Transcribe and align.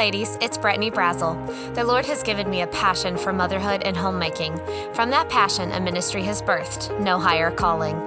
ladies, 0.00 0.38
it's 0.40 0.56
Brittany 0.56 0.90
Brazel. 0.90 1.36
The 1.74 1.84
Lord 1.84 2.06
has 2.06 2.22
given 2.22 2.48
me 2.48 2.62
a 2.62 2.66
passion 2.68 3.18
for 3.18 3.34
motherhood 3.34 3.82
and 3.82 3.94
homemaking. 3.94 4.56
From 4.94 5.10
that 5.10 5.28
passion, 5.28 5.70
a 5.72 5.78
ministry 5.78 6.22
has 6.22 6.40
birthed 6.40 6.98
No 7.02 7.18
Higher 7.18 7.50
Calling. 7.50 7.98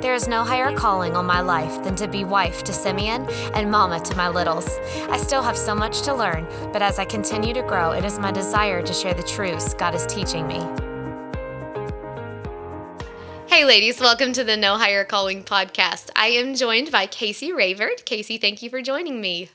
There 0.00 0.14
is 0.14 0.26
no 0.26 0.44
higher 0.44 0.74
calling 0.74 1.14
on 1.14 1.26
my 1.26 1.42
life 1.42 1.84
than 1.84 1.94
to 1.96 2.08
be 2.08 2.24
wife 2.24 2.64
to 2.64 2.72
Simeon 2.72 3.28
and 3.52 3.70
mama 3.70 4.00
to 4.00 4.16
my 4.16 4.30
littles. 4.30 4.66
I 5.10 5.18
still 5.18 5.42
have 5.42 5.58
so 5.58 5.74
much 5.74 6.00
to 6.06 6.14
learn, 6.14 6.46
but 6.72 6.80
as 6.80 6.98
I 6.98 7.04
continue 7.04 7.52
to 7.52 7.62
grow, 7.62 7.92
it 7.92 8.06
is 8.06 8.18
my 8.18 8.32
desire 8.32 8.80
to 8.80 8.94
share 8.94 9.12
the 9.12 9.22
truths 9.22 9.74
God 9.74 9.94
is 9.94 10.06
teaching 10.06 10.46
me. 10.46 10.60
Hey, 13.46 13.66
ladies, 13.66 14.00
welcome 14.00 14.32
to 14.32 14.42
the 14.42 14.56
No 14.56 14.78
Higher 14.78 15.04
Calling 15.04 15.44
podcast. 15.44 16.08
I 16.16 16.28
am 16.28 16.54
joined 16.54 16.90
by 16.90 17.04
Casey 17.04 17.50
Rayford. 17.50 18.06
Casey, 18.06 18.38
thank 18.38 18.62
you 18.62 18.70
for 18.70 18.80
joining 18.80 19.20
me. 19.20 19.50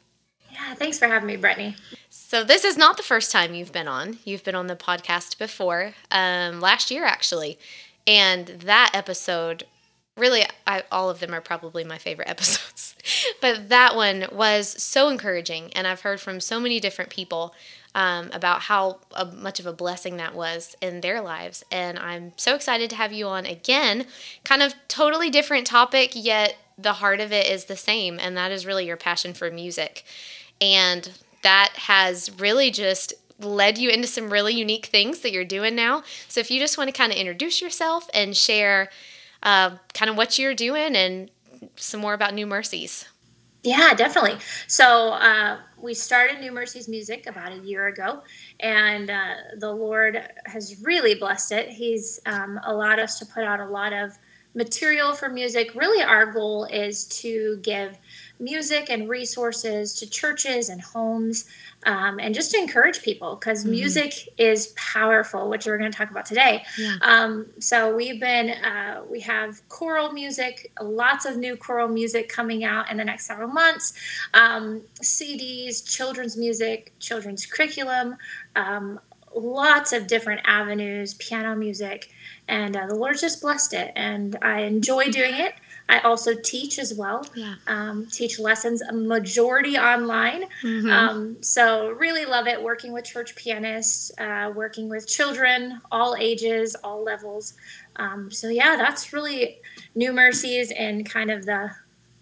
Yeah, 0.58 0.74
thanks 0.74 0.98
for 0.98 1.08
having 1.08 1.28
me, 1.28 1.36
Brittany. 1.36 1.76
So, 2.10 2.44
this 2.44 2.64
is 2.64 2.78
not 2.78 2.98
the 2.98 3.04
first 3.04 3.32
time 3.32 3.54
you've 3.54 3.72
been 3.72 3.88
on. 3.88 4.18
You've 4.26 4.44
been 4.44 4.56
on 4.56 4.68
the 4.68 4.76
podcast 4.76 5.38
before, 5.38 5.94
um, 6.12 6.60
last 6.60 6.90
year 6.90 7.06
actually. 7.06 7.60
And 8.08 8.48
that 8.48 8.92
episode, 8.94 9.66
really, 10.16 10.44
I, 10.66 10.84
all 10.92 11.10
of 11.10 11.20
them 11.20 11.34
are 11.34 11.42
probably 11.42 11.84
my 11.84 11.98
favorite 11.98 12.28
episodes. 12.30 12.96
but 13.40 13.70
that 13.70 13.96
one 13.96 14.26
was 14.32 14.82
so 14.82 15.10
encouraging. 15.10 15.72
And 15.74 15.86
I've 15.86 16.02
heard 16.02 16.20
from 16.20 16.40
so 16.40 16.60
many 16.60 16.80
different 16.80 17.12
people 17.12 17.54
um, 17.94 18.30
about 18.34 18.62
how 18.62 19.00
uh, 19.14 19.26
much 19.36 19.60
of 19.60 19.66
a 19.66 19.74
blessing 19.74 20.18
that 20.18 20.34
was 20.34 20.76
in 20.82 21.02
their 21.02 21.22
lives. 21.22 21.64
And 21.72 22.00
I'm 22.00 22.34
so 22.36 22.56
excited 22.56 22.90
to 22.92 22.96
have 22.96 23.14
you 23.14 23.28
on 23.28 23.46
again. 23.46 24.08
Kind 24.44 24.64
of 24.64 24.74
totally 24.88 25.30
different 25.30 25.68
topic, 25.68 26.12
yet 26.16 26.58
the 26.78 26.94
heart 26.94 27.20
of 27.20 27.32
it 27.32 27.48
is 27.48 27.66
the 27.66 27.76
same, 27.76 28.20
and 28.20 28.38
that 28.38 28.52
is 28.52 28.66
really 28.66 28.86
your 28.86 28.98
passion 28.98 29.34
for 29.34 29.50
music. 29.50 30.06
And 30.62 31.12
that 31.44 31.74
has 31.76 32.32
really 32.40 32.72
just 32.72 33.14
led 33.40 33.78
you 33.78 33.90
into 33.90 34.08
some 34.08 34.30
really 34.32 34.54
unique 34.54 34.88
things 34.88 35.20
that 35.20 35.32
you're 35.32 35.46
doing 35.46 35.76
now. 35.76 36.04
So 36.28 36.40
if 36.40 36.50
you 36.50 36.60
just 36.60 36.78
want 36.78 36.90
to 36.90 36.98
kind 36.98 37.12
of 37.12 37.18
introduce 37.18 37.62
yourself 37.62 38.10
and 38.14 38.36
share 38.36 38.90
uh, 39.44 39.78
kind 39.94 40.10
of 40.10 40.18
what 40.18 40.40
you're 40.40 40.56
doing 40.56 40.96
and 40.96 41.30
some 41.76 42.00
more 42.00 42.14
about 42.14 42.34
New 42.34 42.48
Mercies. 42.48 43.06
Yeah, 43.64 43.94
definitely. 43.94 44.38
So 44.68 45.10
uh, 45.14 45.60
we 45.78 45.94
started 45.94 46.40
New 46.40 46.52
Mercies 46.52 46.88
Music 46.88 47.28
about 47.28 47.52
a 47.52 47.58
year 47.58 47.88
ago, 47.88 48.24
and 48.60 49.10
uh, 49.10 49.34
the 49.58 49.72
Lord 49.72 50.22
has 50.46 50.82
really 50.82 51.16
blessed 51.16 51.52
it. 51.52 51.70
He's 51.70 52.20
um, 52.26 52.60
allowed 52.66 53.00
us 53.00 53.20
to 53.20 53.26
put 53.26 53.44
out 53.44 53.60
a 53.60 53.66
lot 53.66 53.94
of 53.94 54.14
material 54.54 55.14
for 55.14 55.30
music. 55.30 55.76
Really, 55.76 56.04
our 56.04 56.32
goal 56.32 56.66
is 56.66 57.06
to 57.22 57.60
give 57.62 57.98
music 58.40 58.90
and 58.90 59.10
resources 59.10 59.94
to 59.94 60.10
churches 60.10 60.70
and 60.70 60.82
homes 60.82 61.46
um, 61.86 62.20
and 62.20 62.36
just 62.36 62.52
to 62.52 62.58
encourage 62.58 63.02
people 63.02 63.36
because 63.36 63.62
mm-hmm. 63.62 63.72
music 63.72 64.30
is 64.38 64.74
powerful 64.76 65.50
which 65.50 65.66
we're 65.66 65.78
going 65.78 65.92
to 65.92 65.98
talk 65.98 66.12
about 66.12 66.26
today 66.26 66.64
yeah. 66.78 66.96
um, 67.02 67.48
so 67.60 67.96
we've 67.96 68.20
been 68.20 68.50
uh, 68.50 69.02
we 69.10 69.20
have 69.22 69.68
choral 69.70 70.12
music 70.12 70.72
lots 70.82 71.26
of 71.26 71.38
new 71.38 71.56
choral 71.56 71.88
music 71.88 72.30
coming 72.30 72.64
out 72.64 72.90
in 72.92 72.98
the 72.98 73.06
next 73.06 73.26
several 73.26 73.50
months 73.50 73.94
um, 74.34 74.82
cds 75.02 75.88
children's 75.88 76.38
music 76.38 76.94
children's 77.00 77.46
curriculum 77.46 78.18
um, 78.56 79.00
lots 79.36 79.94
of 79.94 80.08
different 80.08 80.42
avenues 80.46 81.14
piano 81.16 81.56
music 81.56 82.12
and 82.48 82.76
uh, 82.76 82.86
the 82.88 82.96
lord 82.96 83.18
just 83.18 83.42
blessed 83.42 83.74
it 83.74 83.92
and 83.96 84.38
i 84.42 84.62
enjoy 84.62 85.10
doing 85.10 85.36
it 85.36 85.54
I 85.90 86.00
also 86.00 86.34
teach 86.34 86.80
as 86.80 86.94
well. 86.94 87.26
Yeah. 87.34 87.56
Um, 87.68 88.08
teach 88.12 88.40
lessons, 88.40 88.82
a 88.82 88.92
majority 88.92 89.78
online. 89.78 90.44
Mm-hmm. 90.62 90.90
Um, 90.90 91.38
so 91.42 91.92
really 91.92 92.26
love 92.26 92.48
it 92.48 92.62
working 92.62 92.92
with 92.92 93.06
church 93.06 93.36
pianists, 93.36 94.12
uh, 94.18 94.52
working 94.54 94.90
with 94.90 95.08
children, 95.08 95.82
all 95.92 96.16
ages, 96.16 96.76
all 96.84 97.04
levels. 97.04 97.54
Um, 97.96 98.32
so 98.32 98.50
yeah, 98.50 98.76
that's 98.76 99.14
really 99.14 99.60
New 99.96 100.12
Mercies 100.12 100.72
and 100.72 101.10
kind 101.10 101.32
of 101.32 101.46
the 101.46 101.72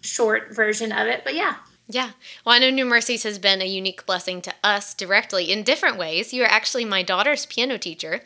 short 0.00 0.54
version 0.54 0.92
of 0.92 1.06
it. 1.08 1.22
But 1.24 1.34
yeah. 1.34 1.56
Yeah. 1.88 2.10
Well, 2.44 2.54
I 2.54 2.58
know 2.58 2.70
New 2.70 2.84
Mercies 2.84 3.22
has 3.22 3.38
been 3.38 3.62
a 3.62 3.66
unique 3.66 4.06
blessing 4.06 4.42
to 4.42 4.54
us 4.64 4.92
directly 4.94 5.52
in 5.52 5.62
different 5.62 5.98
ways. 5.98 6.32
You 6.32 6.42
are 6.42 6.50
actually 6.50 6.84
my 6.84 7.02
daughter's 7.02 7.46
piano 7.46 7.78
teacher 7.78 8.22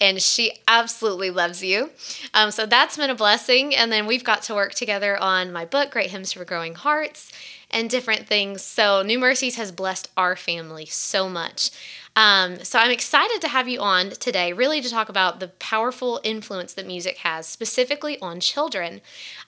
and 0.00 0.20
she 0.20 0.52
absolutely 0.66 1.30
loves 1.30 1.62
you. 1.62 1.90
Um, 2.34 2.50
so 2.50 2.66
that's 2.66 2.96
been 2.96 3.10
a 3.10 3.14
blessing. 3.14 3.74
And 3.74 3.92
then 3.92 4.06
we've 4.06 4.24
got 4.24 4.42
to 4.44 4.54
work 4.54 4.74
together 4.74 5.16
on 5.16 5.52
my 5.52 5.64
book, 5.64 5.90
Great 5.90 6.10
Hymns 6.10 6.32
for 6.32 6.44
Growing 6.44 6.74
Hearts, 6.74 7.32
and 7.70 7.88
different 7.88 8.26
things. 8.26 8.62
So 8.62 9.02
New 9.02 9.18
Mercies 9.18 9.56
has 9.56 9.72
blessed 9.72 10.10
our 10.16 10.36
family 10.36 10.86
so 10.86 11.28
much. 11.28 11.70
Um, 12.14 12.58
so 12.62 12.78
I'm 12.78 12.90
excited 12.90 13.40
to 13.40 13.48
have 13.48 13.68
you 13.68 13.80
on 13.80 14.10
today, 14.10 14.52
really 14.52 14.82
to 14.82 14.90
talk 14.90 15.08
about 15.08 15.40
the 15.40 15.48
powerful 15.48 16.20
influence 16.22 16.74
that 16.74 16.86
music 16.86 17.18
has, 17.18 17.46
specifically 17.46 18.20
on 18.20 18.40
children. 18.40 19.00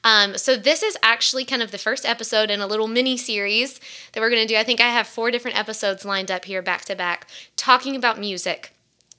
Um, 0.03 0.38
so 0.38 0.56
this 0.56 0.82
is 0.82 0.97
actually 1.03 1.44
kind 1.44 1.62
of 1.62 1.72
the 1.72 1.78
first 1.78 2.06
episode 2.06 2.50
in 2.50 2.61
a 2.61 2.66
little 2.66 2.88
mini 2.88 3.19
series 3.19 3.81
that 4.12 4.21
we're 4.21 4.31
going 4.31 4.47
to 4.47 4.55
do. 4.55 4.59
I 4.59 4.65
think 4.65 4.81
I 4.81 4.88
have 4.88 5.06
four 5.06 5.31
different 5.31 5.59
episodes 5.59 6.06
lined 6.06 6.31
up 6.31 6.47
here 6.47 6.62
back 6.62 6.87
to 6.87 6.97
back, 6.97 7.26
talking 7.56 7.97
about 7.97 8.19
music 8.19 8.74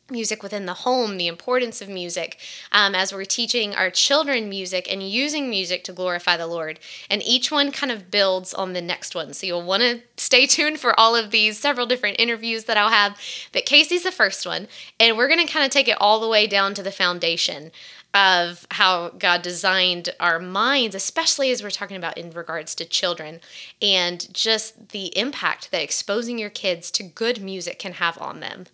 music 0.10 0.44
within 0.44 0.66
the 0.66 0.74
home, 0.74 1.18
the 1.18 1.28
importance 1.28 1.82
of 1.82 1.90
music, 1.90 2.38
um, 2.72 2.94
as 2.94 3.12
we're 3.12 3.26
teaching 3.26 3.74
our 3.74 3.90
children 3.90 4.50
music 4.50 4.92
and 4.92 5.02
using 5.02 5.50
music 5.50 5.84
to 5.84 5.94
glorify 5.94 6.38
the 6.38 6.48
Lord. 6.48 6.80
And 7.10 7.24
each 7.24 7.52
one 7.52 7.72
kind 7.72 7.92
of 7.92 8.12
builds 8.12 8.54
on 8.54 8.74
the 8.74 8.82
next 8.82 9.16
one. 9.16 9.34
So 9.34 9.48
you'll 9.48 9.64
want 9.64 9.82
to 9.82 10.02
stay 10.18 10.46
tuned 10.46 10.80
for 10.80 10.98
all 11.00 11.16
of 11.16 11.32
these 11.32 11.58
several 11.58 11.88
different 11.88 12.20
interviews 12.20 12.66
that 12.66 12.78
I'll 12.78 12.90
have. 12.90 13.18
But 13.52 13.66
Casey's 13.66 14.04
the 14.04 14.12
first 14.12 14.46
one, 14.46 14.68
and 15.00 15.18
we're 15.18 15.28
going 15.28 15.46
to 15.46 15.52
kind 15.52 15.66
of 15.66 15.72
take 15.72 15.88
it 15.88 15.98
all 16.00 16.20
the 16.20 16.30
way 16.30 16.48
down 16.48 16.74
to 16.76 16.84
the 16.84 16.92
foundation 16.92 17.72
of 18.14 18.66
how 18.72 19.10
God 19.10 19.42
designed 19.42 20.10
our 20.22 20.40
minds, 20.40 20.96
especially 20.96 21.52
as 21.52 21.62
we're 21.62 21.70
talking 21.70 21.98
about 21.98 22.18
in 22.18 22.32
regards 22.32 22.74
to 22.76 22.86
children, 22.86 23.42
and 23.82 24.34
just 24.34 24.90
the 24.90 25.08
impact 25.18 25.70
that 25.72 25.82
exposing 25.82 26.40
your 26.40 26.50
kids 26.50 26.90
to 26.92 27.04
good 27.04 27.42
music 27.42 27.78
can 27.78 27.94
have 27.94 28.18
on 28.22 28.40
them. 28.40 28.68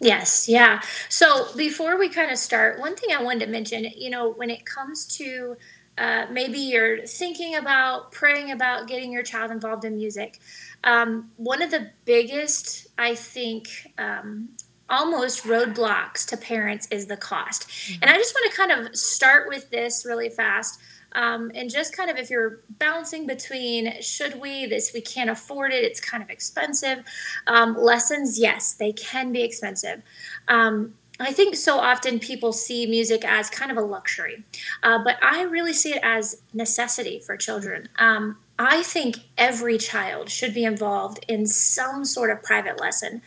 Yes, 0.00 0.48
yeah. 0.48 0.80
So 1.10 1.54
before 1.56 1.98
we 1.98 2.08
kind 2.08 2.30
of 2.30 2.38
start, 2.38 2.80
one 2.80 2.96
thing 2.96 3.14
I 3.14 3.22
wanted 3.22 3.44
to 3.44 3.52
mention, 3.52 3.84
you 3.96 4.08
know, 4.08 4.30
when 4.30 4.48
it 4.48 4.64
comes 4.64 5.06
to 5.18 5.56
uh, 5.98 6.26
maybe 6.30 6.58
you're 6.58 7.06
thinking 7.06 7.56
about 7.56 8.10
praying 8.10 8.50
about 8.50 8.88
getting 8.88 9.12
your 9.12 9.22
child 9.22 9.50
involved 9.50 9.84
in 9.84 9.96
music, 9.96 10.40
um, 10.84 11.30
one 11.36 11.60
of 11.60 11.70
the 11.70 11.90
biggest, 12.06 12.86
I 12.96 13.14
think, 13.14 13.68
um, 13.98 14.48
almost 14.88 15.44
roadblocks 15.44 16.26
to 16.28 16.36
parents 16.36 16.88
is 16.90 17.06
the 17.06 17.16
cost. 17.16 17.68
Mm-hmm. 17.68 18.02
And 18.02 18.10
I 18.10 18.16
just 18.16 18.34
want 18.34 18.50
to 18.50 18.56
kind 18.56 18.72
of 18.72 18.96
start 18.96 19.48
with 19.48 19.70
this 19.70 20.04
really 20.06 20.30
fast. 20.30 20.80
Um, 21.12 21.50
and 21.54 21.68
just 21.68 21.96
kind 21.96 22.10
of 22.10 22.16
if 22.16 22.30
you're 22.30 22.60
bouncing 22.78 23.26
between 23.26 24.00
should 24.00 24.40
we 24.40 24.66
this 24.66 24.92
we 24.94 25.00
can't 25.00 25.28
afford 25.28 25.72
it 25.72 25.82
it's 25.82 26.00
kind 26.00 26.22
of 26.22 26.30
expensive 26.30 27.04
um, 27.48 27.76
lessons 27.76 28.38
yes 28.38 28.74
they 28.74 28.92
can 28.92 29.32
be 29.32 29.42
expensive 29.42 30.02
um, 30.46 30.94
I 31.20 31.32
think 31.32 31.54
so 31.54 31.78
often 31.78 32.18
people 32.18 32.52
see 32.52 32.86
music 32.86 33.24
as 33.26 33.50
kind 33.50 33.70
of 33.70 33.76
a 33.76 33.82
luxury, 33.82 34.42
uh, 34.82 35.04
but 35.04 35.18
I 35.22 35.42
really 35.42 35.74
see 35.74 35.92
it 35.92 36.00
as 36.02 36.40
necessity 36.54 37.18
for 37.18 37.36
children. 37.36 37.90
Um, 37.98 38.38
I 38.58 38.82
think 38.82 39.16
every 39.36 39.76
child 39.76 40.30
should 40.30 40.54
be 40.54 40.64
involved 40.64 41.24
in 41.28 41.46
some 41.46 42.06
sort 42.06 42.30
of 42.30 42.42
private 42.42 42.80
lesson. 42.80 43.20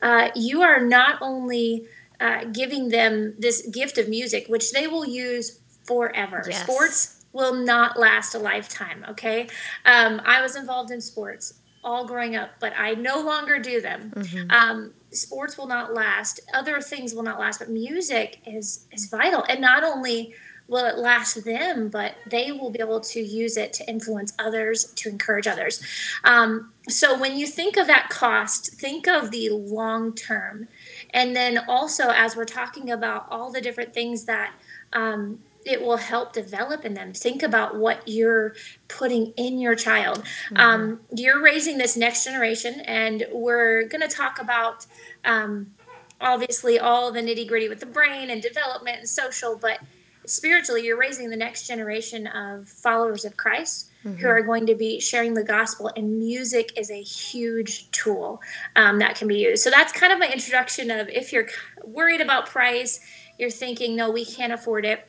Uh, 0.00 0.30
you 0.36 0.62
are 0.62 0.80
not 0.80 1.18
only 1.20 1.86
uh, 2.20 2.44
giving 2.44 2.90
them 2.90 3.34
this 3.38 3.66
gift 3.66 3.98
of 3.98 4.08
music, 4.08 4.46
which 4.46 4.72
they 4.72 4.86
will 4.86 5.06
use 5.06 5.60
forever. 5.84 6.44
Yes. 6.46 6.62
Sports 6.62 7.19
will 7.32 7.54
not 7.54 7.98
last 7.98 8.34
a 8.34 8.38
lifetime. 8.38 9.04
Okay. 9.10 9.48
Um, 9.84 10.20
I 10.24 10.40
was 10.42 10.56
involved 10.56 10.90
in 10.90 11.00
sports 11.00 11.54
all 11.82 12.06
growing 12.06 12.36
up, 12.36 12.50
but 12.60 12.72
I 12.76 12.94
no 12.94 13.20
longer 13.20 13.58
do 13.58 13.80
them. 13.80 14.12
Mm-hmm. 14.14 14.50
Um, 14.50 14.92
sports 15.10 15.56
will 15.56 15.66
not 15.66 15.94
last. 15.94 16.40
Other 16.52 16.80
things 16.80 17.14
will 17.14 17.22
not 17.22 17.38
last, 17.38 17.58
but 17.58 17.70
music 17.70 18.40
is 18.46 18.86
is 18.92 19.06
vital. 19.06 19.44
And 19.48 19.60
not 19.60 19.82
only 19.84 20.34
will 20.68 20.84
it 20.84 20.96
last 20.96 21.44
them, 21.44 21.88
but 21.88 22.14
they 22.26 22.52
will 22.52 22.70
be 22.70 22.78
able 22.78 23.00
to 23.00 23.20
use 23.20 23.56
it 23.56 23.72
to 23.72 23.88
influence 23.90 24.32
others, 24.38 24.84
to 24.94 25.08
encourage 25.08 25.48
others. 25.48 25.82
Um, 26.22 26.72
so 26.88 27.18
when 27.18 27.36
you 27.36 27.48
think 27.48 27.76
of 27.76 27.88
that 27.88 28.08
cost, 28.08 28.74
think 28.74 29.08
of 29.08 29.32
the 29.32 29.50
long 29.50 30.14
term. 30.14 30.68
And 31.12 31.34
then 31.34 31.58
also, 31.66 32.10
as 32.10 32.36
we're 32.36 32.44
talking 32.44 32.88
about 32.88 33.26
all 33.30 33.50
the 33.50 33.60
different 33.60 33.92
things 33.92 34.26
that 34.26 34.52
um, 34.92 35.40
it 35.64 35.82
will 35.82 35.98
help 35.98 36.32
develop 36.32 36.84
in 36.84 36.94
them. 36.94 37.12
Think 37.12 37.42
about 37.42 37.76
what 37.76 38.06
you're 38.06 38.54
putting 38.88 39.32
in 39.36 39.58
your 39.58 39.74
child. 39.74 40.18
Mm-hmm. 40.18 40.56
Um, 40.56 41.00
you're 41.14 41.42
raising 41.42 41.78
this 41.78 41.96
next 41.96 42.24
generation, 42.24 42.80
and 42.80 43.26
we're 43.30 43.84
going 43.84 44.00
to 44.00 44.08
talk 44.08 44.40
about 44.40 44.86
um, 45.24 45.72
obviously 46.20 46.78
all 46.78 47.12
the 47.12 47.20
nitty 47.20 47.46
gritty 47.46 47.68
with 47.68 47.80
the 47.80 47.86
brain 47.86 48.30
and 48.30 48.40
development 48.42 48.98
and 48.98 49.08
social, 49.08 49.56
but 49.56 49.80
spiritually, 50.26 50.84
you're 50.84 50.98
raising 50.98 51.30
the 51.30 51.36
next 51.36 51.66
generation 51.66 52.26
of 52.26 52.68
followers 52.68 53.24
of 53.24 53.36
Christ. 53.36 53.90
mm-hmm. 54.04 54.20
who 54.20 54.28
are 54.28 54.42
going 54.42 54.66
to 54.66 54.74
be 54.74 55.00
sharing 55.00 55.34
the 55.34 55.44
gospel, 55.44 55.90
and 55.96 56.18
music 56.18 56.72
is 56.76 56.90
a 56.90 57.02
huge 57.02 57.90
tool 57.90 58.40
um, 58.76 58.98
that 58.98 59.16
can 59.16 59.28
be 59.28 59.36
used. 59.36 59.62
So 59.62 59.70
that's 59.70 59.92
kind 59.92 60.12
of 60.12 60.18
my 60.18 60.28
introduction 60.28 60.90
of 60.90 61.08
if 61.08 61.32
you're 61.32 61.48
worried 61.84 62.20
about 62.20 62.46
price, 62.46 63.00
you're 63.38 63.50
thinking, 63.50 63.96
no, 63.96 64.10
we 64.10 64.24
can't 64.24 64.52
afford 64.52 64.84
it. 64.84 65.06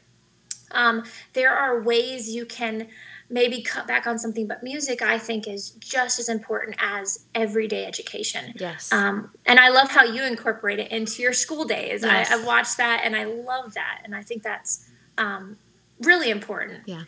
Um, 0.74 1.04
there 1.34 1.54
are 1.54 1.82
ways 1.82 2.30
you 2.30 2.46
can 2.46 2.88
maybe 3.30 3.62
cut 3.62 3.88
back 3.88 4.06
on 4.06 4.20
something, 4.20 4.46
but 4.46 4.62
music 4.62 5.02
I 5.02 5.18
think 5.18 5.48
is 5.48 5.72
just 5.72 6.20
as 6.20 6.28
important 6.28 6.76
as 6.80 7.26
everyday 7.34 7.86
education. 7.86 8.54
Yes. 8.58 8.92
Um, 8.92 9.32
and 9.46 9.58
I 9.58 9.70
love 9.70 9.90
how 9.90 10.04
you 10.04 10.24
incorporate 10.24 10.80
it 10.80 10.92
into 10.92 11.22
your 11.22 11.34
school 11.34 11.64
days. 11.64 12.04
Yes. 12.04 12.30
I, 12.30 12.36
have 12.36 12.46
watched 12.46 12.78
that 12.78 13.02
and 13.06 13.16
I 13.16 13.24
love 13.24 13.74
that, 13.74 14.02
and 14.04 14.14
I 14.14 14.22
think 14.22 14.44
that's 14.44 14.90
um, 15.18 15.58
really 16.02 16.30
important. 16.30 16.82
Yeah. 16.86 17.04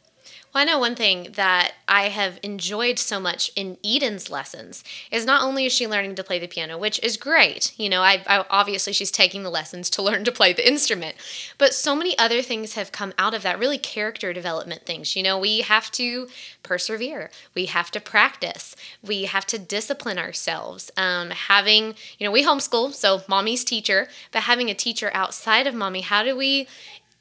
Well, 0.54 0.62
I 0.62 0.66
know 0.66 0.78
one 0.78 0.94
thing 0.94 1.30
that 1.34 1.74
I 1.88 2.10
have 2.10 2.40
enjoyed 2.44 3.00
so 3.00 3.20
much 3.20 3.52
in 3.56 3.78
Eden's 3.84 4.30
lessons 4.30 4.84
is 5.10 5.26
not 5.26 5.42
only 5.42 5.66
is 5.66 5.74
she 5.74 5.88
learning 5.88 6.14
to 6.16 6.24
play 6.24 6.38
the 6.38 6.48
piano, 6.48 6.78
which 6.78 7.00
is 7.02 7.18
great. 7.18 7.74
You 7.80 7.90
know, 7.90 8.02
I, 8.02 8.24
I, 8.28 8.46
obviously 8.52 8.94
she's 8.94 9.10
taking 9.10 9.42
the 9.42 9.50
lessons 9.50 9.90
to 9.92 10.02
learn 10.04 10.24
to 10.26 10.32
play 10.32 10.54
the 10.54 10.68
instrument, 10.68 11.16
but 11.58 11.74
so 11.74 11.96
many 11.96 12.16
other 12.20 12.44
things 12.44 12.76
have 12.76 12.92
come 12.92 13.14
out 13.18 13.34
of 13.34 13.42
that. 13.42 13.58
Really, 13.58 13.80
character 13.80 14.32
development 14.32 14.86
things. 14.86 15.16
You 15.16 15.24
know, 15.24 15.40
we 15.40 15.62
have 15.62 15.90
to 15.94 16.28
persevere. 16.62 17.32
We 17.56 17.66
have 17.66 17.90
to 17.92 18.00
practice. 18.00 18.76
We 19.02 19.24
have 19.24 19.48
to 19.48 19.58
discipline 19.58 20.20
ourselves. 20.20 20.92
Um, 20.96 21.32
having, 21.32 21.96
you 22.20 22.26
know, 22.26 22.32
we 22.32 22.44
homeschool, 22.44 22.94
so 22.94 23.24
mommy's 23.28 23.64
teacher, 23.64 24.08
but 24.32 24.44
having 24.44 24.70
a 24.70 24.76
teacher 24.76 25.10
outside 25.16 25.66
of 25.66 25.74
mommy, 25.74 26.02
how 26.02 26.24
do 26.24 26.36
we 26.36 26.68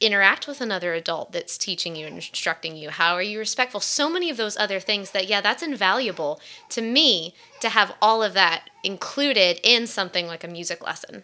interact 0.02 0.46
with 0.46 0.60
another 0.60 0.94
adult 0.94 1.32
that's 1.32 1.56
teaching 1.56 1.96
you 1.96 2.06
and 2.06 2.16
instructing 2.16 2.76
you? 2.76 2.90
How 2.90 3.14
are 3.14 3.22
you 3.22 3.38
respectful? 3.38 3.80
So 3.80 4.10
many 4.10 4.30
of 4.30 4.36
those 4.36 4.56
other 4.56 4.80
things 4.80 5.12
that, 5.12 5.28
yeah, 5.28 5.40
that's 5.40 5.62
invaluable 5.62 6.40
to 6.70 6.82
me 6.82 7.34
to 7.60 7.68
have 7.68 7.94
all 8.02 8.22
of 8.22 8.34
that 8.34 8.70
included 8.82 9.60
in 9.62 9.86
something 9.86 10.26
like 10.26 10.44
a 10.44 10.48
music 10.48 10.84
lesson. 10.84 11.22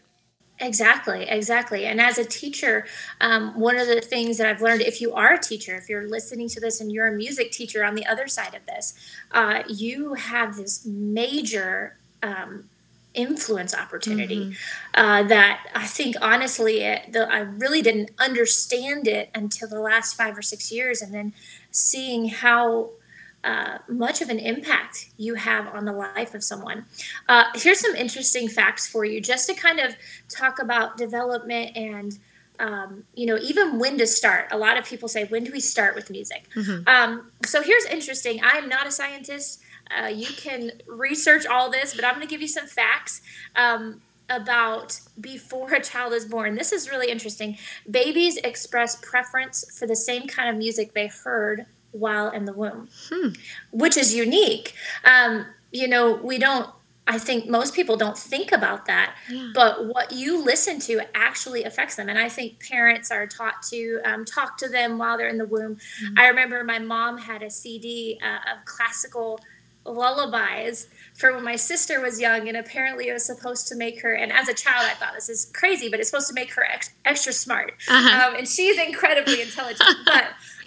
Exactly, 0.61 1.23
exactly. 1.29 1.87
And 1.87 2.01
as 2.01 2.19
a 2.19 2.25
teacher, 2.25 2.87
um, 3.21 3.59
one 3.59 3.77
of 3.77 3.87
the 3.87 4.01
things 4.01 4.39
that 4.39 4.47
I've 4.49 4.61
learned, 4.61 4.81
if 4.81 5.01
you 5.01 5.15
are 5.15 5.35
a 5.35 5.39
teacher, 5.39 5.77
if 5.77 5.89
you're 5.89 6.09
listening 6.09 6.49
to 6.49 6.61
this 6.61 6.81
and 6.81 6.91
you're 6.91 7.07
a 7.07 7.13
music 7.13 7.53
teacher 7.53 7.85
on 7.85 7.95
the 7.95 8.05
other 8.07 8.27
side 8.27 8.55
of 8.55 8.67
this, 8.67 8.95
uh, 9.31 9.63
you 9.69 10.15
have 10.15 10.57
this 10.57 10.85
major 10.85 11.97
um, 12.23 12.69
influence 13.19 13.75
opportunity 13.75 14.47
mm-hmm. 14.47 15.01
uh, 15.01 15.23
that 15.25 15.67
I 15.75 15.87
think 15.87 16.15
honestly 16.23 16.83
it, 16.83 17.13
the, 17.13 17.31
I 17.31 17.41
really 17.41 17.83
didn't 17.83 18.13
understand 18.19 19.09
it 19.09 19.29
until 19.35 19.69
the 19.69 19.81
last 19.81 20.17
five 20.17 20.39
or 20.39 20.43
six 20.43 20.71
years 20.71 21.03
and 21.03 21.13
then 21.13 21.33
seeing 21.73 22.29
how 22.29 22.91
uh, 23.43 23.79
much 23.89 24.21
of 24.21 24.29
an 24.29 24.39
impact 24.39 25.11
you 25.17 25.35
have 25.35 25.67
on 25.69 25.85
the 25.85 25.93
life 25.93 26.35
of 26.35 26.43
someone. 26.45 26.85
Uh, 27.29 27.45
here's 27.55 27.81
some 27.81 27.95
interesting 27.95 28.49
facts 28.49 28.87
for 28.87 29.05
you 29.05 29.21
just 29.21 29.49
to 29.49 29.55
kind 29.55 29.81
of 29.81 29.97
talk 30.29 30.61
about 30.61 30.97
development 30.97 31.77
and 31.77 32.19
um, 32.61 33.05
you 33.15 33.27
know, 33.27 33.39
even 33.41 33.79
when 33.79 33.99
to 33.99 34.07
start. 34.07 34.49
A 34.51 34.59
lot 34.59 34.77
of 34.77 34.85
people 34.85 35.09
say, 35.09 35.25
when 35.25 35.45
do 35.45 35.53
we 35.53 35.61
start 35.61 35.95
with 35.95 36.11
music? 36.11 36.49
Mm-hmm. 36.57 36.89
Um, 36.89 37.31
so 37.47 37.63
here's 37.63 37.85
interesting. 37.87 38.41
I'm 38.43 38.69
not 38.69 38.85
a 38.85 38.91
scientist. 38.91 39.63
Uh, 39.97 40.07
you 40.07 40.27
can 40.27 40.73
research 40.87 41.47
all 41.47 41.71
this, 41.71 41.95
but 41.95 42.05
I'm 42.05 42.15
going 42.15 42.27
to 42.27 42.31
give 42.31 42.43
you 42.43 42.49
some 42.49 42.67
facts 42.67 43.21
um, 43.57 44.01
about 44.29 45.01
before 45.21 45.73
a 45.75 45.81
child 45.81 46.13
is 46.13 46.25
born. 46.25 46.55
This 46.55 46.73
is 46.73 46.91
really 46.91 47.11
interesting. 47.11 47.59
Babies 47.91 48.37
express 48.39 48.97
preference 48.97 49.65
for 49.79 49.87
the 49.87 49.97
same 49.97 50.27
kind 50.27 50.49
of 50.49 50.57
music 50.57 50.95
they 50.95 51.09
heard 51.09 51.67
while 51.93 52.31
in 52.31 52.45
the 52.45 52.53
womb, 52.53 52.89
hmm. 53.09 53.29
which 53.73 53.97
is 53.97 54.15
unique. 54.15 54.75
Um, 55.05 55.47
you 55.73 55.89
know, 55.89 56.15
we 56.15 56.39
don't 56.39 56.71
I 57.09 57.19
think 57.19 57.49
most 57.49 57.75
people 57.75 57.97
don't 57.97 58.19
think 58.19 58.53
about 58.53 58.85
that, 58.85 59.17
yeah. 59.31 59.51
but 59.55 59.87
what 59.87 60.13
you 60.13 60.45
listen 60.45 60.79
to 60.81 61.01
actually 61.17 61.65
affects 61.65 61.97
them. 61.97 62.11
And 62.11 62.19
I 62.19 62.29
think 62.29 62.61
parents 62.69 63.11
are 63.11 63.27
taught 63.27 63.63
to 63.71 64.01
um, 64.05 64.27
talk 64.27 64.59
to 64.59 64.69
them 64.69 64.99
while 64.99 65.17
they're 65.17 65.29
in 65.29 65.39
the 65.39 65.47
womb. 65.47 65.77
Mm-hmm. 65.77 66.19
I 66.19 66.29
remember 66.29 66.63
my 66.65 66.79
mom 66.79 67.17
had 67.17 67.43
a 67.43 67.49
CD 67.49 68.21
uh, 68.23 68.53
of 68.53 68.65
classical 68.67 69.41
lullabies 69.89 70.89
for 71.15 71.35
when 71.35 71.45
my 71.45 71.57
sister 71.57 72.01
was 72.01 72.21
young, 72.21 72.49
and 72.49 72.57
apparently 72.57 73.09
it 73.09 73.13
was 73.13 73.25
supposed 73.25 73.67
to 73.69 73.77
make 73.77 74.03
her. 74.03 74.15
And 74.15 74.33
as 74.33 74.49
a 74.49 74.55
child, 74.55 74.87
I 74.89 74.95
thought 74.95 75.15
this 75.15 75.29
is 75.29 75.51
crazy, 75.55 75.89
but 75.89 75.99
it's 75.99 76.11
supposed 76.11 76.29
to 76.29 76.35
make 76.35 76.53
her 76.55 76.65
ex- 76.65 76.91
extra 77.05 77.33
smart. 77.33 77.75
Uh-huh. 77.89 78.29
Um, 78.29 78.37
and 78.37 78.47
she's 78.47 78.79
incredibly 78.79 79.43
intelligent. 79.43 79.97
but 80.05 80.25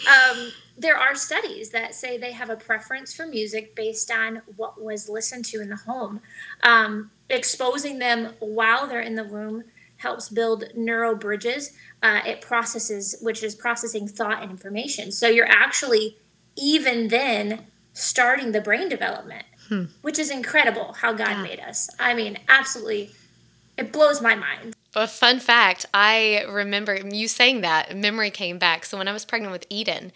um, 0.07 0.51
there 0.77 0.97
are 0.97 1.15
studies 1.15 1.69
that 1.69 1.95
say 1.95 2.17
they 2.17 2.33
have 2.33 2.49
a 2.49 2.55
preference 2.55 3.13
for 3.13 3.25
music 3.25 3.75
based 3.75 4.11
on 4.11 4.41
what 4.57 4.81
was 4.81 5.07
listened 5.07 5.45
to 5.45 5.61
in 5.61 5.69
the 5.69 5.77
home. 5.77 6.21
Um, 6.63 7.11
exposing 7.29 7.99
them 7.99 8.33
while 8.39 8.87
they're 8.87 8.99
in 8.99 9.15
the 9.15 9.23
womb 9.23 9.63
helps 9.97 10.29
build 10.29 10.65
neural 10.75 11.15
bridges. 11.15 11.73
Uh, 12.01 12.21
it 12.25 12.41
processes, 12.41 13.15
which 13.21 13.43
is 13.43 13.55
processing 13.55 14.07
thought 14.07 14.41
and 14.41 14.51
information. 14.51 15.11
So 15.11 15.27
you're 15.27 15.49
actually 15.49 16.17
even 16.57 17.07
then 17.07 17.67
starting 17.93 18.51
the 18.51 18.61
brain 18.61 18.89
development, 18.89 19.45
hmm. 19.67 19.85
which 20.01 20.19
is 20.19 20.29
incredible 20.29 20.93
how 20.93 21.13
God 21.13 21.29
yeah. 21.29 21.43
made 21.43 21.59
us. 21.59 21.89
I 21.99 22.13
mean, 22.13 22.37
absolutely, 22.47 23.11
it 23.77 23.91
blows 23.91 24.21
my 24.21 24.35
mind. 24.35 24.75
A 24.93 25.07
fun 25.07 25.39
fact 25.39 25.85
I 25.93 26.45
remember 26.49 26.95
you 26.95 27.27
saying 27.27 27.61
that, 27.61 27.95
memory 27.95 28.29
came 28.29 28.57
back. 28.57 28.85
So 28.85 28.97
when 28.97 29.07
I 29.07 29.13
was 29.13 29.23
pregnant 29.23 29.53
with 29.53 29.65
Eden, 29.69 30.11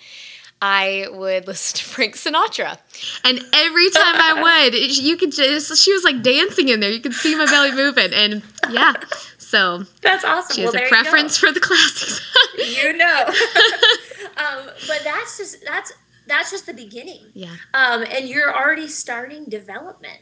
I 0.61 1.07
would 1.11 1.47
listen 1.47 1.77
to 1.77 1.83
Frank 1.85 2.15
Sinatra. 2.15 2.77
And 3.23 3.39
every 3.53 3.89
time 3.91 4.15
I 4.15 4.67
would, 4.71 4.97
you 4.97 5.17
could 5.17 5.31
just, 5.31 5.77
she 5.77 5.93
was 5.93 6.03
like 6.03 6.21
dancing 6.21 6.69
in 6.69 6.79
there. 6.79 6.91
You 6.91 6.99
could 6.99 7.13
see 7.13 7.35
my 7.35 7.45
belly 7.45 7.71
moving. 7.71 8.13
And 8.13 8.43
yeah, 8.69 8.93
so. 9.37 9.83
That's 10.01 10.25
awesome. 10.25 10.55
She 10.55 10.61
has 10.63 10.73
well, 10.73 10.83
a 10.83 10.87
preference 10.87 11.37
for 11.37 11.51
the 11.51 11.59
classics. 11.59 12.21
you 12.57 12.93
know. 12.97 13.25
um, 14.37 14.69
but 14.87 15.01
that's 15.03 15.37
just, 15.37 15.63
that's 15.65 15.93
that's 16.27 16.51
just 16.51 16.65
the 16.65 16.73
beginning. 16.73 17.31
Yeah. 17.33 17.55
Um, 17.73 18.03
and 18.03 18.27
you're 18.27 18.55
already 18.55 18.87
starting 18.87 19.45
development. 19.45 20.19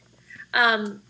Um, 0.53 1.01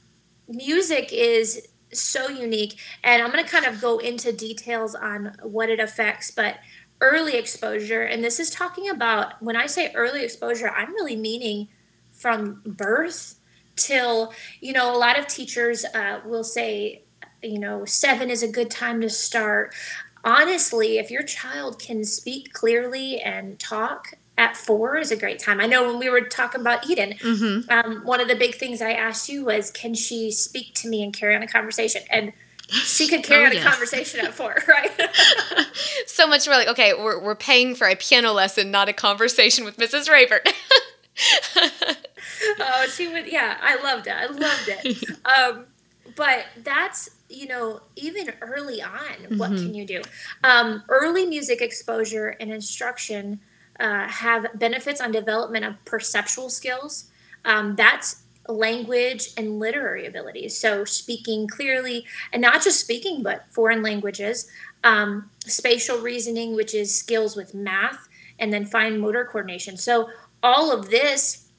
music 0.47 1.11
is 1.11 1.67
so 1.91 2.27
unique, 2.29 2.79
and 3.03 3.21
I'm 3.21 3.31
going 3.31 3.43
to 3.43 3.49
kind 3.49 3.65
of 3.65 3.79
go 3.81 3.99
into 3.99 4.31
details 4.31 4.95
on 4.95 5.35
what 5.41 5.69
it 5.69 5.79
affects, 5.79 6.31
but 6.31 6.57
early 7.01 7.35
exposure, 7.35 8.01
and 8.01 8.23
this 8.23 8.39
is 8.39 8.50
talking 8.50 8.89
about 8.89 9.41
when 9.41 9.55
I 9.55 9.67
say 9.67 9.91
early 9.93 10.23
exposure, 10.23 10.69
I'm 10.69 10.93
really 10.93 11.15
meaning 11.15 11.67
from 12.12 12.62
birth 12.65 13.39
till, 13.75 14.33
you 14.62 14.73
know, 14.73 14.95
a 14.95 14.97
lot 14.97 15.19
of 15.19 15.27
teachers 15.27 15.83
uh, 15.93 16.21
will 16.25 16.43
say, 16.43 17.03
you 17.41 17.59
know, 17.59 17.83
seven 17.85 18.29
is 18.29 18.41
a 18.41 18.47
good 18.47 18.71
time 18.71 19.01
to 19.01 19.09
start 19.09 19.73
honestly, 20.24 20.98
if 20.98 21.12
your 21.12 21.24
child 21.24 21.80
can 21.80 22.03
speak 22.03 22.53
clearly 22.53 23.20
and 23.20 23.60
talk 23.60 24.15
at 24.38 24.58
four 24.58 24.98
is 24.98 25.12
a 25.12 25.15
great 25.15 25.39
time. 25.39 25.60
I 25.60 25.68
know 25.68 25.88
when 25.88 26.00
we 26.00 26.10
were 26.10 26.22
talking 26.22 26.62
about 26.62 26.89
Eden, 26.89 27.13
mm-hmm. 27.13 27.70
um, 27.70 28.03
one 28.03 28.20
of 28.20 28.27
the 28.27 28.36
big 28.36 28.56
things 28.56 28.82
I 28.82 28.94
asked 28.94 29.30
you 29.30 29.46
was, 29.46 29.70
can 29.70 29.94
she 29.94 30.32
speak 30.32 30.74
to 30.75 30.88
me 30.88 31.03
and 31.03 31.13
carry 31.13 31.36
on 31.36 31.44
a 31.44 31.48
conversation? 31.48 32.01
And 32.10 32.34
she 32.68 33.08
could 33.08 33.24
carry 33.24 33.44
oh, 33.44 33.48
on 33.48 33.53
yes. 33.53 33.65
a 33.65 33.70
conversation 33.70 34.25
at 34.25 34.34
four, 34.34 34.56
right? 34.68 34.92
so 36.08 36.25
much 36.25 36.48
more 36.48 36.56
like, 36.56 36.68
okay, 36.68 36.94
we're, 36.94 37.20
we're 37.24 37.36
paying 37.36 37.75
for 37.75 37.88
a 37.88 37.96
piano 37.96 38.34
lesson, 38.34 38.72
not 38.72 38.89
a 38.89 38.94
conversation 38.94 39.65
with 39.65 39.77
Mrs. 39.77 40.10
Rayford. 40.10 40.51
oh, 42.60 42.88
she 42.92 43.08
would, 43.08 43.32
yeah, 43.32 43.58
I 43.62 43.75
loved 43.84 44.08
it. 44.08 44.13
I 44.13 44.25
loved 44.25 44.68
it. 44.68 45.10
Um, 45.25 45.65
but 46.15 46.46
that's, 46.63 47.10
you 47.33 47.47
know, 47.47 47.81
even 47.95 48.33
early 48.41 48.81
on, 48.81 48.91
mm-hmm. 48.91 49.37
what 49.37 49.49
can 49.49 49.73
you 49.73 49.85
do? 49.85 50.01
Um, 50.43 50.83
early 50.89 51.25
music 51.25 51.61
exposure 51.61 52.29
and 52.39 52.51
instruction 52.51 53.39
uh, 53.79 54.07
have 54.07 54.47
benefits 54.55 55.01
on 55.01 55.11
development 55.11 55.65
of 55.65 55.83
perceptual 55.85 56.49
skills. 56.49 57.09
Um, 57.45 57.75
that's 57.75 58.23
language 58.47 59.29
and 59.37 59.59
literary 59.59 60.05
abilities. 60.05 60.57
So, 60.57 60.85
speaking 60.85 61.47
clearly, 61.47 62.05
and 62.31 62.41
not 62.41 62.63
just 62.63 62.79
speaking, 62.79 63.23
but 63.23 63.45
foreign 63.49 63.81
languages, 63.81 64.49
um, 64.83 65.29
spatial 65.39 65.97
reasoning, 65.99 66.55
which 66.55 66.73
is 66.73 66.95
skills 66.95 67.35
with 67.35 67.53
math, 67.53 68.07
and 68.39 68.51
then 68.51 68.65
fine 68.65 68.99
motor 68.99 69.25
coordination. 69.25 69.77
So, 69.77 70.09
all 70.41 70.71
of 70.71 70.89
this 70.89 71.49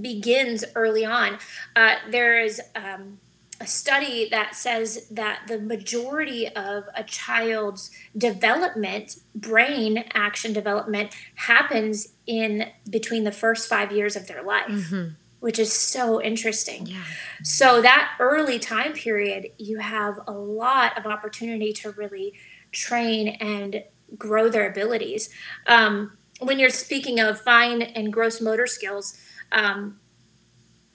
begins 0.00 0.64
early 0.74 1.04
on. 1.04 1.38
Uh, 1.76 1.96
there 2.10 2.40
is 2.40 2.60
um, 2.74 3.18
a 3.60 3.66
study 3.66 4.28
that 4.30 4.54
says 4.54 5.06
that 5.10 5.42
the 5.46 5.60
majority 5.60 6.48
of 6.48 6.84
a 6.94 7.04
child's 7.04 7.90
development, 8.16 9.16
brain 9.34 10.04
action 10.12 10.52
development, 10.52 11.14
happens 11.36 12.14
in 12.26 12.70
between 12.88 13.24
the 13.24 13.32
first 13.32 13.68
five 13.68 13.92
years 13.92 14.16
of 14.16 14.26
their 14.26 14.42
life. 14.42 14.68
Mm-hmm. 14.68 15.14
Which 15.40 15.58
is 15.58 15.74
so 15.74 16.22
interesting. 16.22 16.86
Yeah. 16.86 17.02
So, 17.42 17.82
that 17.82 18.12
early 18.18 18.58
time 18.58 18.94
period, 18.94 19.48
you 19.58 19.78
have 19.78 20.18
a 20.26 20.32
lot 20.32 20.96
of 20.96 21.04
opportunity 21.04 21.74
to 21.74 21.90
really 21.90 22.32
train 22.72 23.28
and 23.28 23.84
grow 24.16 24.48
their 24.48 24.66
abilities. 24.66 25.28
Um, 25.66 26.16
when 26.40 26.58
you're 26.58 26.70
speaking 26.70 27.20
of 27.20 27.38
fine 27.38 27.82
and 27.82 28.10
gross 28.10 28.40
motor 28.40 28.66
skills, 28.66 29.18
um, 29.52 30.00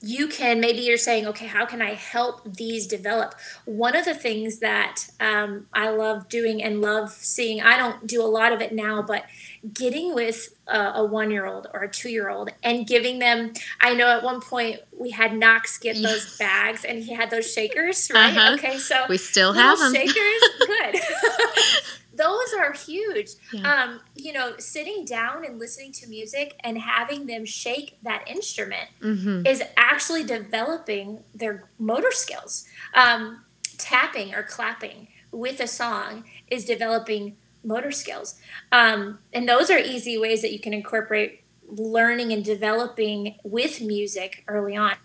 you 0.02 0.28
can 0.28 0.62
maybe 0.62 0.80
you're 0.80 0.98
saying 0.98 1.28
okay 1.28 1.46
how 1.46 1.66
can 1.66 1.82
i 1.82 1.94
help 1.94 2.42
these 2.56 2.88
develop 2.88 3.36
one 3.66 3.96
of 3.96 4.06
the 4.06 4.14
things 4.14 4.60
that 4.60 5.06
um, 5.20 5.66
i 5.74 5.90
love 5.90 6.30
doing 6.30 6.64
and 6.64 6.82
love 6.82 7.12
seeing 7.12 7.62
i 7.62 7.78
don't 7.78 8.08
do 8.08 8.22
a 8.22 8.26
lot 8.26 8.54
of 8.54 8.62
it 8.62 8.74
now 8.74 9.02
but 9.02 9.26
getting 9.74 10.16
with 10.16 10.56
a, 10.68 10.80
a 10.96 11.06
one 11.06 11.32
year 11.32 11.46
old 11.46 11.68
or 11.74 11.84
a 11.84 11.90
two 11.90 12.10
year 12.10 12.30
old 12.30 12.50
and 12.64 12.88
giving 12.88 13.20
them 13.20 13.52
i 13.82 13.94
know 13.94 14.08
at 14.08 14.24
one 14.24 14.40
point 14.40 14.80
we 14.98 15.10
had 15.10 15.36
knox 15.36 15.78
get 15.78 15.98
yes. 15.98 16.12
those 16.12 16.38
bags 16.38 16.86
and 16.86 17.04
he 17.04 17.14
had 17.14 17.30
those 17.30 17.52
shakers 17.52 18.10
right 18.14 18.38
uh-huh. 18.38 18.54
okay 18.54 18.78
so 18.78 19.04
we 19.10 19.18
still 19.18 19.52
have 19.52 19.78
them 19.80 19.94
shakers 19.94 20.42
good 20.66 20.96
those 22.20 22.54
are 22.54 22.74
huge. 22.74 23.30
Yeah. 23.54 23.72
Um, 23.72 24.02
you 24.14 24.34
know, 24.34 24.56
sitting 24.60 25.06
down 25.06 25.46
and 25.46 25.58
listening 25.58 25.94
to 25.94 26.08
music 26.08 26.60
and 26.60 26.78
having 26.78 27.28
them 27.28 27.46
shake 27.46 27.98
that 28.04 28.28
instrument 28.28 28.90
mm-hmm. 29.02 29.46
is 29.46 29.64
actually 29.78 30.26
developing 30.26 31.24
their 31.34 31.70
motor 31.80 32.12
skills. 32.12 32.66
Um, 32.94 33.46
tapping 33.78 34.36
or 34.36 34.44
clapping 34.44 35.08
with 35.32 35.62
a 35.62 35.68
song 35.68 36.26
is 36.50 36.66
developing 36.66 37.38
motor 37.64 37.92
skills. 37.92 38.36
Um, 38.74 39.20
and 39.32 39.48
those 39.48 39.70
are 39.70 39.80
easy 39.80 40.18
ways 40.18 40.42
that 40.42 40.52
you 40.52 40.60
can 40.60 40.74
incorporate 40.74 41.44
learning 41.72 42.34
and 42.34 42.44
developing 42.44 43.36
with 43.44 43.80
music 43.80 44.44
early 44.48 44.76
on. 44.76 44.96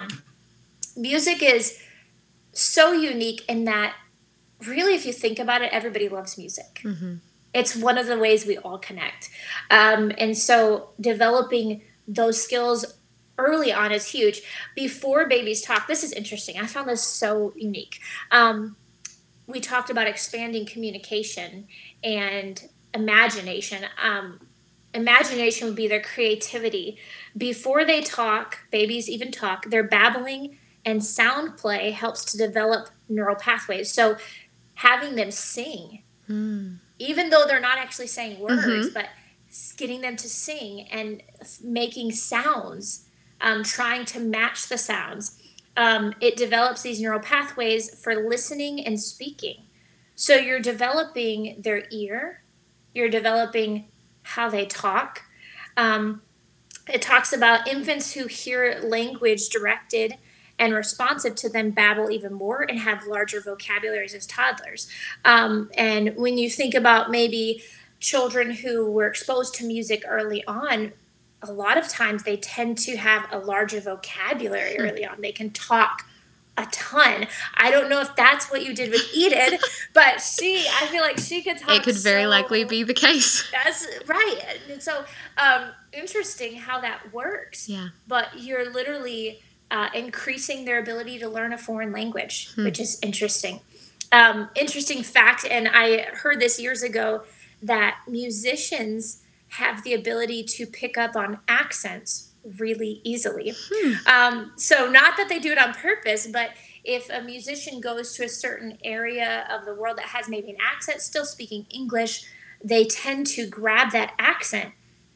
Music 0.96 1.42
is 1.42 1.80
so 2.52 2.92
unique 2.92 3.44
in 3.48 3.64
that 3.66 3.94
really, 4.66 4.94
if 4.94 5.06
you 5.06 5.12
think 5.12 5.38
about 5.38 5.62
it, 5.62 5.72
everybody 5.72 6.08
loves 6.08 6.36
music. 6.38 6.80
Mm-hmm. 6.82 7.14
It's 7.52 7.76
one 7.76 7.98
of 7.98 8.06
the 8.06 8.18
ways 8.18 8.46
we 8.46 8.58
all 8.58 8.78
connect. 8.78 9.30
Um, 9.70 10.12
and 10.18 10.36
so 10.36 10.90
developing 11.00 11.82
those 12.06 12.42
skills 12.42 12.98
early 13.38 13.72
on 13.72 13.92
is 13.92 14.08
huge. 14.08 14.42
Before 14.74 15.28
babies 15.28 15.62
talk, 15.62 15.86
this 15.86 16.02
is 16.02 16.12
interesting. 16.12 16.58
I 16.58 16.66
found 16.66 16.88
this 16.88 17.02
so 17.02 17.52
unique. 17.56 18.00
Um, 18.30 18.76
we 19.46 19.60
talked 19.60 19.90
about 19.90 20.06
expanding 20.06 20.66
communication 20.66 21.66
and 22.02 22.68
imagination. 22.92 23.84
Um, 24.02 24.40
imagination 24.92 25.66
would 25.68 25.76
be 25.76 25.88
their 25.88 26.00
creativity. 26.00 26.96
Before 27.36 27.84
they 27.84 28.00
talk, 28.00 28.60
babies 28.70 29.08
even 29.08 29.30
talk, 29.30 29.70
they're 29.70 29.82
babbling, 29.82 30.58
and 30.84 31.04
sound 31.04 31.56
play 31.56 31.90
helps 31.90 32.24
to 32.26 32.38
develop 32.38 32.88
neural 33.08 33.36
pathways. 33.36 33.92
So 33.92 34.16
having 34.74 35.14
them 35.14 35.30
sing, 35.30 36.02
mm. 36.28 36.78
even 36.98 37.30
though 37.30 37.44
they're 37.46 37.60
not 37.60 37.78
actually 37.78 38.06
saying 38.06 38.38
words, 38.40 38.64
mm-hmm. 38.64 38.94
but 38.94 39.08
getting 39.76 40.00
them 40.00 40.16
to 40.16 40.28
sing 40.28 40.88
and 40.90 41.22
making 41.62 42.12
sounds, 42.12 43.06
um, 43.40 43.62
trying 43.62 44.04
to 44.04 44.20
match 44.20 44.68
the 44.68 44.78
sounds. 44.78 45.40
Um, 45.76 46.14
it 46.20 46.36
develops 46.36 46.82
these 46.82 47.00
neural 47.00 47.20
pathways 47.20 48.02
for 48.02 48.28
listening 48.28 48.84
and 48.84 49.00
speaking. 49.00 49.64
So 50.14 50.36
you're 50.36 50.60
developing 50.60 51.60
their 51.60 51.84
ear, 51.90 52.42
you're 52.94 53.08
developing 53.08 53.86
how 54.22 54.48
they 54.48 54.66
talk. 54.66 55.22
Um, 55.76 56.22
it 56.92 57.02
talks 57.02 57.32
about 57.32 57.66
infants 57.66 58.12
who 58.12 58.26
hear 58.26 58.80
language 58.82 59.48
directed 59.48 60.16
and 60.58 60.74
responsive 60.74 61.34
to 61.34 61.48
them 61.48 61.70
babble 61.70 62.10
even 62.10 62.32
more 62.32 62.62
and 62.62 62.78
have 62.78 63.06
larger 63.06 63.40
vocabularies 63.40 64.14
as 64.14 64.26
toddlers. 64.26 64.88
Um, 65.24 65.70
and 65.76 66.14
when 66.16 66.38
you 66.38 66.48
think 66.48 66.74
about 66.74 67.10
maybe 67.10 67.62
children 68.00 68.50
who 68.50 68.90
were 68.90 69.06
exposed 69.06 69.54
to 69.54 69.64
music 69.64 70.04
early 70.06 70.44
on, 70.46 70.92
a 71.42 71.52
lot 71.52 71.76
of 71.76 71.88
times 71.88 72.22
they 72.22 72.36
tend 72.36 72.78
to 72.78 72.96
have 72.96 73.26
a 73.30 73.38
larger 73.38 73.80
vocabulary 73.80 74.76
hmm. 74.76 74.82
early 74.82 75.06
on. 75.06 75.20
They 75.20 75.32
can 75.32 75.50
talk 75.50 76.06
a 76.56 76.66
ton. 76.66 77.26
I 77.54 77.70
don't 77.70 77.88
know 77.88 78.00
if 78.00 78.14
that's 78.14 78.50
what 78.50 78.64
you 78.64 78.74
did 78.74 78.90
with 78.90 79.02
Eden, 79.12 79.58
but 79.92 80.20
she, 80.20 80.66
I 80.80 80.86
feel 80.86 81.02
like 81.02 81.18
she 81.18 81.42
could 81.42 81.58
talk. 81.58 81.76
It 81.76 81.82
could 81.82 81.96
very 81.96 82.26
likely 82.26 82.64
be 82.64 82.82
the 82.82 82.94
case. 82.94 83.50
That's 83.64 83.86
right. 84.06 84.40
And 84.70 84.80
so, 84.80 85.04
um, 85.36 85.70
interesting 85.92 86.56
how 86.56 86.80
that 86.80 87.12
works. 87.12 87.68
Yeah. 87.68 87.88
But 88.06 88.28
you're 88.38 88.70
literally 88.70 89.42
uh, 89.74 89.88
increasing 89.92 90.64
their 90.64 90.78
ability 90.78 91.18
to 91.18 91.28
learn 91.28 91.52
a 91.52 91.58
foreign 91.58 91.90
language, 91.90 92.54
hmm. 92.54 92.64
which 92.64 92.78
is 92.78 92.96
interesting. 93.02 93.58
Um, 94.12 94.48
interesting 94.54 95.02
fact, 95.02 95.44
and 95.44 95.68
I 95.68 96.02
heard 96.12 96.38
this 96.38 96.60
years 96.60 96.84
ago 96.84 97.24
that 97.60 97.98
musicians 98.06 99.22
have 99.48 99.82
the 99.82 99.92
ability 99.92 100.44
to 100.44 100.66
pick 100.66 100.96
up 100.96 101.16
on 101.16 101.40
accents 101.48 102.30
really 102.58 103.00
easily. 103.02 103.52
Hmm. 103.68 103.92
Um, 104.06 104.52
so, 104.56 104.88
not 104.88 105.16
that 105.16 105.28
they 105.28 105.40
do 105.40 105.50
it 105.50 105.58
on 105.58 105.74
purpose, 105.74 106.28
but 106.28 106.50
if 106.84 107.10
a 107.10 107.20
musician 107.20 107.80
goes 107.80 108.14
to 108.14 108.24
a 108.24 108.28
certain 108.28 108.78
area 108.84 109.44
of 109.50 109.64
the 109.64 109.74
world 109.74 109.98
that 109.98 110.06
has 110.06 110.28
maybe 110.28 110.50
an 110.50 110.58
accent, 110.64 111.00
still 111.00 111.24
speaking 111.24 111.66
English, 111.70 112.26
they 112.62 112.84
tend 112.84 113.26
to 113.26 113.48
grab 113.48 113.90
that 113.90 114.14
accent 114.20 114.72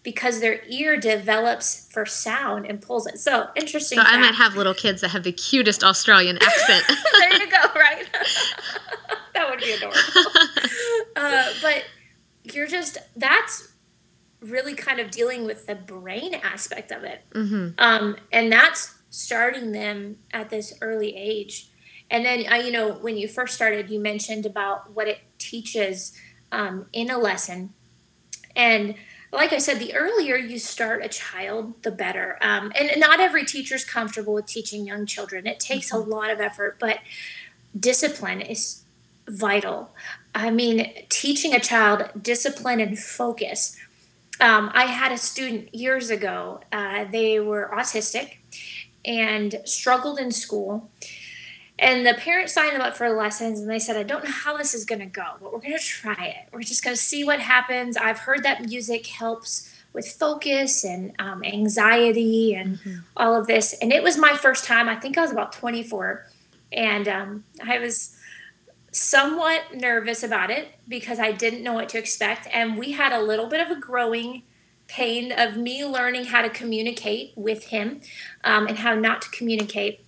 because 0.09 0.41
their 0.41 0.63
ear 0.69 0.97
develops 0.97 1.87
for 1.93 2.07
sound 2.07 2.65
and 2.65 2.81
pulls 2.81 3.07
it. 3.07 3.19
So 3.19 3.49
interesting. 3.55 3.99
So 3.99 4.05
fact. 4.05 4.17
I 4.17 4.19
might 4.19 4.35
have 4.37 4.57
little 4.57 4.73
kids 4.73 5.03
that 5.03 5.11
have 5.11 5.23
the 5.23 5.33
cutest 5.33 5.85
Australian 5.85 6.39
accent. 6.39 6.83
there 7.19 7.33
you 7.35 7.51
go, 7.51 7.59
right? 7.77 8.07
that 9.35 9.51
would 9.51 9.61
be 9.61 9.71
adorable. 9.73 10.01
Uh, 11.15 11.53
but 11.61 11.85
you're 12.55 12.67
just, 12.67 12.97
that's 13.17 13.75
really 14.41 14.75
kind 14.75 14.99
of 14.99 15.11
dealing 15.11 15.45
with 15.45 15.67
the 15.67 15.75
brain 15.75 16.33
aspect 16.37 16.91
of 16.91 17.05
it. 17.05 17.27
Mm-hmm. 17.35 17.73
Um, 17.77 18.17
and 18.33 18.51
that's 18.51 18.95
starting 19.11 19.73
them 19.73 20.17
at 20.33 20.49
this 20.49 20.73
early 20.81 21.15
age. 21.15 21.69
And 22.11 22.25
then, 22.25 22.51
uh, 22.51 22.55
you 22.55 22.73
know, 22.73 22.95
when 22.95 23.19
you 23.19 23.29
first 23.29 23.55
started, 23.55 23.91
you 23.91 24.01
mentioned 24.01 24.47
about 24.47 24.91
what 24.95 25.07
it 25.07 25.19
teaches 25.37 26.17
um, 26.51 26.87
in 26.95 27.11
a 27.11 27.19
lesson. 27.19 27.75
And 28.57 28.95
like 29.33 29.53
I 29.53 29.59
said, 29.59 29.79
the 29.79 29.95
earlier 29.95 30.37
you 30.37 30.59
start 30.59 31.05
a 31.05 31.09
child, 31.09 31.75
the 31.83 31.91
better. 31.91 32.39
Um, 32.41 32.73
and 32.79 32.99
not 32.99 33.21
every 33.21 33.45
teacher 33.45 33.75
is 33.75 33.85
comfortable 33.85 34.35
with 34.35 34.47
teaching 34.47 34.87
young 34.87 35.07
children. 35.07 35.47
It 35.47 35.61
takes 35.61 35.91
mm-hmm. 35.91 36.11
a 36.11 36.15
lot 36.15 36.31
of 36.31 36.41
effort, 36.41 36.77
but 36.79 37.01
discipline 37.79 38.41
is 38.41 38.83
vital. 39.29 39.91
I 40.35 40.51
mean, 40.51 40.93
teaching 41.09 41.55
a 41.55 41.61
child 41.61 42.11
discipline 42.21 42.81
and 42.81 42.99
focus. 42.99 43.77
Um, 44.41 44.71
I 44.73 44.85
had 44.85 45.13
a 45.13 45.19
student 45.19 45.75
years 45.75 46.11
ago, 46.11 46.61
uh, 46.73 47.05
they 47.11 47.41
were 47.41 47.71
autistic 47.75 48.37
and 49.05 49.61
struggled 49.65 50.19
in 50.19 50.31
school 50.31 50.91
and 51.79 52.05
the 52.05 52.15
parents 52.15 52.53
signed 52.53 52.75
them 52.75 52.83
up 52.83 52.97
for 52.97 53.09
lessons 53.11 53.61
and 53.61 53.71
they 53.71 53.79
said, 53.79 53.97
I 53.97 54.03
don't 54.03 54.25
know 54.25 54.31
how 54.31 54.57
this 54.57 54.75
is 54.75 54.85
going 54.85 55.01
to 55.01 55.07
go, 55.07 55.25
but 55.41 55.53
we're 55.53 55.61
going 55.61 55.79
to 55.79 55.85
try 55.85 56.25
it. 56.25 56.53
We're 56.53 56.63
just 56.63 56.83
going 56.83 56.97
to 56.97 57.01
see 57.01 57.23
what 57.23 57.39
happens. 57.39 57.97
I've 57.97 58.19
heard 58.21 58.43
that 58.43 58.65
music 58.65 59.07
helps 59.07 59.73
with 59.93 60.09
focus 60.09 60.85
and 60.85 61.13
um, 61.19 61.45
anxiety 61.45 62.55
and 62.55 62.79
mm-hmm. 62.79 62.99
all 63.17 63.35
of 63.35 63.47
this. 63.47 63.75
And 63.81 63.93
it 63.93 64.03
was 64.03 64.17
my 64.17 64.37
first 64.37 64.65
time. 64.65 64.89
I 64.89 64.97
think 64.97 65.17
I 65.17 65.23
was 65.23 65.31
about 65.31 65.53
24. 65.53 66.27
And 66.73 67.09
um, 67.09 67.45
I 67.65 67.79
was 67.79 68.17
somewhat 68.91 69.75
nervous 69.75 70.23
about 70.23 70.51
it 70.51 70.69
because 70.89 71.21
I 71.21 71.33
didn't 71.33 71.63
know 71.63 71.75
what 71.75 71.89
to 71.91 71.99
expect. 71.99 72.49
And 72.53 72.77
we 72.77 72.93
had 72.93 73.13
a 73.13 73.23
little 73.23 73.47
bit 73.47 73.61
of 73.61 73.77
a 73.77 73.81
growing 73.81 74.43
pain 74.89 75.31
of 75.31 75.57
me 75.57 75.85
learning 75.85 76.25
how 76.25 76.43
to 76.43 76.49
communicate 76.49 77.33
with 77.37 77.67
him 77.67 78.01
um, 78.43 78.67
and 78.67 78.79
how 78.79 78.95
not 78.95 79.23
to 79.23 79.31
communicate. 79.31 80.05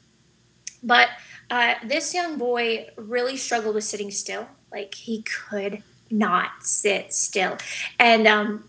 But 0.82 1.10
uh, 1.50 1.74
this 1.84 2.14
young 2.14 2.38
boy 2.38 2.88
really 2.96 3.36
struggled 3.36 3.74
with 3.74 3.84
sitting 3.84 4.10
still. 4.10 4.46
Like 4.70 4.94
he 4.94 5.22
could 5.22 5.82
not 6.10 6.50
sit 6.62 7.12
still. 7.12 7.58
And 7.98 8.26
um, 8.26 8.68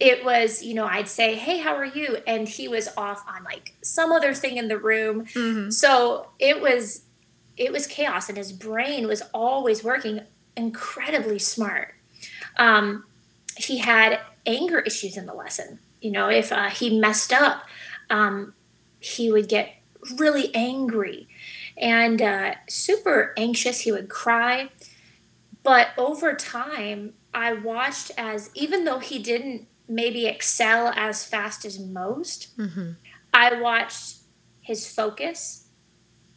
it 0.00 0.24
was, 0.24 0.62
you 0.62 0.74
know, 0.74 0.86
I'd 0.86 1.08
say, 1.08 1.34
Hey, 1.34 1.58
how 1.58 1.74
are 1.74 1.84
you? 1.84 2.18
And 2.26 2.48
he 2.48 2.68
was 2.68 2.88
off 2.96 3.24
on 3.28 3.44
like 3.44 3.74
some 3.82 4.12
other 4.12 4.34
thing 4.34 4.56
in 4.56 4.68
the 4.68 4.78
room. 4.78 5.26
Mm-hmm. 5.26 5.70
So 5.70 6.28
it 6.38 6.60
was, 6.60 7.02
it 7.56 7.72
was 7.72 7.86
chaos. 7.86 8.28
And 8.28 8.38
his 8.38 8.52
brain 8.52 9.06
was 9.06 9.22
always 9.32 9.82
working 9.82 10.20
incredibly 10.56 11.38
smart. 11.38 11.94
Um, 12.56 13.04
he 13.56 13.78
had 13.78 14.20
anger 14.46 14.80
issues 14.80 15.16
in 15.16 15.26
the 15.26 15.34
lesson. 15.34 15.78
You 16.00 16.12
know, 16.12 16.28
if 16.28 16.52
uh, 16.52 16.68
he 16.68 16.98
messed 16.98 17.32
up, 17.32 17.64
um, 18.10 18.54
he 19.00 19.32
would 19.32 19.48
get 19.48 19.74
really 20.16 20.54
angry 20.54 21.27
and 21.80 22.20
uh, 22.20 22.54
super 22.68 23.34
anxious. 23.36 23.80
He 23.80 23.92
would 23.92 24.08
cry. 24.08 24.70
But 25.62 25.88
over 25.98 26.34
time, 26.34 27.14
I 27.34 27.52
watched 27.52 28.10
as, 28.16 28.50
even 28.54 28.84
though 28.84 28.98
he 28.98 29.18
didn't 29.18 29.66
maybe 29.88 30.26
excel 30.26 30.92
as 30.94 31.24
fast 31.24 31.64
as 31.64 31.78
most, 31.78 32.56
mm-hmm. 32.56 32.92
I 33.32 33.60
watched 33.60 34.18
his 34.60 34.90
focus. 34.90 35.66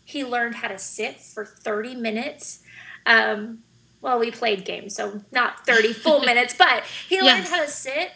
He 0.03 0.23
learned 0.23 0.55
how 0.55 0.67
to 0.67 0.77
sit 0.77 1.19
for 1.19 1.45
30 1.45 1.95
minutes. 1.95 2.63
Um, 3.05 3.59
well, 4.01 4.19
we 4.19 4.31
played 4.31 4.65
games, 4.65 4.95
so 4.95 5.21
not 5.31 5.65
30 5.65 5.93
full 5.93 6.21
minutes, 6.21 6.55
but 6.57 6.83
he 7.07 7.17
learned 7.17 7.43
yes. 7.43 7.49
how 7.49 7.61
to 7.61 7.69
sit 7.69 8.11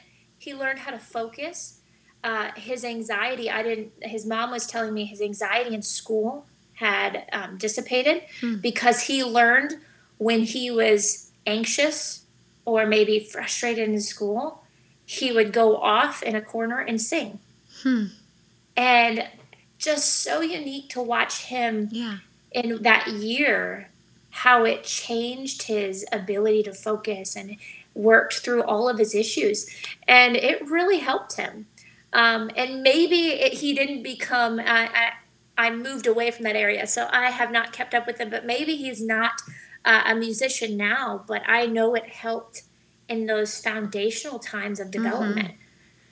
he 0.45 0.53
learned 0.53 0.79
how 0.79 0.91
to 0.91 0.99
focus. 0.99 1.81
Uh, 2.23 2.51
his 2.55 2.85
anxiety, 2.85 3.49
I 3.49 3.63
didn't, 3.63 3.91
his 4.01 4.25
mom 4.25 4.51
was 4.51 4.67
telling 4.67 4.93
me 4.93 5.05
his 5.05 5.21
anxiety 5.21 5.73
in 5.73 5.81
school 5.81 6.45
had 6.75 7.25
um, 7.31 7.57
dissipated 7.57 8.23
hmm. 8.41 8.55
because 8.57 9.03
he 9.03 9.23
learned 9.23 9.75
when 10.17 10.41
he 10.41 10.69
was 10.71 11.31
anxious 11.45 12.25
or 12.65 12.85
maybe 12.85 13.19
frustrated 13.19 13.89
in 13.89 14.01
school, 14.01 14.63
he 15.05 15.31
would 15.31 15.53
go 15.53 15.77
off 15.77 16.23
in 16.23 16.35
a 16.35 16.41
corner 16.41 16.79
and 16.79 17.01
sing. 17.01 17.39
Hmm. 17.83 18.05
And 18.75 19.27
just 19.77 20.23
so 20.23 20.41
unique 20.41 20.89
to 20.89 21.01
watch 21.01 21.43
him 21.43 21.89
yeah. 21.91 22.17
in 22.51 22.81
that 22.81 23.07
year, 23.07 23.89
how 24.31 24.65
it 24.65 24.83
changed 24.83 25.63
his 25.63 26.05
ability 26.11 26.63
to 26.63 26.73
focus 26.73 27.35
and 27.35 27.57
worked 27.93 28.39
through 28.39 28.63
all 28.63 28.89
of 28.89 28.97
his 28.97 29.15
issues. 29.15 29.69
And 30.07 30.35
it 30.35 30.67
really 30.67 30.99
helped 30.99 31.37
him. 31.37 31.67
Um, 32.11 32.49
and 32.55 32.81
maybe 32.81 33.27
it, 33.27 33.53
he 33.53 33.73
didn't 33.73 34.03
become, 34.03 34.59
I, 34.59 35.13
I, 35.57 35.69
moved 35.71 36.07
away 36.07 36.31
from 36.31 36.43
that 36.43 36.55
area, 36.55 36.87
so 36.87 37.07
I 37.11 37.31
have 37.31 37.51
not 37.51 37.73
kept 37.73 37.93
up 37.93 38.07
with 38.07 38.19
him, 38.19 38.29
but 38.29 38.45
maybe 38.45 38.75
he's 38.75 39.01
not 39.01 39.41
uh, 39.83 40.03
a 40.05 40.15
musician 40.15 40.77
now, 40.77 41.23
but 41.27 41.41
I 41.47 41.65
know 41.65 41.95
it 41.95 42.07
helped 42.07 42.63
in 43.07 43.25
those 43.25 43.59
foundational 43.59 44.39
times 44.39 44.79
of 44.79 44.87
mm-hmm. 44.87 45.03
development. 45.03 45.47
Mm-hmm. 45.49 45.61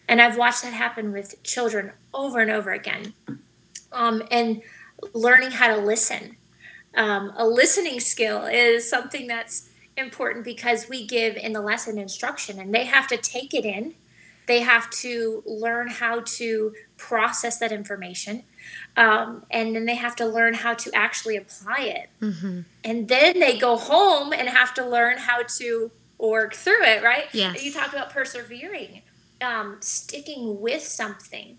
And 0.07 0.21
I've 0.21 0.37
watched 0.37 0.63
that 0.63 0.73
happen 0.73 1.11
with 1.11 1.41
children 1.43 1.91
over 2.13 2.39
and 2.39 2.51
over 2.51 2.71
again. 2.71 3.13
Um, 3.91 4.23
and 4.29 4.61
learning 5.13 5.51
how 5.51 5.75
to 5.75 5.81
listen. 5.81 6.37
Um, 6.95 7.33
a 7.35 7.47
listening 7.47 7.99
skill 7.99 8.45
is 8.45 8.87
something 8.87 9.27
that's 9.27 9.69
important 9.97 10.45
because 10.45 10.89
we 10.89 11.05
give 11.05 11.35
in 11.35 11.53
the 11.53 11.61
lesson 11.61 11.97
instruction 11.97 12.59
and 12.59 12.73
they 12.73 12.85
have 12.85 13.07
to 13.07 13.17
take 13.17 13.53
it 13.53 13.65
in. 13.65 13.95
They 14.47 14.61
have 14.61 14.89
to 14.91 15.43
learn 15.45 15.87
how 15.87 16.21
to 16.21 16.73
process 16.97 17.59
that 17.59 17.71
information. 17.71 18.43
Um, 18.95 19.45
and 19.51 19.75
then 19.75 19.85
they 19.85 19.95
have 19.95 20.15
to 20.17 20.25
learn 20.25 20.53
how 20.53 20.73
to 20.73 20.91
actually 20.93 21.35
apply 21.35 21.81
it. 21.81 22.09
Mm-hmm. 22.21 22.61
And 22.83 23.07
then 23.07 23.39
they 23.39 23.57
go 23.57 23.77
home 23.77 24.33
and 24.33 24.47
have 24.49 24.73
to 24.75 24.85
learn 24.85 25.17
how 25.17 25.43
to 25.57 25.91
work 26.17 26.53
through 26.53 26.83
it, 26.83 27.03
right? 27.03 27.25
Yes. 27.33 27.63
You 27.63 27.71
talked 27.71 27.93
about 27.93 28.09
persevering, 28.11 29.01
um, 29.41 29.77
sticking 29.81 30.61
with 30.61 30.83
something. 30.83 31.57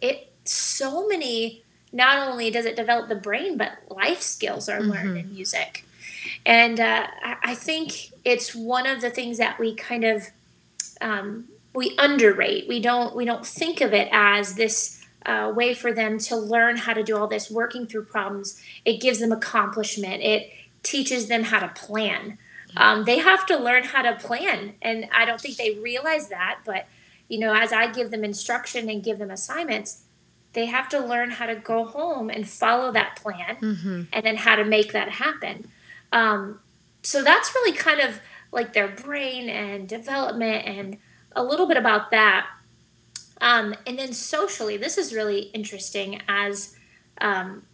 It 0.00 0.32
so 0.44 1.06
many. 1.06 1.62
Not 1.92 2.26
only 2.26 2.50
does 2.50 2.64
it 2.64 2.74
develop 2.74 3.08
the 3.08 3.14
brain, 3.14 3.58
but 3.58 3.72
life 3.90 4.22
skills 4.22 4.68
are 4.68 4.80
learned 4.80 5.10
mm-hmm. 5.10 5.28
in 5.28 5.34
music, 5.34 5.84
and 6.46 6.80
uh, 6.80 7.06
I 7.44 7.54
think 7.54 8.10
it's 8.24 8.54
one 8.54 8.86
of 8.86 9.02
the 9.02 9.10
things 9.10 9.36
that 9.36 9.58
we 9.58 9.74
kind 9.74 10.02
of 10.02 10.30
um, 11.02 11.48
we 11.74 11.94
underrate. 11.98 12.68
We 12.68 12.80
don't 12.80 13.14
we 13.16 13.24
don't 13.24 13.46
think 13.46 13.80
of 13.80 13.92
it 13.92 14.08
as 14.12 14.54
this 14.54 15.04
uh, 15.24 15.52
way 15.54 15.74
for 15.74 15.92
them 15.92 16.18
to 16.18 16.36
learn 16.36 16.76
how 16.76 16.92
to 16.92 17.02
do 17.02 17.16
all 17.16 17.26
this 17.26 17.50
working 17.50 17.86
through 17.86 18.04
problems. 18.04 18.60
It 18.84 19.00
gives 19.00 19.20
them 19.20 19.32
accomplishment. 19.32 20.22
It 20.22 20.50
teaches 20.82 21.28
them 21.28 21.44
how 21.44 21.60
to 21.60 21.68
plan 21.68 22.38
um, 22.76 23.04
they 23.04 23.18
have 23.18 23.46
to 23.46 23.56
learn 23.56 23.84
how 23.84 24.02
to 24.02 24.14
plan 24.14 24.74
and 24.82 25.08
i 25.12 25.24
don't 25.24 25.40
think 25.40 25.56
they 25.56 25.74
realize 25.74 26.28
that 26.28 26.60
but 26.64 26.86
you 27.28 27.38
know 27.38 27.54
as 27.54 27.72
i 27.72 27.90
give 27.90 28.10
them 28.10 28.24
instruction 28.24 28.88
and 28.88 29.02
give 29.02 29.18
them 29.18 29.30
assignments 29.30 30.04
they 30.52 30.66
have 30.66 30.88
to 30.88 30.98
learn 30.98 31.30
how 31.30 31.46
to 31.46 31.54
go 31.54 31.84
home 31.84 32.28
and 32.28 32.48
follow 32.48 32.92
that 32.92 33.16
plan 33.16 33.56
mm-hmm. 33.56 34.02
and 34.12 34.24
then 34.24 34.36
how 34.36 34.56
to 34.56 34.64
make 34.64 34.92
that 34.92 35.08
happen 35.08 35.66
um, 36.12 36.60
so 37.02 37.22
that's 37.22 37.54
really 37.54 37.76
kind 37.76 38.00
of 38.00 38.20
like 38.52 38.74
their 38.74 38.88
brain 38.88 39.48
and 39.48 39.88
development 39.88 40.66
and 40.66 40.98
a 41.34 41.42
little 41.42 41.66
bit 41.66 41.76
about 41.76 42.10
that. 42.10 42.46
Um, 43.40 43.74
and 43.86 43.98
then 43.98 44.12
socially 44.12 44.76
this 44.76 44.96
is 44.96 45.12
really 45.12 45.50
interesting 45.52 46.22
as 46.28 46.76
um, 47.20 47.64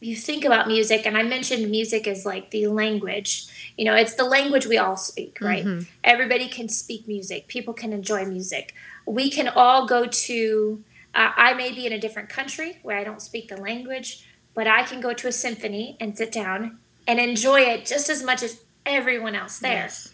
you 0.00 0.16
think 0.16 0.44
about 0.44 0.66
music 0.66 1.06
and 1.06 1.16
i 1.16 1.22
mentioned 1.22 1.70
music 1.70 2.08
is 2.08 2.26
like 2.26 2.50
the 2.50 2.66
language. 2.66 3.46
You 3.78 3.84
know 3.84 3.94
it's 3.94 4.14
the 4.14 4.24
language 4.24 4.66
we 4.66 4.78
all 4.78 4.96
speak 4.96 5.38
right? 5.40 5.64
Mm-hmm. 5.64 5.88
everybody 6.02 6.48
can 6.48 6.68
speak 6.68 7.06
music. 7.06 7.46
People 7.46 7.72
can 7.72 7.92
enjoy 7.92 8.24
music. 8.24 8.74
We 9.06 9.30
can 9.30 9.48
all 9.48 9.86
go 9.86 10.06
to 10.06 10.82
uh, 11.14 11.30
i 11.36 11.54
may 11.54 11.72
be 11.72 11.86
in 11.86 11.92
a 11.92 11.98
different 11.98 12.28
country 12.28 12.78
where 12.82 12.98
i 12.98 13.04
don't 13.04 13.22
speak 13.22 13.48
the 13.48 13.56
language 13.56 14.26
but 14.54 14.66
i 14.66 14.82
can 14.82 15.00
go 15.00 15.12
to 15.12 15.28
a 15.28 15.32
symphony 15.32 15.96
and 16.00 16.16
sit 16.16 16.32
down 16.32 16.78
and 17.06 17.18
enjoy 17.20 17.60
it 17.60 17.86
just 17.86 18.08
as 18.08 18.22
much 18.22 18.42
as 18.42 18.62
everyone 18.86 19.34
else 19.34 19.58
there. 19.58 19.84
Yes. 19.84 20.12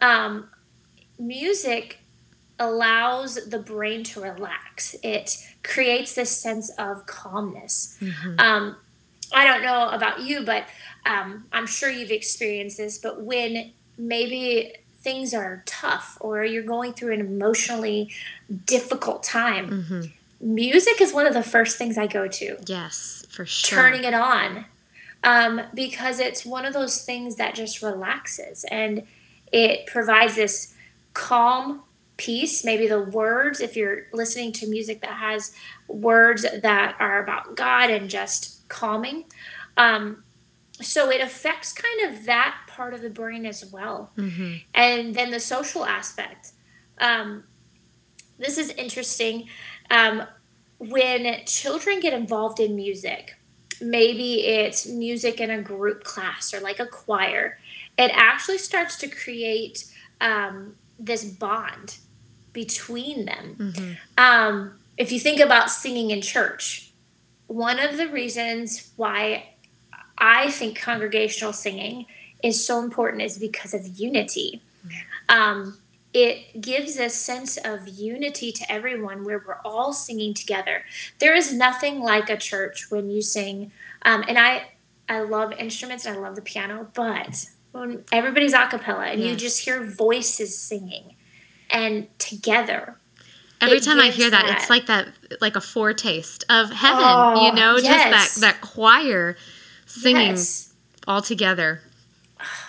um, 0.00 0.48
music 1.18 1.99
allows 2.60 3.48
the 3.48 3.58
brain 3.58 4.04
to 4.04 4.20
relax 4.20 4.94
it 5.02 5.36
creates 5.64 6.14
this 6.14 6.30
sense 6.30 6.70
of 6.78 7.06
calmness 7.06 7.98
mm-hmm. 8.00 8.38
um, 8.38 8.76
I 9.32 9.44
don't 9.44 9.62
know 9.62 9.88
about 9.90 10.22
you, 10.22 10.44
but 10.44 10.64
um, 11.06 11.46
I'm 11.52 11.66
sure 11.66 11.90
you've 11.90 12.10
experienced 12.10 12.78
this. 12.78 12.98
But 12.98 13.22
when 13.22 13.72
maybe 13.96 14.74
things 14.94 15.32
are 15.32 15.62
tough 15.66 16.18
or 16.20 16.44
you're 16.44 16.62
going 16.62 16.92
through 16.92 17.14
an 17.14 17.20
emotionally 17.20 18.10
difficult 18.66 19.22
time, 19.22 19.70
mm-hmm. 19.70 20.54
music 20.54 21.00
is 21.00 21.12
one 21.12 21.26
of 21.26 21.34
the 21.34 21.42
first 21.42 21.78
things 21.78 21.96
I 21.96 22.06
go 22.06 22.26
to. 22.26 22.56
Yes, 22.66 23.24
for 23.30 23.46
sure. 23.46 23.78
Turning 23.78 24.04
it 24.04 24.14
on 24.14 24.66
um, 25.22 25.62
because 25.74 26.18
it's 26.18 26.44
one 26.44 26.64
of 26.64 26.72
those 26.72 27.02
things 27.04 27.36
that 27.36 27.54
just 27.54 27.82
relaxes 27.82 28.64
and 28.70 29.06
it 29.52 29.86
provides 29.86 30.36
this 30.36 30.74
calm 31.12 31.82
peace. 32.20 32.64
Maybe 32.64 32.86
the 32.86 33.00
words, 33.00 33.60
if 33.60 33.76
you're 33.76 34.02
listening 34.12 34.52
to 34.52 34.68
music 34.68 35.00
that 35.00 35.14
has 35.14 35.54
words 35.88 36.42
that 36.42 36.94
are 37.00 37.22
about 37.22 37.56
God 37.56 37.88
and 37.88 38.10
just 38.10 38.68
calming. 38.68 39.24
Um, 39.78 40.22
so 40.82 41.10
it 41.10 41.22
affects 41.22 41.72
kind 41.72 42.12
of 42.12 42.26
that 42.26 42.56
part 42.68 42.92
of 42.92 43.00
the 43.00 43.08
brain 43.08 43.46
as 43.46 43.64
well. 43.72 44.12
Mm-hmm. 44.18 44.56
And 44.74 45.14
then 45.14 45.30
the 45.30 45.40
social 45.40 45.86
aspect. 45.86 46.52
Um, 46.98 47.44
this 48.38 48.58
is 48.58 48.70
interesting. 48.72 49.48
Um, 49.90 50.24
when 50.76 51.44
children 51.46 52.00
get 52.00 52.12
involved 52.12 52.60
in 52.60 52.76
music, 52.76 53.38
maybe 53.80 54.46
it's 54.46 54.86
music 54.86 55.40
in 55.40 55.50
a 55.50 55.62
group 55.62 56.04
class 56.04 56.52
or 56.52 56.60
like 56.60 56.80
a 56.80 56.86
choir, 56.86 57.58
it 57.96 58.10
actually 58.14 58.58
starts 58.58 58.98
to 58.98 59.08
create 59.08 59.84
um, 60.20 60.76
this 60.98 61.24
bond 61.24 61.98
between 62.52 63.26
them. 63.26 63.56
Mm-hmm. 63.58 63.92
Um, 64.18 64.72
if 64.96 65.12
you 65.12 65.20
think 65.20 65.40
about 65.40 65.70
singing 65.70 66.10
in 66.10 66.20
church, 66.20 66.92
one 67.46 67.78
of 67.78 67.96
the 67.96 68.08
reasons 68.08 68.92
why 68.96 69.50
I 70.18 70.50
think 70.50 70.78
congregational 70.78 71.52
singing 71.52 72.06
is 72.42 72.64
so 72.64 72.82
important 72.82 73.22
is 73.22 73.38
because 73.38 73.74
of 73.74 73.86
unity. 73.86 74.62
Um, 75.28 75.78
it 76.12 76.60
gives 76.60 76.98
a 76.98 77.08
sense 77.08 77.56
of 77.56 77.86
unity 77.86 78.50
to 78.52 78.70
everyone 78.70 79.24
where 79.24 79.42
we're 79.46 79.60
all 79.64 79.92
singing 79.92 80.34
together. 80.34 80.84
There 81.18 81.34
is 81.34 81.52
nothing 81.52 82.00
like 82.00 82.28
a 82.28 82.36
church 82.36 82.90
when 82.90 83.10
you 83.10 83.22
sing, 83.22 83.70
um, 84.02 84.24
and 84.26 84.38
I 84.38 84.72
I 85.08 85.20
love 85.20 85.52
instruments 85.52 86.06
and 86.06 86.16
I 86.16 86.20
love 86.20 86.34
the 86.34 86.42
piano, 86.42 86.88
but 86.94 87.46
when 87.72 88.04
everybody's 88.10 88.52
a 88.52 88.66
cappella 88.66 89.06
and 89.06 89.20
yes. 89.20 89.30
you 89.30 89.36
just 89.36 89.60
hear 89.60 89.84
voices 89.84 90.58
singing 90.58 91.14
and 91.72 92.06
together 92.18 92.96
every 93.60 93.80
time 93.80 93.98
I 93.98 94.08
hear 94.08 94.30
that, 94.30 94.46
that, 94.46 94.56
it's 94.56 94.70
like 94.70 94.86
that, 94.86 95.08
like 95.40 95.56
a 95.56 95.60
foretaste 95.60 96.44
of 96.48 96.70
heaven. 96.70 97.04
Oh, 97.04 97.46
you 97.46 97.52
know, 97.52 97.76
yes. 97.76 97.84
just 98.10 98.40
that 98.40 98.46
that 98.46 98.60
choir 98.60 99.36
singing 99.86 100.30
yes. 100.30 100.72
all 101.06 101.22
together. 101.22 101.82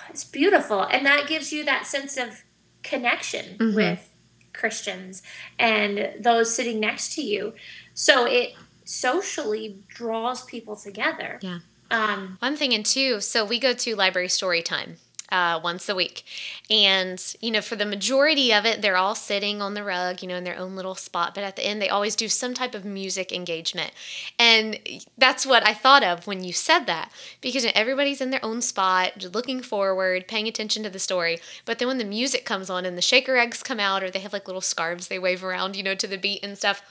It's 0.09 0.23
beautiful, 0.25 0.83
and 0.83 1.05
that 1.05 1.27
gives 1.27 1.51
you 1.51 1.63
that 1.65 1.87
sense 1.87 2.17
of 2.17 2.43
connection 2.83 3.57
mm-hmm. 3.57 3.75
with 3.75 4.09
Christians 4.53 5.23
and 5.57 6.13
those 6.19 6.53
sitting 6.53 6.79
next 6.79 7.15
to 7.15 7.21
you. 7.21 7.53
So 7.93 8.25
it 8.25 8.53
socially 8.83 9.77
draws 9.87 10.43
people 10.43 10.75
together. 10.75 11.39
Yeah. 11.41 11.59
Um, 11.89 12.37
One 12.39 12.55
thing 12.55 12.73
and 12.73 12.85
two, 12.85 13.21
so 13.21 13.45
we 13.45 13.59
go 13.59 13.73
to 13.73 13.95
library 13.95 14.29
story 14.29 14.61
time 14.61 14.97
uh, 15.31 15.59
once 15.63 15.87
a 15.87 15.95
week. 15.95 16.23
And, 16.69 17.21
you 17.41 17.51
know, 17.51 17.61
for 17.61 17.75
the 17.75 17.85
majority 17.85 18.53
of 18.53 18.65
it, 18.65 18.81
they're 18.81 18.97
all 18.97 19.15
sitting 19.15 19.61
on 19.61 19.73
the 19.73 19.83
rug, 19.83 20.21
you 20.21 20.27
know, 20.27 20.35
in 20.35 20.43
their 20.43 20.57
own 20.57 20.75
little 20.75 20.95
spot. 20.95 21.33
But 21.33 21.43
at 21.43 21.55
the 21.55 21.65
end, 21.65 21.81
they 21.81 21.89
always 21.89 22.15
do 22.15 22.27
some 22.27 22.53
type 22.53 22.75
of 22.75 22.85
music 22.85 23.31
engagement. 23.31 23.91
And 24.37 24.79
that's 25.17 25.45
what 25.45 25.65
I 25.65 25.73
thought 25.73 26.03
of 26.03 26.27
when 26.27 26.43
you 26.43 26.53
said 26.53 26.85
that, 26.85 27.11
because 27.39 27.65
everybody's 27.73 28.21
in 28.21 28.31
their 28.31 28.43
own 28.43 28.61
spot, 28.61 29.33
looking 29.33 29.61
forward, 29.61 30.27
paying 30.27 30.47
attention 30.47 30.83
to 30.83 30.89
the 30.89 30.99
story. 30.99 31.39
But 31.65 31.79
then 31.79 31.87
when 31.87 31.97
the 31.97 32.05
music 32.05 32.45
comes 32.45 32.69
on 32.69 32.85
and 32.85 32.97
the 32.97 33.01
shaker 33.01 33.37
eggs 33.37 33.63
come 33.63 33.79
out, 33.79 34.03
or 34.03 34.11
they 34.11 34.19
have 34.19 34.33
like 34.33 34.47
little 34.47 34.61
scarves 34.61 35.07
they 35.07 35.19
wave 35.19 35.43
around, 35.43 35.75
you 35.75 35.83
know, 35.83 35.95
to 35.95 36.07
the 36.07 36.17
beat 36.17 36.43
and 36.43 36.57
stuff 36.57 36.81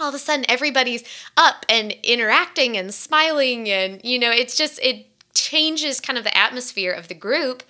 all 0.00 0.08
of 0.08 0.14
a 0.14 0.18
sudden 0.18 0.44
everybody's 0.48 1.04
up 1.36 1.66
and 1.68 1.94
interacting 2.02 2.76
and 2.76 2.94
smiling 2.94 3.68
and 3.68 4.00
you 4.02 4.18
know 4.18 4.30
it's 4.30 4.56
just 4.56 4.78
it 4.82 5.06
changes 5.34 6.00
kind 6.00 6.18
of 6.18 6.24
the 6.24 6.36
atmosphere 6.36 6.92
of 6.92 7.08
the 7.08 7.14
group 7.14 7.62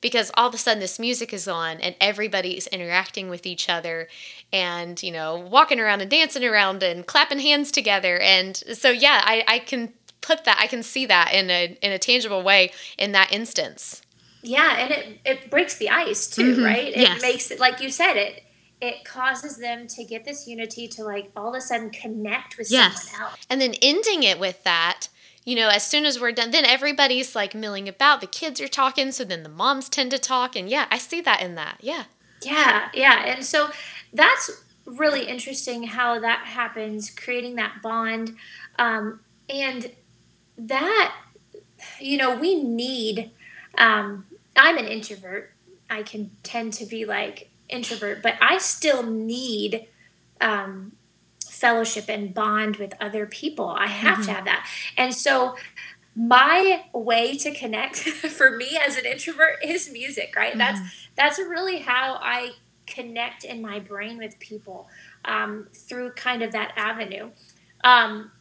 because 0.00 0.30
all 0.34 0.48
of 0.48 0.54
a 0.54 0.58
sudden 0.58 0.80
this 0.80 0.98
music 0.98 1.32
is 1.32 1.46
on 1.46 1.78
and 1.80 1.94
everybody's 2.00 2.66
interacting 2.68 3.28
with 3.28 3.46
each 3.46 3.68
other 3.68 4.08
and 4.52 5.02
you 5.02 5.12
know 5.12 5.36
walking 5.36 5.80
around 5.80 6.00
and 6.00 6.10
dancing 6.10 6.44
around 6.44 6.82
and 6.82 7.06
clapping 7.06 7.40
hands 7.40 7.70
together 7.70 8.18
and 8.20 8.56
so 8.56 8.90
yeah 8.90 9.20
i, 9.24 9.44
I 9.46 9.58
can 9.58 9.92
put 10.20 10.44
that 10.44 10.58
i 10.60 10.66
can 10.66 10.82
see 10.82 11.06
that 11.06 11.32
in 11.32 11.50
a 11.50 11.76
in 11.82 11.92
a 11.92 11.98
tangible 11.98 12.42
way 12.42 12.72
in 12.98 13.12
that 13.12 13.32
instance 13.32 14.02
yeah 14.42 14.76
and 14.78 14.90
it 14.90 15.20
it 15.24 15.50
breaks 15.50 15.76
the 15.76 15.90
ice 15.90 16.28
too 16.28 16.54
mm-hmm. 16.54 16.64
right 16.64 16.88
it 16.88 16.96
yes. 16.96 17.22
makes 17.22 17.50
it 17.50 17.60
like 17.60 17.80
you 17.80 17.90
said 17.90 18.14
it 18.14 18.44
it 18.80 19.04
causes 19.04 19.58
them 19.58 19.86
to 19.86 20.04
get 20.04 20.24
this 20.24 20.48
unity 20.48 20.88
to 20.88 21.04
like 21.04 21.30
all 21.36 21.50
of 21.50 21.54
a 21.54 21.60
sudden 21.60 21.90
connect 21.90 22.56
with 22.56 22.70
yes. 22.70 23.10
someone 23.10 23.30
else 23.30 23.46
and 23.50 23.60
then 23.60 23.74
ending 23.82 24.22
it 24.22 24.38
with 24.38 24.62
that 24.64 25.08
you 25.44 25.56
know, 25.56 25.68
as 25.68 25.86
soon 25.86 26.04
as 26.04 26.20
we're 26.20 26.32
done, 26.32 26.50
then 26.50 26.64
everybody's 26.64 27.34
like 27.34 27.54
milling 27.54 27.88
about. 27.88 28.20
The 28.20 28.26
kids 28.26 28.60
are 28.60 28.68
talking, 28.68 29.10
so 29.12 29.24
then 29.24 29.42
the 29.42 29.48
moms 29.48 29.88
tend 29.88 30.10
to 30.10 30.18
talk. 30.18 30.54
And 30.54 30.68
yeah, 30.68 30.86
I 30.90 30.98
see 30.98 31.20
that 31.22 31.42
in 31.42 31.54
that. 31.54 31.78
Yeah. 31.80 32.04
Yeah, 32.42 32.88
yeah. 32.94 33.24
And 33.26 33.44
so 33.44 33.70
that's 34.12 34.50
really 34.84 35.26
interesting 35.26 35.84
how 35.84 36.18
that 36.20 36.46
happens, 36.46 37.10
creating 37.10 37.56
that 37.56 37.82
bond. 37.82 38.36
Um, 38.78 39.20
and 39.48 39.92
that, 40.58 41.14
you 41.98 42.18
know, 42.18 42.36
we 42.36 42.62
need, 42.62 43.30
um, 43.78 44.26
I'm 44.56 44.76
an 44.76 44.86
introvert. 44.86 45.52
I 45.88 46.02
can 46.02 46.30
tend 46.42 46.74
to 46.74 46.86
be 46.86 47.04
like 47.04 47.50
introvert, 47.68 48.22
but 48.22 48.34
I 48.40 48.58
still 48.58 49.02
need 49.02 49.86
um, 50.40 50.92
fellowship 51.60 52.06
and 52.08 52.32
bond 52.32 52.76
with 52.76 52.94
other 53.00 53.26
people. 53.26 53.68
I 53.68 53.86
have 53.86 54.18
mm-hmm. 54.18 54.26
to 54.26 54.32
have 54.32 54.44
that. 54.46 54.66
And 54.96 55.14
so 55.14 55.56
my 56.16 56.84
way 56.92 57.36
to 57.36 57.52
connect 57.52 57.96
for 57.98 58.56
me 58.56 58.78
as 58.84 58.96
an 58.96 59.04
introvert 59.04 59.64
is 59.64 59.92
music, 59.92 60.34
right? 60.36 60.50
Mm-hmm. 60.50 60.58
That's 60.58 60.80
that's 61.16 61.38
really 61.38 61.80
how 61.80 62.18
I 62.20 62.52
connect 62.86 63.44
in 63.44 63.62
my 63.62 63.78
brain 63.78 64.18
with 64.18 64.38
people 64.40 64.88
um, 65.24 65.68
through 65.72 66.12
kind 66.12 66.42
of 66.42 66.52
that 66.52 66.72
avenue. 66.76 67.30
Um, 67.84 68.32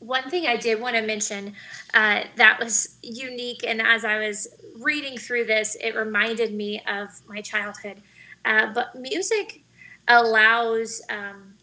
one 0.00 0.30
thing 0.30 0.46
I 0.46 0.56
did 0.56 0.80
want 0.80 0.94
to 0.96 1.02
mention 1.02 1.54
uh, 1.94 2.22
that 2.36 2.60
was 2.60 2.98
unique, 3.02 3.64
and 3.66 3.80
as 3.80 4.04
I 4.04 4.18
was 4.18 4.48
reading 4.78 5.18
through 5.18 5.46
this, 5.46 5.76
it 5.80 5.94
reminded 5.96 6.54
me 6.54 6.82
of 6.86 7.08
my 7.28 7.40
childhood. 7.40 8.02
Uh, 8.44 8.72
but 8.72 8.94
music 8.94 9.62
allows 10.06 11.02
um, 11.10 11.54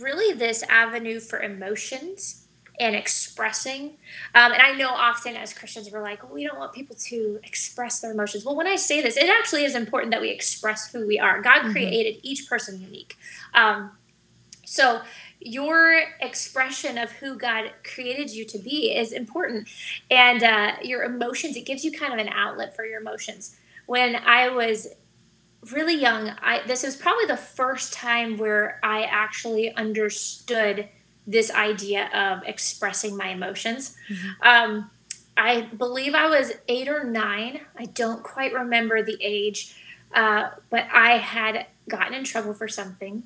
really 0.00 0.36
this 0.36 0.62
avenue 0.64 1.20
for 1.20 1.40
emotions 1.40 2.44
and 2.80 2.96
expressing. 2.96 3.96
Um, 4.34 4.52
and 4.52 4.60
I 4.60 4.72
know 4.72 4.88
often 4.88 5.36
as 5.36 5.52
Christians, 5.52 5.90
we're 5.92 6.02
like, 6.02 6.28
we 6.32 6.44
don't 6.46 6.58
want 6.58 6.72
people 6.72 6.96
to 6.96 7.38
express 7.44 8.00
their 8.00 8.10
emotions. 8.10 8.44
Well, 8.44 8.56
when 8.56 8.66
I 8.66 8.76
say 8.76 9.00
this, 9.00 9.16
it 9.16 9.28
actually 9.28 9.64
is 9.64 9.74
important 9.74 10.10
that 10.10 10.20
we 10.20 10.30
express 10.30 10.92
who 10.92 11.06
we 11.06 11.18
are. 11.18 11.40
God 11.40 11.60
mm-hmm. 11.62 11.72
created 11.72 12.18
each 12.22 12.48
person 12.48 12.80
unique. 12.80 13.16
Um, 13.54 13.92
so 14.64 15.02
your 15.40 16.02
expression 16.20 16.98
of 16.98 17.12
who 17.12 17.36
God 17.36 17.70
created 17.84 18.30
you 18.30 18.44
to 18.46 18.58
be 18.58 18.96
is 18.96 19.12
important. 19.12 19.68
And 20.10 20.42
uh, 20.42 20.72
your 20.82 21.04
emotions, 21.04 21.56
it 21.56 21.66
gives 21.66 21.84
you 21.84 21.92
kind 21.92 22.12
of 22.12 22.18
an 22.18 22.32
outlet 22.32 22.74
for 22.74 22.84
your 22.84 23.00
emotions. 23.00 23.56
When 23.86 24.16
I 24.16 24.48
was 24.48 24.88
really 25.72 25.94
young, 25.94 26.32
I 26.42 26.62
this 26.66 26.82
was 26.82 26.96
probably 26.96 27.26
the 27.26 27.36
first 27.36 27.92
time 27.92 28.38
where 28.38 28.80
I 28.82 29.04
actually 29.04 29.74
understood 29.74 30.88
this 31.26 31.50
idea 31.50 32.10
of 32.14 32.42
expressing 32.46 33.16
my 33.16 33.28
emotions. 33.28 33.96
Mm-hmm. 34.08 34.48
Um, 34.48 34.90
I 35.36 35.62
believe 35.62 36.14
I 36.14 36.28
was 36.28 36.52
eight 36.68 36.88
or 36.88 37.04
nine. 37.04 37.60
I 37.76 37.86
don't 37.86 38.22
quite 38.22 38.52
remember 38.52 39.02
the 39.02 39.16
age, 39.20 39.74
uh, 40.14 40.50
but 40.70 40.86
I 40.92 41.18
had 41.18 41.66
gotten 41.88 42.14
in 42.14 42.24
trouble 42.24 42.54
for 42.54 42.68
something. 42.68 43.24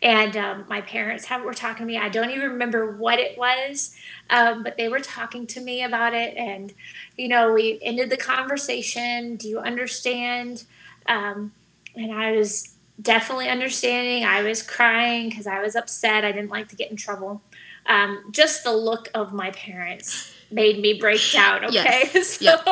And 0.00 0.36
um, 0.36 0.64
my 0.68 0.80
parents 0.80 1.24
have, 1.24 1.42
were 1.42 1.54
talking 1.54 1.86
to 1.86 1.92
me. 1.92 1.98
I 1.98 2.08
don't 2.08 2.30
even 2.30 2.50
remember 2.50 2.96
what 2.96 3.18
it 3.18 3.36
was, 3.36 3.96
um, 4.30 4.62
but 4.62 4.76
they 4.76 4.88
were 4.88 5.00
talking 5.00 5.46
to 5.48 5.60
me 5.60 5.82
about 5.82 6.14
it. 6.14 6.36
And, 6.36 6.72
you 7.16 7.26
know, 7.26 7.52
we 7.52 7.80
ended 7.82 8.10
the 8.10 8.16
conversation. 8.16 9.34
Do 9.36 9.48
you 9.48 9.58
understand? 9.58 10.64
Um, 11.06 11.52
and 11.98 12.12
I 12.12 12.32
was 12.32 12.74
definitely 13.00 13.48
understanding. 13.48 14.24
I 14.24 14.42
was 14.42 14.62
crying 14.62 15.28
because 15.28 15.46
I 15.46 15.60
was 15.60 15.76
upset. 15.76 16.24
I 16.24 16.32
didn't 16.32 16.50
like 16.50 16.68
to 16.68 16.76
get 16.76 16.90
in 16.90 16.96
trouble. 16.96 17.42
Um, 17.86 18.24
just 18.30 18.64
the 18.64 18.72
look 18.72 19.08
of 19.14 19.32
my 19.32 19.50
parents 19.52 20.32
made 20.50 20.80
me 20.80 20.98
break 20.98 21.20
down. 21.32 21.64
Okay, 21.64 21.74
yes. 22.14 22.38
so, 22.38 22.44
yep. 22.44 22.64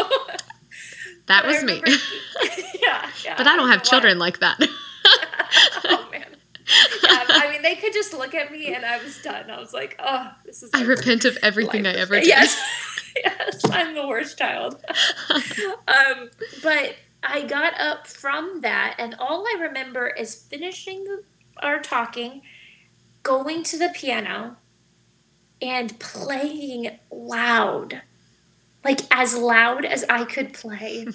that 1.26 1.46
was 1.46 1.62
me. 1.62 1.82
yeah, 2.82 3.10
yeah, 3.24 3.34
but 3.36 3.46
I 3.46 3.56
don't 3.56 3.68
have 3.68 3.82
children 3.82 4.18
like 4.18 4.40
that. 4.40 4.58
oh 5.84 6.08
man. 6.10 6.24
Yeah, 7.02 7.24
I 7.28 7.48
mean, 7.52 7.62
they 7.62 7.76
could 7.76 7.92
just 7.92 8.12
look 8.12 8.34
at 8.34 8.50
me 8.50 8.74
and 8.74 8.84
I 8.84 9.02
was 9.02 9.22
done. 9.22 9.50
I 9.50 9.58
was 9.58 9.72
like, 9.72 9.94
oh, 10.00 10.32
this 10.44 10.62
is. 10.62 10.70
I 10.74 10.82
repent 10.82 11.24
of 11.24 11.38
everything 11.42 11.84
life. 11.84 11.96
I 11.96 11.98
ever 12.00 12.16
did. 12.16 12.26
Yes, 12.26 12.60
yes, 13.24 13.60
I'm 13.70 13.94
the 13.94 14.06
worst 14.06 14.36
child. 14.36 14.84
um, 15.88 16.30
but 16.62 16.96
I 17.28 17.42
got 17.46 17.78
up 17.80 18.06
from 18.06 18.60
that, 18.62 18.96
and 18.98 19.14
all 19.18 19.46
I 19.46 19.56
remember 19.60 20.08
is 20.08 20.34
finishing 20.34 21.04
the, 21.04 21.24
our 21.62 21.80
talking, 21.80 22.42
going 23.22 23.62
to 23.64 23.78
the 23.78 23.90
piano, 23.94 24.56
and 25.60 25.98
playing 25.98 26.98
loud, 27.10 28.02
like 28.84 29.00
as 29.10 29.36
loud 29.36 29.84
as 29.84 30.04
I 30.08 30.24
could 30.24 30.52
play. 30.52 31.06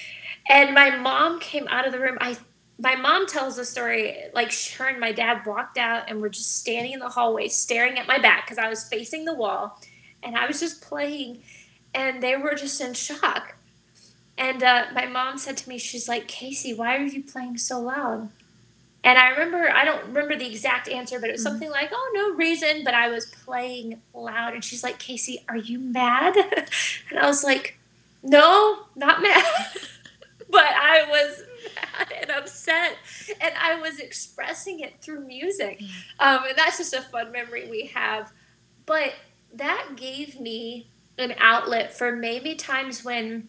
and 0.50 0.74
my 0.74 0.96
mom 0.96 1.40
came 1.40 1.68
out 1.68 1.86
of 1.86 1.92
the 1.92 2.00
room. 2.00 2.18
I 2.20 2.36
my 2.82 2.94
mom 2.94 3.26
tells 3.26 3.56
the 3.56 3.64
story 3.64 4.16
like 4.32 4.52
her 4.78 4.86
and 4.86 4.98
my 4.98 5.12
dad 5.12 5.44
walked 5.44 5.76
out 5.76 6.04
and 6.08 6.20
were 6.20 6.30
just 6.30 6.56
standing 6.56 6.92
in 6.92 6.98
the 6.98 7.10
hallway 7.10 7.46
staring 7.46 7.98
at 7.98 8.06
my 8.06 8.18
back 8.18 8.46
because 8.46 8.56
I 8.56 8.70
was 8.70 8.88
facing 8.88 9.26
the 9.26 9.34
wall 9.34 9.78
and 10.22 10.34
I 10.34 10.46
was 10.46 10.60
just 10.60 10.80
playing 10.80 11.42
and 11.92 12.22
they 12.22 12.36
were 12.36 12.54
just 12.54 12.80
in 12.80 12.94
shock. 12.94 13.56
And 14.40 14.62
uh, 14.62 14.86
my 14.94 15.04
mom 15.04 15.36
said 15.36 15.58
to 15.58 15.68
me, 15.68 15.76
she's 15.76 16.08
like, 16.08 16.26
Casey, 16.26 16.72
why 16.72 16.96
are 16.96 17.04
you 17.04 17.22
playing 17.22 17.58
so 17.58 17.78
loud? 17.78 18.30
And 19.04 19.18
I 19.18 19.28
remember, 19.28 19.70
I 19.70 19.84
don't 19.84 20.06
remember 20.06 20.34
the 20.34 20.46
exact 20.46 20.88
answer, 20.88 21.20
but 21.20 21.28
it 21.28 21.32
was 21.32 21.42
mm-hmm. 21.42 21.50
something 21.52 21.70
like, 21.70 21.90
oh, 21.92 22.10
no 22.14 22.34
reason. 22.34 22.82
But 22.82 22.94
I 22.94 23.10
was 23.10 23.26
playing 23.26 24.00
loud. 24.14 24.54
And 24.54 24.64
she's 24.64 24.82
like, 24.82 24.98
Casey, 24.98 25.44
are 25.46 25.58
you 25.58 25.78
mad? 25.78 26.36
and 27.10 27.18
I 27.18 27.26
was 27.26 27.44
like, 27.44 27.78
no, 28.22 28.86
not 28.96 29.20
mad. 29.20 29.44
but 30.50 30.64
I 30.64 31.04
was 31.06 31.42
mad 31.74 32.08
and 32.22 32.30
upset. 32.30 32.96
And 33.42 33.52
I 33.60 33.78
was 33.78 33.98
expressing 33.98 34.80
it 34.80 35.02
through 35.02 35.20
music. 35.20 35.82
Um, 36.18 36.44
and 36.48 36.56
that's 36.56 36.78
just 36.78 36.94
a 36.94 37.02
fun 37.02 37.30
memory 37.30 37.68
we 37.68 37.90
have. 37.94 38.32
But 38.86 39.12
that 39.52 39.96
gave 39.96 40.40
me 40.40 40.88
an 41.18 41.34
outlet 41.38 41.92
for 41.92 42.16
maybe 42.16 42.54
times 42.54 43.04
when 43.04 43.48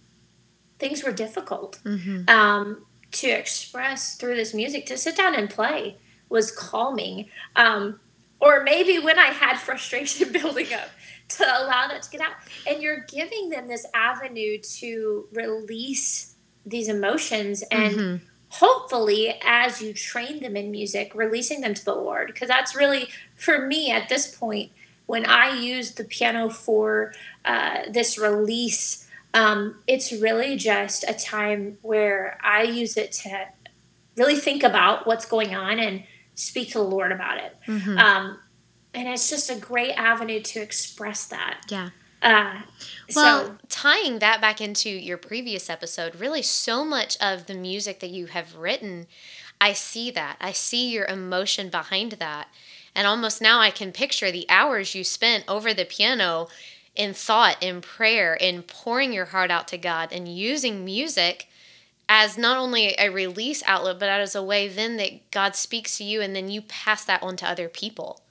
things 0.82 1.04
were 1.04 1.14
difficult 1.14 1.80
mm-hmm. 1.86 2.28
um, 2.28 2.86
to 3.12 3.30
express 3.30 4.16
through 4.16 4.36
this 4.36 4.54
music. 4.54 4.86
To 4.88 4.98
sit 4.98 5.16
down 5.16 5.36
and 5.36 5.50
play 5.50 5.96
was 6.28 6.52
calming. 6.52 7.30
Um, 7.56 8.02
or 8.42 8.64
maybe 8.64 8.98
when 9.00 9.20
I 9.20 9.28
had 9.28 9.58
frustration 9.68 10.34
building 10.34 10.74
up, 10.74 10.90
to 11.30 11.44
allow 11.44 11.88
that 11.88 12.02
to 12.02 12.10
get 12.10 12.20
out. 12.20 12.34
And 12.68 12.82
you're 12.82 13.06
giving 13.08 13.50
them 13.50 13.68
this 13.68 13.86
avenue 13.94 14.58
to 14.80 15.28
release 15.32 16.36
these 16.66 16.90
emotions 16.90 17.64
and 17.72 17.96
mm-hmm. 17.96 18.26
hopefully 18.50 19.40
as 19.44 19.82
you 19.82 19.94
train 19.94 20.40
them 20.42 20.56
in 20.56 20.70
music 20.70 21.12
releasing 21.16 21.62
them 21.62 21.74
to 21.74 21.84
the 21.84 21.96
lord 21.96 22.28
because 22.28 22.48
that's 22.48 22.76
really 22.76 23.10
for 23.36 23.66
me 23.66 23.92
at 23.92 24.10
this 24.10 24.36
point 24.36 24.72
when 25.08 25.26
i 25.26 25.58
use 25.58 25.96
the 25.96 26.04
piano 26.04 26.50
for 26.50 27.14
uh, 27.46 27.80
this 27.90 28.20
release 28.20 29.08
um, 29.34 29.76
it's 29.88 30.12
really 30.12 30.58
just 30.58 31.04
a 31.08 31.14
time 31.14 31.78
where 31.82 32.38
I 32.44 32.64
use 32.64 32.98
it 32.98 33.12
to 33.14 33.48
really 34.18 34.36
think 34.36 34.64
about 34.64 35.08
what's 35.08 35.26
going 35.26 35.56
on 35.56 35.80
and 35.80 36.04
speak 36.36 36.72
to 36.72 36.80
the 36.80 36.84
Lord 36.84 37.12
about 37.12 37.38
it. 37.38 37.56
Mm-hmm. 37.68 37.98
Um, 37.98 38.40
and 38.94 39.08
it's 39.08 39.30
just 39.30 39.50
a 39.50 39.56
great 39.56 39.94
avenue 39.94 40.42
to 40.42 40.60
express 40.62 41.26
that. 41.28 41.62
Yeah. 41.70 41.90
Uh, 42.22 42.62
well, 43.16 43.46
so, 43.46 43.58
tying 43.68 44.20
that 44.20 44.42
back 44.42 44.62
into 44.62 44.90
your 44.90 45.18
previous 45.18 45.70
episode, 45.70 46.16
really 46.16 46.44
so 46.44 46.86
much 46.86 47.18
of 47.20 47.48
the 47.48 47.56
music 47.56 48.00
that 48.00 48.12
you 48.12 48.28
have 48.28 48.58
written, 48.58 49.08
I 49.60 49.74
see 49.74 50.12
that. 50.12 50.38
I 50.40 50.52
see 50.52 50.92
your 50.92 51.06
emotion 51.06 51.70
behind 51.70 52.14
that. 52.14 52.50
And 52.94 53.08
almost 53.08 53.42
now 53.42 53.60
I 53.60 53.72
can 53.72 53.92
picture 53.92 54.32
the 54.32 54.46
hours 54.50 54.94
you 54.94 55.04
spent 55.04 55.46
over 55.48 55.74
the 55.74 55.86
piano 55.86 56.50
in 56.96 57.14
thought, 57.14 57.62
in 57.62 57.82
prayer, 57.82 58.34
in 58.34 58.64
pouring 58.64 59.14
your 59.14 59.26
heart 59.26 59.52
out 59.52 59.68
to 59.70 59.78
God 59.78 60.12
and 60.12 60.28
using 60.28 60.84
music 60.84 61.48
as 62.10 62.38
not 62.38 62.58
only 62.58 62.94
a 63.00 63.10
release 63.10 63.64
outlet, 63.66 63.98
but 64.00 64.10
as 64.10 64.36
a 64.36 64.44
way 64.44 64.68
then 64.68 64.98
that 64.98 65.32
God 65.32 65.56
speaks 65.56 65.98
to 65.98 66.04
you 66.04 66.22
and 66.22 66.36
then 66.36 66.50
you 66.50 66.62
pass 66.62 67.06
that 67.06 67.24
on 67.24 67.38
to 67.38 67.48
other 67.48 67.70
people. 67.70 68.22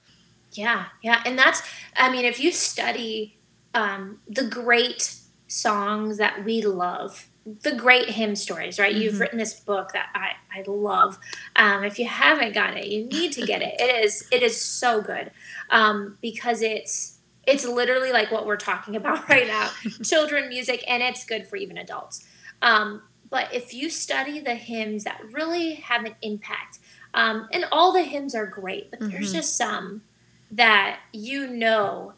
Yeah, 0.53 0.85
yeah. 1.01 1.23
And 1.25 1.37
that's, 1.37 1.63
I 1.95 2.11
mean, 2.11 2.25
if 2.25 2.39
you 2.39 2.51
study 2.51 3.37
um, 3.73 4.19
the 4.27 4.43
great 4.43 5.15
songs 5.47 6.17
that 6.17 6.45
we 6.45 6.61
love, 6.61 7.27
the 7.45 7.73
great 7.73 8.09
hymn 8.09 8.35
stories, 8.35 8.77
right? 8.77 8.93
Mm-hmm. 8.93 9.01
You've 9.01 9.19
written 9.19 9.39
this 9.39 9.59
book 9.59 9.93
that 9.93 10.09
I, 10.13 10.33
I 10.55 10.63
love. 10.67 11.17
Um, 11.55 11.83
if 11.83 11.97
you 11.97 12.07
haven't 12.07 12.53
got 12.53 12.77
it, 12.77 12.87
you 12.87 13.05
need 13.05 13.31
to 13.33 13.45
get 13.45 13.61
it. 13.61 13.79
It 13.79 14.03
is 14.03 14.27
it 14.31 14.43
is 14.43 14.61
so 14.61 15.01
good 15.01 15.31
um, 15.71 16.17
because 16.21 16.61
it's 16.61 17.17
it's 17.45 17.65
literally 17.65 18.11
like 18.11 18.31
what 18.31 18.45
we're 18.45 18.57
talking 18.57 18.95
about 18.95 19.27
right 19.29 19.47
now, 19.47 19.69
children 20.03 20.49
music, 20.49 20.83
and 20.87 21.01
it's 21.01 21.25
good 21.25 21.47
for 21.47 21.55
even 21.55 21.77
adults. 21.77 22.25
Um, 22.61 23.03
but 23.29 23.53
if 23.53 23.73
you 23.73 23.89
study 23.89 24.39
the 24.39 24.55
hymns 24.55 25.03
that 25.05 25.21
really 25.31 25.75
have 25.75 26.05
an 26.05 26.15
impact, 26.21 26.79
um, 27.13 27.47
and 27.51 27.65
all 27.71 27.91
the 27.91 28.03
hymns 28.03 28.35
are 28.35 28.45
great, 28.45 28.91
but 28.91 28.99
mm-hmm. 28.99 29.11
there's 29.11 29.33
just 29.33 29.57
some 29.57 30.01
that 30.51 30.99
you 31.13 31.47
know 31.47 32.13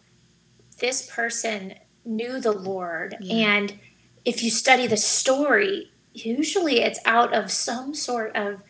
this 0.80 1.10
person 1.10 1.76
knew 2.04 2.40
the 2.42 2.52
Lord 2.52 3.16
yeah. 3.22 3.58
and 3.58 3.80
if 4.26 4.44
you 4.44 4.50
study 4.50 4.88
the 4.88 4.98
story, 4.98 5.92
usually 6.14 6.82
it's 6.82 7.00
out 7.06 7.34
of 7.34 7.52
some 7.52 7.94
sort 7.94 8.36
of 8.36 8.64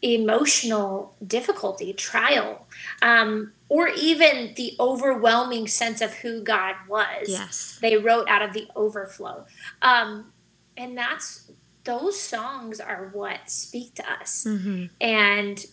emotional 0.00 1.14
difficulty, 1.24 1.92
trial, 1.92 2.66
um, 3.02 3.52
or 3.68 3.88
even 3.88 4.54
the 4.56 4.74
overwhelming 4.80 5.66
sense 5.66 6.00
of 6.00 6.14
who 6.14 6.42
God 6.42 6.76
was. 6.88 7.28
Yes. 7.28 7.78
They 7.82 7.96
wrote 7.96 8.28
out 8.28 8.42
of 8.42 8.54
the 8.54 8.68
overflow. 8.74 9.44
Um, 9.82 10.32
and 10.76 10.96
that's 10.96 11.50
those 11.84 12.18
songs 12.18 12.80
are 12.80 13.10
what 13.12 13.50
speak 13.50 13.94
to 13.96 14.10
us. 14.10 14.44
Mm-hmm. 14.48 14.86
And 15.00 15.66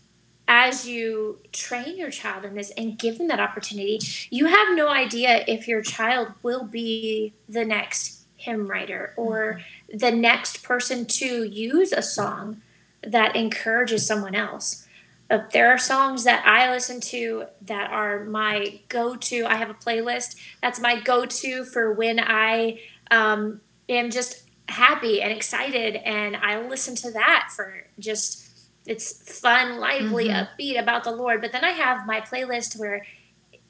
as 0.47 0.87
you 0.87 1.39
train 1.51 1.95
your 1.97 2.09
child 2.09 2.43
in 2.43 2.55
this 2.55 2.71
and 2.71 2.97
give 2.97 3.19
them 3.19 3.27
that 3.27 3.39
opportunity, 3.39 3.99
you 4.31 4.47
have 4.47 4.75
no 4.75 4.89
idea 4.89 5.43
if 5.47 5.67
your 5.67 5.83
child 5.83 6.29
will 6.41 6.63
be 6.63 7.33
the 7.47 7.63
next 7.63 8.25
hymn 8.35 8.67
writer 8.67 9.13
or 9.15 9.61
the 9.93 10.11
next 10.11 10.63
person 10.63 11.05
to 11.05 11.43
use 11.43 11.91
a 11.91 12.01
song 12.01 12.61
that 13.03 13.35
encourages 13.35 14.07
someone 14.07 14.33
else. 14.33 14.87
Uh, 15.29 15.43
there 15.53 15.69
are 15.69 15.77
songs 15.77 16.23
that 16.23 16.43
I 16.45 16.71
listen 16.71 16.99
to 17.01 17.45
that 17.61 17.91
are 17.91 18.25
my 18.25 18.81
go 18.89 19.15
to. 19.15 19.45
I 19.45 19.55
have 19.55 19.69
a 19.69 19.75
playlist 19.75 20.35
that's 20.61 20.79
my 20.79 20.99
go 20.99 21.25
to 21.25 21.63
for 21.65 21.93
when 21.93 22.19
I 22.19 22.79
um, 23.11 23.61
am 23.87 24.09
just 24.09 24.49
happy 24.67 25.21
and 25.21 25.31
excited, 25.31 25.95
and 25.95 26.35
I 26.35 26.65
listen 26.67 26.95
to 26.95 27.11
that 27.11 27.49
for 27.55 27.85
just 27.99 28.47
it's 28.85 29.39
fun, 29.39 29.79
lively, 29.79 30.29
mm-hmm. 30.29 30.61
upbeat 30.61 30.79
about 30.79 31.03
the 31.03 31.11
Lord. 31.11 31.41
But 31.41 31.51
then 31.51 31.63
I 31.63 31.71
have 31.71 32.07
my 32.07 32.21
playlist 32.21 32.79
where 32.79 33.05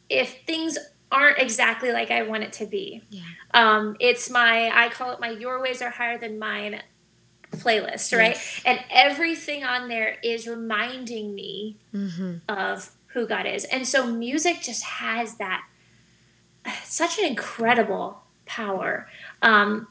if 0.10 0.44
things 0.46 0.78
aren't 1.12 1.40
exactly 1.40 1.92
like 1.92 2.12
I 2.12 2.24
want 2.24 2.44
it 2.44 2.54
to 2.54 2.66
be. 2.66 3.02
Yeah. 3.10 3.22
Um, 3.54 3.98
it's 4.00 4.30
my 4.30 4.72
I 4.74 4.90
call 4.90 5.12
it 5.12 5.20
my 5.20 5.30
Your 5.30 5.62
Ways 5.62 5.82
Are 5.82 5.90
Higher 5.90 6.18
Than 6.18 6.40
Mine 6.40 6.82
playlist, 7.52 8.18
right? 8.18 8.36
Yes. 8.36 8.62
And 8.66 8.80
everything 8.90 9.64
on 9.64 9.88
there 9.88 10.18
is 10.24 10.48
reminding 10.48 11.34
me 11.36 11.78
mm-hmm. 11.94 12.38
of 12.48 12.92
who 13.08 13.28
God 13.28 13.46
is. 13.46 13.66
And 13.66 13.88
so 13.88 14.06
music 14.08 14.62
just 14.62 14.84
has 14.84 15.36
that 15.36 15.64
such 16.84 17.18
an 17.20 17.26
incredible 17.26 18.22
power. 18.46 19.08
Um, 19.42 19.88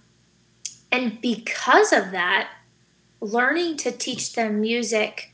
and 0.91 1.21
because 1.21 1.93
of 1.93 2.13
that, 2.13 2.51
learning 3.21 3.77
to 3.79 3.91
teach 3.91 4.35
them 4.35 4.61
music 4.61 5.33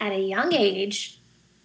at 0.00 0.12
a 0.12 0.20
young 0.20 0.52
age, 0.52 1.20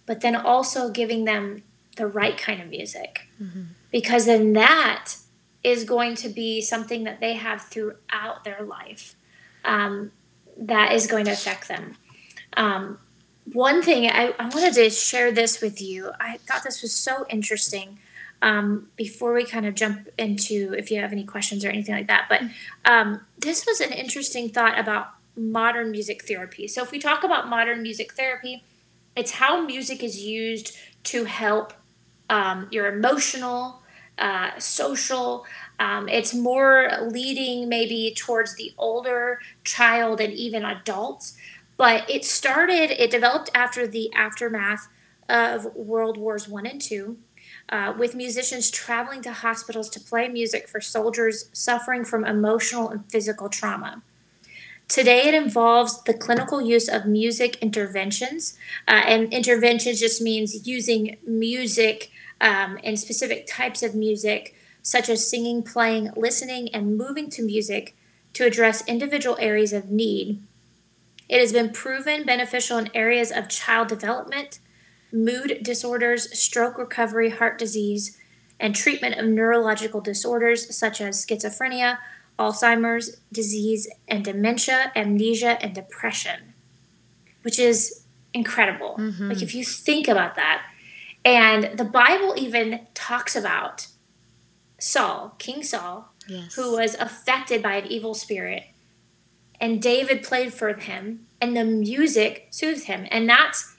but 0.06 0.20
then 0.20 0.36
also 0.36 0.90
giving 0.90 1.24
them 1.24 1.62
the 1.96 2.06
right 2.06 2.38
kind 2.38 2.62
of 2.62 2.68
music. 2.68 3.26
Mm-hmm. 3.42 3.62
Because 3.90 4.26
then 4.26 4.52
that 4.52 5.14
is 5.64 5.84
going 5.84 6.14
to 6.16 6.28
be 6.28 6.60
something 6.60 7.04
that 7.04 7.20
they 7.20 7.34
have 7.34 7.62
throughout 7.62 8.44
their 8.44 8.62
life 8.62 9.16
um, 9.68 10.10
that 10.56 10.92
is 10.92 11.06
going 11.06 11.26
to 11.26 11.30
affect 11.30 11.68
them. 11.68 11.96
Um, 12.56 12.98
one 13.52 13.82
thing 13.82 14.10
I, 14.10 14.34
I, 14.38 14.48
wanted 14.48 14.74
to 14.74 14.90
share 14.90 15.30
this 15.30 15.60
with 15.60 15.80
you. 15.80 16.10
I 16.18 16.38
thought 16.38 16.64
this 16.64 16.82
was 16.82 16.94
so 16.94 17.26
interesting. 17.28 17.98
Um, 18.40 18.88
before 18.94 19.32
we 19.32 19.44
kind 19.44 19.66
of 19.66 19.74
jump 19.74 20.08
into 20.16 20.72
if 20.78 20.92
you 20.92 21.00
have 21.00 21.10
any 21.10 21.24
questions 21.24 21.64
or 21.64 21.70
anything 21.70 21.96
like 21.96 22.06
that, 22.06 22.26
but 22.28 22.42
um, 22.84 23.22
this 23.36 23.66
was 23.66 23.80
an 23.80 23.92
interesting 23.92 24.48
thought 24.48 24.78
about 24.78 25.08
modern 25.36 25.90
music 25.90 26.24
therapy. 26.24 26.68
So, 26.68 26.82
if 26.84 26.92
we 26.92 27.00
talk 27.00 27.24
about 27.24 27.48
modern 27.48 27.82
music 27.82 28.12
therapy, 28.12 28.62
it's 29.16 29.32
how 29.32 29.66
music 29.66 30.04
is 30.04 30.22
used 30.22 30.76
to 31.04 31.24
help 31.24 31.72
um, 32.30 32.68
your 32.70 32.86
emotional, 32.86 33.82
uh, 34.18 34.58
social. 34.58 35.46
Um, 35.78 36.08
it's 36.08 36.34
more 36.34 36.90
leading 37.02 37.68
maybe 37.68 38.12
towards 38.16 38.56
the 38.56 38.72
older 38.76 39.40
child 39.64 40.20
and 40.20 40.32
even 40.32 40.64
adults. 40.64 41.36
But 41.76 42.08
it 42.10 42.24
started, 42.24 42.90
it 42.90 43.10
developed 43.10 43.50
after 43.54 43.86
the 43.86 44.12
aftermath 44.12 44.88
of 45.28 45.74
World 45.76 46.16
Wars 46.16 46.48
One 46.48 46.66
and 46.66 46.80
Two. 46.80 47.18
Uh, 47.70 47.92
with 47.98 48.14
musicians 48.14 48.70
traveling 48.70 49.20
to 49.20 49.32
hospitals 49.32 49.90
to 49.90 50.00
play 50.00 50.26
music 50.26 50.66
for 50.68 50.80
soldiers 50.80 51.50
suffering 51.52 52.02
from 52.02 52.24
emotional 52.24 52.88
and 52.88 53.10
physical 53.10 53.50
trauma. 53.50 54.02
Today, 54.88 55.28
it 55.28 55.34
involves 55.34 56.02
the 56.04 56.14
clinical 56.14 56.62
use 56.62 56.88
of 56.88 57.04
music 57.04 57.58
interventions. 57.60 58.58
Uh, 58.86 59.02
and 59.04 59.32
interventions 59.34 60.00
just 60.00 60.22
means 60.22 60.66
using 60.66 61.18
music 61.26 62.10
um, 62.40 62.78
and 62.84 62.98
specific 62.98 63.46
types 63.46 63.82
of 63.82 63.94
music, 63.94 64.54
such 64.82 65.08
as 65.08 65.28
singing, 65.28 65.62
playing, 65.62 66.10
listening, 66.16 66.68
and 66.74 66.96
moving 66.96 67.28
to 67.30 67.42
music 67.42 67.96
to 68.34 68.44
address 68.44 68.86
individual 68.86 69.36
areas 69.40 69.72
of 69.72 69.90
need. 69.90 70.42
It 71.28 71.40
has 71.40 71.52
been 71.52 71.70
proven 71.70 72.24
beneficial 72.24 72.78
in 72.78 72.90
areas 72.94 73.30
of 73.30 73.48
child 73.48 73.88
development, 73.88 74.60
mood 75.12 75.58
disorders, 75.62 76.38
stroke 76.38 76.78
recovery, 76.78 77.30
heart 77.30 77.58
disease, 77.58 78.16
and 78.60 78.74
treatment 78.74 79.16
of 79.16 79.26
neurological 79.26 80.00
disorders 80.00 80.74
such 80.74 81.00
as 81.00 81.24
schizophrenia, 81.24 81.98
Alzheimer's 82.38 83.20
disease, 83.32 83.88
and 84.06 84.24
dementia, 84.24 84.92
amnesia, 84.94 85.58
and 85.60 85.74
depression, 85.74 86.54
which 87.42 87.58
is 87.58 88.04
incredible. 88.32 88.96
Mm-hmm. 88.98 89.28
Like, 89.28 89.42
if 89.42 89.54
you 89.54 89.64
think 89.64 90.08
about 90.08 90.36
that, 90.36 90.62
and 91.28 91.78
the 91.78 91.84
Bible 91.84 92.34
even 92.36 92.86
talks 92.94 93.36
about 93.36 93.88
Saul, 94.78 95.34
King 95.38 95.62
Saul, 95.62 96.12
yes. 96.28 96.54
who 96.54 96.76
was 96.76 96.94
affected 96.94 97.62
by 97.62 97.76
an 97.76 97.86
evil 97.86 98.14
spirit. 98.14 98.64
And 99.60 99.82
David 99.82 100.22
played 100.22 100.54
for 100.54 100.72
him, 100.74 101.26
and 101.40 101.56
the 101.56 101.64
music 101.64 102.48
soothed 102.50 102.84
him. 102.84 103.06
And 103.10 103.28
that's 103.28 103.76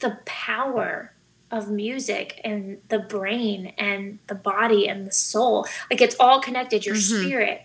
the 0.00 0.18
power 0.24 1.12
of 1.50 1.70
music 1.70 2.40
and 2.44 2.78
the 2.88 2.98
brain 2.98 3.72
and 3.78 4.18
the 4.26 4.34
body 4.34 4.88
and 4.88 5.06
the 5.06 5.12
soul. 5.12 5.66
Like 5.90 6.00
it's 6.00 6.16
all 6.18 6.40
connected, 6.40 6.86
your 6.86 6.96
mm-hmm. 6.96 7.26
spirit. 7.26 7.62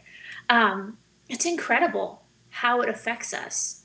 Um, 0.49 0.97
it's 1.29 1.45
incredible 1.45 2.21
how 2.49 2.81
it 2.81 2.89
affects 2.89 3.33
us. 3.33 3.84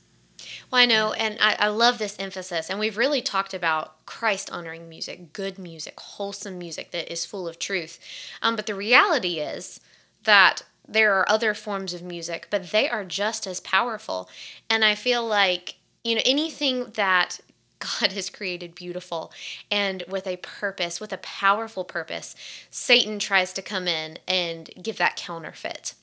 Well, 0.71 0.81
I 0.81 0.85
know, 0.85 1.11
and 1.11 1.37
I, 1.41 1.57
I 1.59 1.67
love 1.67 1.97
this 1.97 2.15
emphasis. 2.17 2.69
And 2.69 2.79
we've 2.79 2.97
really 2.97 3.21
talked 3.21 3.53
about 3.53 4.05
Christ 4.05 4.49
honoring 4.51 4.87
music, 4.87 5.33
good 5.33 5.59
music, 5.59 5.99
wholesome 5.99 6.57
music 6.57 6.91
that 6.91 7.11
is 7.11 7.25
full 7.25 7.47
of 7.47 7.59
truth. 7.59 7.99
Um, 8.41 8.55
but 8.55 8.67
the 8.67 8.75
reality 8.75 9.39
is 9.39 9.81
that 10.23 10.61
there 10.87 11.13
are 11.13 11.29
other 11.29 11.53
forms 11.53 11.93
of 11.93 12.01
music, 12.01 12.47
but 12.49 12.71
they 12.71 12.89
are 12.89 13.03
just 13.03 13.45
as 13.45 13.59
powerful. 13.59 14.29
And 14.69 14.85
I 14.85 14.95
feel 14.95 15.25
like, 15.25 15.75
you 16.05 16.15
know, 16.15 16.21
anything 16.25 16.91
that 16.95 17.41
God 17.79 18.11
has 18.13 18.29
created 18.29 18.75
beautiful 18.75 19.31
and 19.69 20.03
with 20.07 20.25
a 20.27 20.37
purpose, 20.37 21.01
with 21.01 21.11
a 21.11 21.17
powerful 21.17 21.83
purpose, 21.83 22.35
Satan 22.69 23.19
tries 23.19 23.51
to 23.53 23.61
come 23.61 23.87
in 23.87 24.19
and 24.27 24.69
give 24.81 24.97
that 24.99 25.15
counterfeit. 25.17 25.95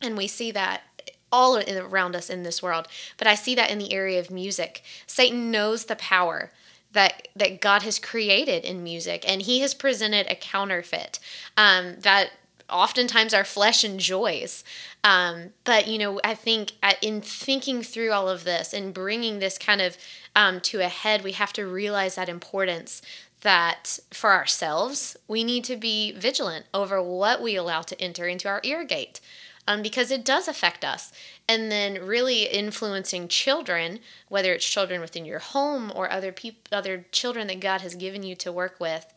And 0.00 0.16
we 0.16 0.26
see 0.26 0.52
that 0.52 0.82
all 1.30 1.58
around 1.58 2.14
us 2.14 2.30
in 2.30 2.42
this 2.42 2.62
world. 2.62 2.88
But 3.16 3.26
I 3.26 3.34
see 3.34 3.54
that 3.54 3.70
in 3.70 3.78
the 3.78 3.92
area 3.92 4.20
of 4.20 4.30
music. 4.30 4.82
Satan 5.06 5.50
knows 5.50 5.86
the 5.86 5.96
power 5.96 6.50
that 6.92 7.28
that 7.36 7.60
God 7.60 7.82
has 7.82 7.98
created 7.98 8.64
in 8.64 8.82
music, 8.82 9.28
and 9.28 9.42
He 9.42 9.60
has 9.60 9.74
presented 9.74 10.26
a 10.28 10.36
counterfeit 10.36 11.18
um, 11.56 11.96
that 12.00 12.30
oftentimes 12.70 13.34
our 13.34 13.44
flesh 13.44 13.84
enjoys. 13.84 14.64
Um, 15.02 15.50
but 15.64 15.86
you 15.86 15.98
know, 15.98 16.20
I 16.24 16.34
think 16.34 16.72
in 17.02 17.20
thinking 17.20 17.82
through 17.82 18.12
all 18.12 18.28
of 18.28 18.44
this 18.44 18.72
and 18.72 18.94
bringing 18.94 19.38
this 19.38 19.58
kind 19.58 19.80
of 19.80 19.98
um, 20.34 20.60
to 20.60 20.80
a 20.80 20.88
head, 20.88 21.22
we 21.22 21.32
have 21.32 21.52
to 21.54 21.66
realize 21.66 22.14
that 22.14 22.28
importance 22.28 23.02
that 23.42 23.98
for 24.10 24.32
ourselves, 24.32 25.16
we 25.28 25.44
need 25.44 25.64
to 25.64 25.76
be 25.76 26.12
vigilant 26.12 26.64
over 26.72 27.02
what 27.02 27.42
we 27.42 27.56
allow 27.56 27.82
to 27.82 28.00
enter 28.00 28.26
into 28.26 28.48
our 28.48 28.60
ear 28.64 28.84
gate 28.84 29.20
um, 29.66 29.82
because 29.82 30.10
it 30.10 30.24
does 30.24 30.48
affect 30.48 30.84
us. 30.84 31.12
And 31.48 31.70
then 31.70 32.06
really 32.06 32.44
influencing 32.44 33.28
children, 33.28 33.98
whether 34.28 34.52
it's 34.52 34.68
children 34.68 35.00
within 35.00 35.24
your 35.24 35.40
home 35.40 35.92
or 35.94 36.10
other 36.10 36.32
people, 36.32 36.60
other 36.72 37.04
children 37.12 37.46
that 37.48 37.60
God 37.60 37.80
has 37.82 37.94
given 37.94 38.22
you 38.22 38.34
to 38.36 38.52
work 38.52 38.76
with, 38.80 39.12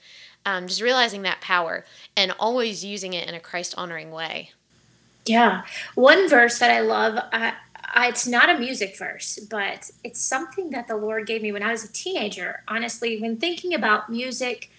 um, 0.45 0.67
just 0.67 0.81
realizing 0.81 1.21
that 1.23 1.41
power 1.41 1.85
and 2.15 2.33
always 2.39 2.83
using 2.83 3.13
it 3.13 3.27
in 3.27 3.35
a 3.35 3.39
Christ 3.39 3.75
honoring 3.77 4.11
way. 4.11 4.51
Yeah. 5.25 5.63
One 5.95 6.29
verse 6.29 6.59
that 6.59 6.71
I 6.71 6.79
love, 6.79 7.17
I, 7.31 7.53
I, 7.93 8.07
it's 8.07 8.27
not 8.27 8.49
a 8.49 8.57
music 8.57 8.97
verse, 8.97 9.39
but 9.49 9.91
it's 10.03 10.21
something 10.21 10.69
that 10.71 10.87
the 10.87 10.97
Lord 10.97 11.27
gave 11.27 11.41
me 11.41 11.51
when 11.51 11.63
I 11.63 11.71
was 11.71 11.83
a 11.83 11.91
teenager. 11.91 12.63
Honestly, 12.67 13.19
when 13.19 13.37
thinking 13.37 13.73
about 13.73 14.09
music, 14.09 14.69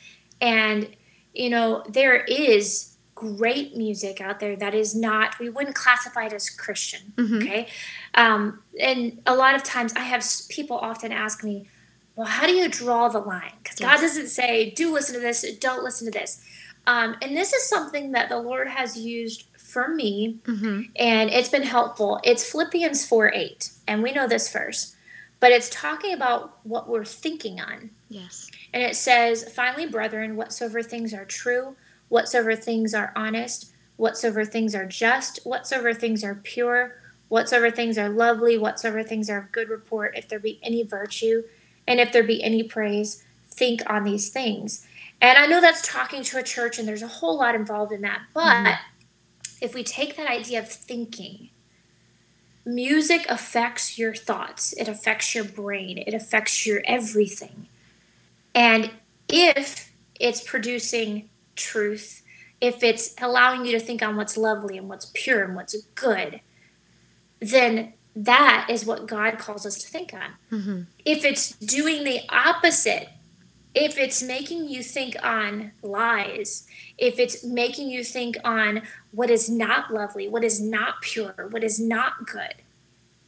and, 0.41 0.95
you 1.35 1.51
know, 1.51 1.83
there 1.89 2.17
is 2.25 2.95
great 3.19 3.77
music 3.77 4.21
out 4.21 4.41
there 4.41 4.57
that 4.57 4.75
is 4.75 4.95
not 4.95 5.39
we 5.39 5.49
wouldn't 5.49 5.75
classify 5.75 6.27
it 6.27 6.33
as 6.33 6.49
christian 6.49 7.13
mm-hmm. 7.17 7.37
okay 7.37 7.69
um, 8.15 8.63
and 8.81 9.21
a 9.27 9.35
lot 9.35 9.55
of 9.55 9.63
times 9.63 9.93
i 9.95 10.01
have 10.01 10.25
people 10.49 10.77
often 10.77 11.13
ask 11.13 11.43
me 11.43 11.69
well 12.17 12.27
how 12.27 12.47
do 12.47 12.53
you 12.53 12.69
draw 12.69 13.09
the 13.09 13.19
line 13.19 13.53
because 13.63 13.81
yes. 13.81 13.89
god 13.89 14.01
doesn't 14.01 14.29
say 14.29 14.71
do 14.71 14.93
listen 14.93 15.15
to 15.15 15.21
this 15.21 15.45
don't 15.59 15.85
listen 15.85 16.11
to 16.11 16.19
this 16.19 16.45
um, 16.87 17.17
and 17.21 17.37
this 17.37 17.53
is 17.53 17.69
something 17.69 18.13
that 18.13 18.29
the 18.29 18.39
lord 18.39 18.69
has 18.69 18.97
used 18.97 19.45
for 19.57 19.89
me 19.89 20.39
mm-hmm. 20.45 20.83
and 20.97 21.31
it's 21.31 21.49
been 21.49 21.63
helpful 21.63 22.21
it's 22.25 22.49
philippians 22.49 23.07
4 23.07 23.33
8 23.35 23.71
and 23.87 24.03
we 24.03 24.13
know 24.13 24.27
this 24.27 24.51
verse 24.53 24.95
but 25.41 25.53
it's 25.53 25.71
talking 25.71 26.13
about 26.13 26.59
what 26.65 26.89
we're 26.89 27.05
thinking 27.05 27.61
on 27.61 27.91
yes 28.09 28.51
and 28.73 28.83
it 28.83 28.97
says 28.97 29.53
finally 29.53 29.87
brethren 29.87 30.37
whatsoever 30.37 30.83
things 30.83 31.13
are 31.13 31.25
true 31.25 31.77
whatsoever 32.09 32.55
things 32.57 32.95
are 32.95 33.13
honest, 33.15 33.73
whatsoever 33.97 34.45
things 34.45 34.75
are 34.75 34.87
just, 34.87 35.41
whatsoever 35.45 35.93
things 35.93 36.25
are 36.25 36.35
pure, 36.35 36.97
whatsoever 37.29 37.71
things 37.71 37.99
are 37.99 38.09
lovely, 38.09 38.57
whatsoever 38.57 39.03
things 39.03 39.29
are 39.29 39.39
of 39.39 39.53
good 39.53 39.69
report, 39.69 40.17
if 40.17 40.29
there 40.29 40.39
be 40.39 40.59
any 40.63 40.83
virtue, 40.83 41.43
and 41.87 42.01
if 42.01 42.13
there 42.13 42.23
be 42.23 42.43
any 42.43 42.63
praise, 42.63 43.25
think 43.51 43.83
on 43.91 44.05
these 44.05 44.31
things. 44.31 44.87
And 45.21 45.37
I 45.37 45.47
know 45.47 45.61
that's 45.61 45.87
talking 45.87 46.23
to 46.25 46.39
a 46.39 46.43
church, 46.43 46.79
and 46.79 46.87
there's 46.87 47.03
a 47.03 47.09
whole 47.09 47.39
lot 47.39 47.55
involved 47.55 47.93
in 47.93 48.03
that. 48.03 48.23
But 48.33 48.43
mm-hmm. 48.43 48.83
if 49.61 49.75
we 49.75 49.83
take 49.83 50.17
that 50.17 50.31
idea 50.31 50.61
of 50.61 50.69
thinking, 50.69 51.51
music 52.65 53.27
affects 53.29 53.99
your 53.99 54.15
thoughts, 54.15 54.73
it 54.75 54.87
affects 54.87 55.35
your 55.35 55.45
brain, 55.45 55.99
it 55.99 56.15
affects 56.15 56.67
your 56.67 56.83
everything. 56.87 57.67
And 58.55 58.93
if 59.29 59.93
it's 60.21 60.43
producing 60.43 61.29
truth, 61.59 62.23
if 62.61 62.83
it's 62.83 63.15
allowing 63.21 63.67
you 63.67 63.73
to 63.73 63.81
think 63.81 64.03
on 64.03 64.17
what's 64.17 64.37
lovely 64.37 64.79
and 64.79 64.89
what's 64.89 65.11
pure 65.13 65.45
and 65.45 65.55
what's 65.55 65.77
good, 65.95 66.41
then 67.41 67.93
that 68.17 68.67
is 68.69 68.85
what 68.85 69.07
God 69.07 69.39
calls 69.39 69.65
us 69.65 69.77
to 69.79 69.89
think 69.89 70.13
on. 70.13 70.31
Mm-hmm. 70.51 70.83
If 71.05 71.25
it's 71.25 71.51
doing 71.51 72.05
the 72.05 72.21
opposite, 72.29 73.11
if 73.75 73.97
it's 73.97 74.23
making 74.23 74.69
you 74.69 74.83
think 74.83 75.15
on 75.23 75.73
lies, 75.83 76.67
if 76.97 77.19
it's 77.21 77.45
making 77.45 77.91
you 77.91 78.03
think 78.03 78.37
on 78.43 78.83
what 79.13 79.31
is 79.31 79.49
not 79.49 79.93
lovely, 79.93 80.27
what 80.27 80.43
is 80.43 80.61
not 80.61 81.01
pure, 81.01 81.47
what 81.51 81.63
is 81.63 81.79
not 81.79 82.27
good, 82.27 82.55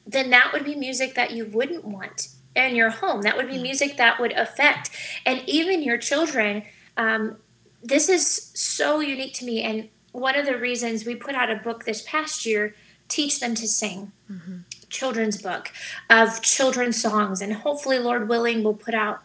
then 0.04 0.30
that 0.30 0.52
would 0.52 0.64
be 0.64 0.74
music 0.74 1.14
that 1.14 1.30
you 1.30 1.44
wouldn't 1.44 1.84
want 1.84 2.28
in 2.56 2.74
your 2.74 2.90
home. 2.90 3.22
That 3.22 3.36
would 3.36 3.48
be 3.48 3.62
music 3.62 3.96
that 3.96 4.18
would 4.18 4.32
affect, 4.32 4.90
and 5.24 5.42
even 5.46 5.84
your 5.84 5.98
children. 5.98 6.64
Um, 6.96 7.36
this 7.82 8.08
is 8.08 8.50
so 8.54 9.00
unique 9.00 9.34
to 9.34 9.44
me. 9.44 9.62
And 9.62 9.88
one 10.12 10.36
of 10.36 10.46
the 10.46 10.56
reasons 10.56 11.04
we 11.04 11.14
put 11.14 11.34
out 11.34 11.50
a 11.50 11.56
book 11.56 11.84
this 11.84 12.02
past 12.06 12.44
year, 12.44 12.74
Teach 13.08 13.40
Them 13.40 13.54
to 13.54 13.66
Sing, 13.66 14.12
mm-hmm. 14.30 14.58
children's 14.88 15.40
book 15.40 15.72
of 16.08 16.42
children's 16.42 17.00
songs. 17.00 17.40
And 17.40 17.52
hopefully, 17.52 17.98
Lord 17.98 18.28
willing, 18.28 18.62
we'll 18.62 18.74
put 18.74 18.94
out 18.94 19.22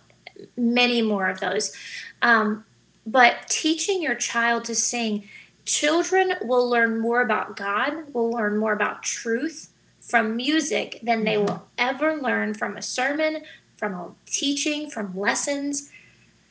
many 0.58 1.02
more 1.02 1.30
of 1.30 1.40
those. 1.40 1.76
Um, 2.22 2.66
but 3.06 3.48
teaching 3.48 4.02
your 4.02 4.16
child 4.16 4.66
to 4.66 4.76
sing, 4.76 5.28
children 5.66 6.34
will 6.42 6.68
learn 6.68 7.00
more 7.00 7.22
about 7.22 7.56
God, 7.56 8.14
will 8.14 8.32
learn 8.32 8.58
more 8.58 8.74
about 8.74 9.04
truth 9.04 9.72
from 10.00 10.36
music 10.36 11.00
than 11.02 11.24
they 11.24 11.36
mm-hmm. 11.36 11.46
will 11.46 11.68
ever 11.78 12.16
learn 12.16 12.54
from 12.54 12.78
a 12.78 12.82
sermon, 12.82 13.44
from 13.76 13.94
a 13.94 14.12
teaching, 14.26 14.90
from 14.90 15.18
lessons. 15.18 15.92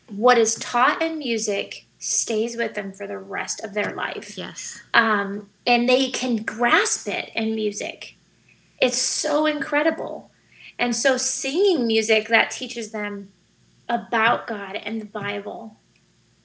What 0.09 0.39
is 0.39 0.57
taught 0.57 1.03
in 1.03 1.19
music 1.19 1.84
stays 2.05 2.55
with 2.55 2.75
them 2.75 2.93
for 2.93 3.07
the 3.07 3.17
rest 3.17 3.65
of 3.65 3.73
their 3.73 3.95
life. 3.95 4.37
Yes. 4.37 4.83
Um, 4.93 5.49
and 5.67 5.89
they 5.89 6.11
can 6.11 6.37
grasp 6.37 7.09
it 7.09 7.31
in 7.35 7.55
music. 7.55 8.17
It's 8.79 8.99
so 8.99 9.47
incredible. 9.47 10.31
And 10.79 10.95
so, 10.95 11.17
singing 11.17 11.87
music 11.87 12.29
that 12.29 12.51
teaches 12.51 12.91
them 12.91 13.31
about 13.89 14.47
God 14.47 14.77
and 14.77 15.01
the 15.01 15.07
Bible, 15.07 15.77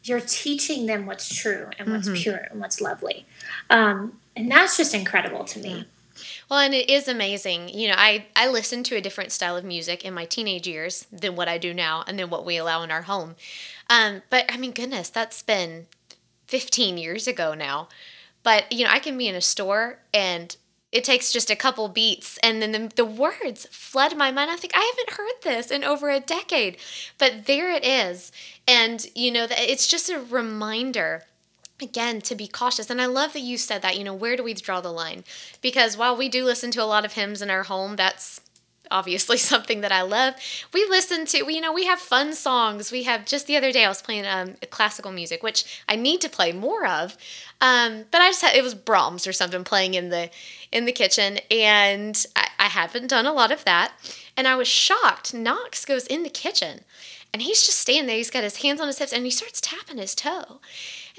you're 0.03 0.21
teaching 0.21 0.85
them 0.85 1.05
what's 1.05 1.33
true 1.35 1.67
and 1.77 1.91
what's 1.91 2.07
mm-hmm. 2.07 2.21
pure 2.21 2.47
and 2.49 2.61
what's 2.61 2.79
lovely. 2.79 3.25
Um, 3.69 4.19
and 4.35 4.49
that's 4.49 4.77
just 4.77 4.93
incredible 4.93 5.43
to 5.45 5.59
me. 5.59 5.85
Well, 6.49 6.59
and 6.59 6.73
it 6.73 6.89
is 6.89 7.07
amazing. 7.07 7.69
You 7.69 7.89
know, 7.89 7.95
I, 7.97 8.25
I 8.35 8.47
listened 8.47 8.85
to 8.87 8.95
a 8.95 9.01
different 9.01 9.31
style 9.31 9.55
of 9.57 9.65
music 9.65 10.03
in 10.03 10.13
my 10.13 10.25
teenage 10.25 10.67
years 10.67 11.05
than 11.11 11.35
what 11.35 11.47
I 11.47 11.57
do 11.57 11.73
now 11.73 12.03
and 12.07 12.17
then 12.17 12.29
what 12.29 12.45
we 12.45 12.57
allow 12.57 12.83
in 12.83 12.91
our 12.91 13.03
home. 13.03 13.35
Um, 13.89 14.21
but 14.29 14.45
I 14.49 14.57
mean, 14.57 14.71
goodness, 14.71 15.09
that's 15.09 15.41
been 15.41 15.87
15 16.47 16.97
years 16.97 17.27
ago 17.27 17.53
now. 17.53 17.89
But, 18.43 18.71
you 18.71 18.85
know, 18.85 18.91
I 18.91 18.99
can 18.99 19.17
be 19.17 19.27
in 19.27 19.35
a 19.35 19.41
store 19.41 19.99
and 20.13 20.55
it 20.91 21.03
takes 21.03 21.31
just 21.31 21.51
a 21.51 21.55
couple 21.55 21.87
beats 21.87 22.39
and 22.41 22.61
then 22.61 22.71
the, 22.71 22.91
the 22.95 23.05
words 23.05 23.67
flood 23.69 24.15
my 24.17 24.31
mind. 24.31 24.49
I 24.49 24.55
think 24.55 24.73
I 24.75 24.93
haven't 24.95 25.17
heard 25.17 25.41
this 25.43 25.71
in 25.71 25.83
over 25.83 26.09
a 26.09 26.19
decade, 26.19 26.77
but 27.17 27.45
there 27.45 27.71
it 27.71 27.85
is. 27.85 28.31
And, 28.67 29.05
you 29.13 29.31
know, 29.31 29.45
it's 29.49 29.87
just 29.87 30.09
a 30.09 30.19
reminder 30.19 31.23
again 31.81 32.21
to 32.21 32.35
be 32.35 32.47
cautious 32.47 32.89
and 32.89 33.01
i 33.01 33.05
love 33.05 33.33
that 33.33 33.41
you 33.41 33.57
said 33.57 33.81
that 33.81 33.97
you 33.97 34.03
know 34.03 34.13
where 34.13 34.35
do 34.35 34.43
we 34.43 34.53
draw 34.53 34.81
the 34.81 34.91
line 34.91 35.23
because 35.61 35.97
while 35.97 36.15
we 36.15 36.29
do 36.29 36.43
listen 36.45 36.71
to 36.71 36.83
a 36.83 36.85
lot 36.85 37.05
of 37.05 37.13
hymns 37.13 37.41
in 37.41 37.49
our 37.49 37.63
home 37.63 37.95
that's 37.95 38.41
obviously 38.91 39.37
something 39.51 39.81
that 39.81 39.91
I 39.91 40.01
love. 40.01 40.35
We 40.73 40.85
listen 40.85 41.25
to, 41.27 41.51
you 41.51 41.61
know, 41.61 41.73
we 41.73 41.85
have 41.85 41.99
fun 41.99 42.33
songs. 42.33 42.91
We 42.91 43.03
have 43.03 43.25
just 43.25 43.47
the 43.47 43.57
other 43.57 43.71
day 43.71 43.85
I 43.85 43.89
was 43.89 44.01
playing 44.01 44.25
um, 44.25 44.55
classical 44.69 45.11
music, 45.11 45.43
which 45.43 45.83
I 45.87 45.95
need 45.95 46.21
to 46.21 46.29
play 46.29 46.51
more 46.51 46.85
of. 46.85 47.17
Um, 47.61 48.05
but 48.11 48.21
I 48.21 48.29
just 48.29 48.41
had 48.41 48.55
it 48.55 48.63
was 48.63 48.73
Brahms 48.73 49.27
or 49.27 49.33
something 49.33 49.63
playing 49.63 49.93
in 49.93 50.09
the 50.09 50.29
in 50.71 50.85
the 50.85 50.91
kitchen, 50.91 51.39
and 51.49 52.25
I, 52.35 52.47
I 52.59 52.65
haven't 52.65 53.07
done 53.07 53.25
a 53.25 53.33
lot 53.33 53.51
of 53.51 53.65
that. 53.65 53.93
And 54.37 54.47
I 54.47 54.55
was 54.55 54.67
shocked. 54.67 55.33
Knox 55.33 55.83
goes 55.83 56.07
in 56.07 56.23
the 56.23 56.29
kitchen, 56.29 56.81
and 57.33 57.41
he's 57.41 57.65
just 57.65 57.79
standing 57.79 58.07
there. 58.07 58.15
He's 58.15 58.29
got 58.29 58.43
his 58.43 58.57
hands 58.57 58.79
on 58.79 58.87
his 58.87 58.99
hips, 58.99 59.11
and 59.11 59.25
he 59.25 59.31
starts 59.31 59.59
tapping 59.59 59.97
his 59.97 60.15
toe, 60.15 60.61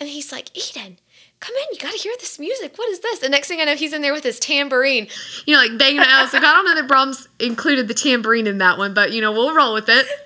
and 0.00 0.08
he's 0.08 0.32
like, 0.32 0.56
Eden 0.56 0.98
come 1.40 1.54
in, 1.56 1.64
you 1.72 1.78
gotta 1.80 1.96
hear 1.96 2.12
this 2.20 2.38
music. 2.38 2.76
What 2.76 2.88
is 2.90 3.00
this? 3.00 3.18
The 3.18 3.28
next 3.28 3.48
thing 3.48 3.60
I 3.60 3.64
know, 3.64 3.74
he's 3.74 3.92
in 3.92 4.02
there 4.02 4.12
with 4.12 4.24
his 4.24 4.38
tambourine, 4.38 5.08
you 5.46 5.54
know, 5.54 5.62
like 5.62 5.76
banging 5.78 6.00
out. 6.00 6.32
like, 6.32 6.44
I 6.44 6.52
don't 6.52 6.66
know 6.66 6.74
that 6.74 6.86
Brahms 6.86 7.28
included 7.38 7.88
the 7.88 7.94
tambourine 7.94 8.46
in 8.46 8.58
that 8.58 8.78
one, 8.78 8.94
but 8.94 9.12
you 9.12 9.20
know, 9.20 9.32
we'll 9.32 9.54
roll 9.54 9.74
with 9.74 9.88
it. 9.88 10.06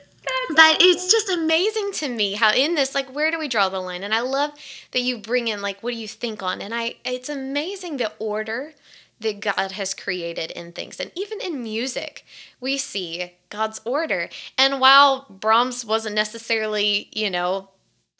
That's 0.48 0.56
but 0.56 0.76
awesome. 0.76 0.78
it's 0.80 1.12
just 1.12 1.28
amazing 1.28 1.92
to 1.94 2.08
me 2.08 2.32
how 2.32 2.52
in 2.52 2.74
this, 2.74 2.94
like, 2.94 3.14
where 3.14 3.30
do 3.30 3.38
we 3.38 3.46
draw 3.46 3.68
the 3.68 3.80
line? 3.80 4.02
And 4.02 4.14
I 4.14 4.20
love 4.20 4.52
that 4.92 5.00
you 5.00 5.18
bring 5.18 5.48
in, 5.48 5.60
like, 5.60 5.82
what 5.82 5.92
do 5.92 5.98
you 5.98 6.08
think 6.08 6.42
on? 6.42 6.62
And 6.62 6.74
I, 6.74 6.96
it's 7.04 7.28
amazing 7.28 7.98
the 7.98 8.10
order 8.18 8.72
that 9.20 9.40
God 9.40 9.72
has 9.72 9.92
created 9.92 10.50
in 10.50 10.72
things. 10.72 10.98
And 10.98 11.10
even 11.14 11.42
in 11.42 11.62
music, 11.62 12.24
we 12.58 12.78
see 12.78 13.34
God's 13.50 13.82
order. 13.84 14.30
And 14.56 14.80
while 14.80 15.26
Brahms 15.28 15.84
wasn't 15.84 16.14
necessarily, 16.14 17.10
you 17.12 17.30
know, 17.30 17.68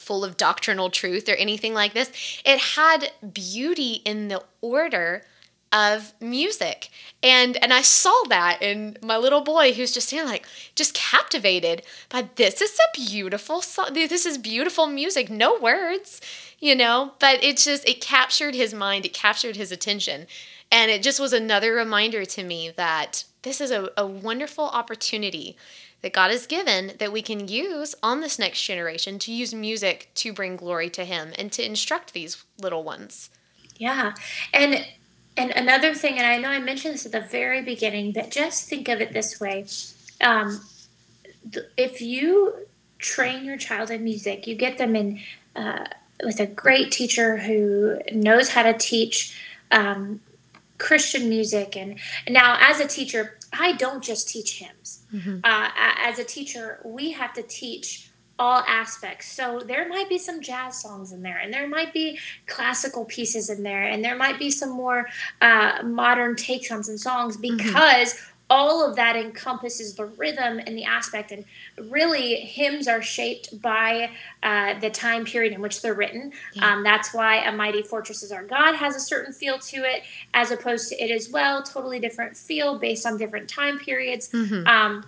full 0.05 0.23
of 0.23 0.37
doctrinal 0.37 0.89
truth 0.89 1.27
or 1.27 1.33
anything 1.33 1.73
like 1.73 1.93
this. 1.93 2.11
It 2.45 2.59
had 2.59 3.11
beauty 3.33 4.01
in 4.05 4.27
the 4.27 4.43
order 4.61 5.23
of 5.75 6.13
music. 6.21 6.89
And 7.21 7.57
and 7.57 7.73
I 7.73 7.81
saw 7.81 8.23
that 8.29 8.61
in 8.61 8.97
my 9.01 9.17
little 9.17 9.41
boy 9.41 9.73
who's 9.73 9.91
just 9.91 10.09
saying 10.09 10.25
like 10.25 10.47
just 10.75 10.93
captivated 10.93 11.81
by 12.09 12.29
this 12.35 12.61
is 12.61 12.77
a 12.79 12.97
beautiful 12.97 13.61
song. 13.61 13.89
This 13.93 14.25
is 14.25 14.37
beautiful 14.37 14.87
music, 14.87 15.29
no 15.29 15.59
words, 15.59 16.21
you 16.59 16.75
know, 16.75 17.13
but 17.19 17.43
it 17.43 17.57
just 17.57 17.87
it 17.87 17.99
captured 17.99 18.55
his 18.55 18.73
mind, 18.73 19.05
it 19.05 19.13
captured 19.13 19.57
his 19.57 19.71
attention. 19.71 20.27
And 20.71 20.89
it 20.89 21.03
just 21.03 21.19
was 21.19 21.33
another 21.33 21.73
reminder 21.73 22.25
to 22.25 22.43
me 22.43 22.71
that 22.75 23.25
this 23.41 23.59
is 23.61 23.69
a, 23.69 23.89
a 23.97 24.07
wonderful 24.07 24.65
opportunity 24.65 25.57
that 26.05 26.13
God 26.13 26.29
has 26.29 26.45
given 26.45 26.91
that 26.99 27.11
we 27.11 27.23
can 27.23 27.47
use 27.47 27.95
on 28.03 28.21
this 28.21 28.37
next 28.37 28.61
generation 28.61 29.17
to 29.17 29.33
use 29.33 29.55
music 29.55 30.11
to 30.13 30.31
bring 30.31 30.55
glory 30.55 30.87
to 30.91 31.03
Him 31.03 31.33
and 31.35 31.51
to 31.53 31.65
instruct 31.65 32.13
these 32.13 32.43
little 32.61 32.83
ones. 32.83 33.31
Yeah. 33.77 34.13
And 34.53 34.85
and 35.35 35.49
another 35.49 35.95
thing, 35.95 36.19
and 36.19 36.27
I 36.27 36.37
know 36.37 36.49
I 36.49 36.59
mentioned 36.59 36.93
this 36.93 37.07
at 37.07 37.11
the 37.11 37.21
very 37.21 37.63
beginning, 37.63 38.11
but 38.11 38.29
just 38.29 38.69
think 38.69 38.87
of 38.87 39.01
it 39.01 39.13
this 39.13 39.39
way. 39.39 39.65
Um, 40.21 40.61
if 41.75 41.99
you 42.03 42.67
train 42.99 43.43
your 43.43 43.57
child 43.57 43.89
in 43.89 44.03
music, 44.03 44.45
you 44.45 44.53
get 44.53 44.77
them 44.77 44.95
in 44.95 45.21
uh, 45.55 45.85
with 46.23 46.39
a 46.39 46.45
great 46.45 46.91
teacher 46.91 47.37
who 47.37 47.99
knows 48.11 48.49
how 48.49 48.61
to 48.61 48.77
teach 48.77 49.35
um, 49.71 50.21
Christian 50.77 51.29
music. 51.29 51.75
And 51.75 51.99
now, 52.29 52.57
as 52.61 52.79
a 52.79 52.87
teacher, 52.87 53.34
I 53.53 53.73
don't 53.73 54.03
just 54.03 54.29
teach 54.29 54.59
hymns. 54.59 55.05
Mm-hmm. 55.13 55.39
Uh, 55.43 55.69
as 55.75 56.19
a 56.19 56.23
teacher, 56.23 56.81
we 56.83 57.11
have 57.11 57.33
to 57.33 57.43
teach 57.43 58.11
all 58.37 58.63
aspects. 58.67 59.31
So 59.31 59.61
there 59.65 59.87
might 59.87 60.09
be 60.09 60.17
some 60.17 60.41
jazz 60.41 60.81
songs 60.81 61.11
in 61.11 61.21
there, 61.21 61.37
and 61.37 61.53
there 61.53 61.67
might 61.67 61.93
be 61.93 62.19
classical 62.47 63.05
pieces 63.05 63.49
in 63.49 63.63
there, 63.63 63.83
and 63.83 64.03
there 64.03 64.15
might 64.15 64.37
be 64.37 64.51
some 64.51 64.71
more 64.71 65.07
uh, 65.41 65.79
modern 65.83 66.35
takes 66.35 66.71
on 66.71 66.83
some 66.83 66.97
songs 66.97 67.37
mm-hmm. 67.37 67.57
because. 67.57 68.13
Mm-hmm. 68.13 68.31
All 68.47 68.87
of 68.87 68.95
that 68.95 69.15
encompasses 69.15 69.95
the 69.95 70.05
rhythm 70.05 70.59
and 70.59 70.77
the 70.77 70.83
aspect, 70.83 71.31
and 71.31 71.45
really, 71.89 72.35
hymns 72.35 72.87
are 72.87 73.01
shaped 73.01 73.59
by 73.59 74.11
uh, 74.43 74.79
the 74.79 74.91
time 74.91 75.25
period 75.25 75.51
in 75.51 75.61
which 75.61 75.81
they're 75.81 75.95
written. 75.95 76.31
Yeah. 76.53 76.73
Um, 76.73 76.83
that's 76.83 77.13
why 77.13 77.37
"A 77.37 77.51
Mighty 77.51 77.81
Fortress 77.81 78.21
Is 78.21 78.31
Our 78.31 78.43
God" 78.43 78.75
has 78.75 78.95
a 78.95 78.99
certain 78.99 79.33
feel 79.33 79.57
to 79.57 79.77
it, 79.77 80.03
as 80.33 80.51
opposed 80.51 80.89
to 80.89 81.03
It 81.03 81.09
Is 81.09 81.31
Well," 81.31 81.63
totally 81.63 81.99
different 81.99 82.37
feel 82.37 82.77
based 82.77 83.05
on 83.05 83.17
different 83.17 83.49
time 83.49 83.79
periods. 83.79 84.29
Mm-hmm. 84.29 84.67
Um, 84.67 85.05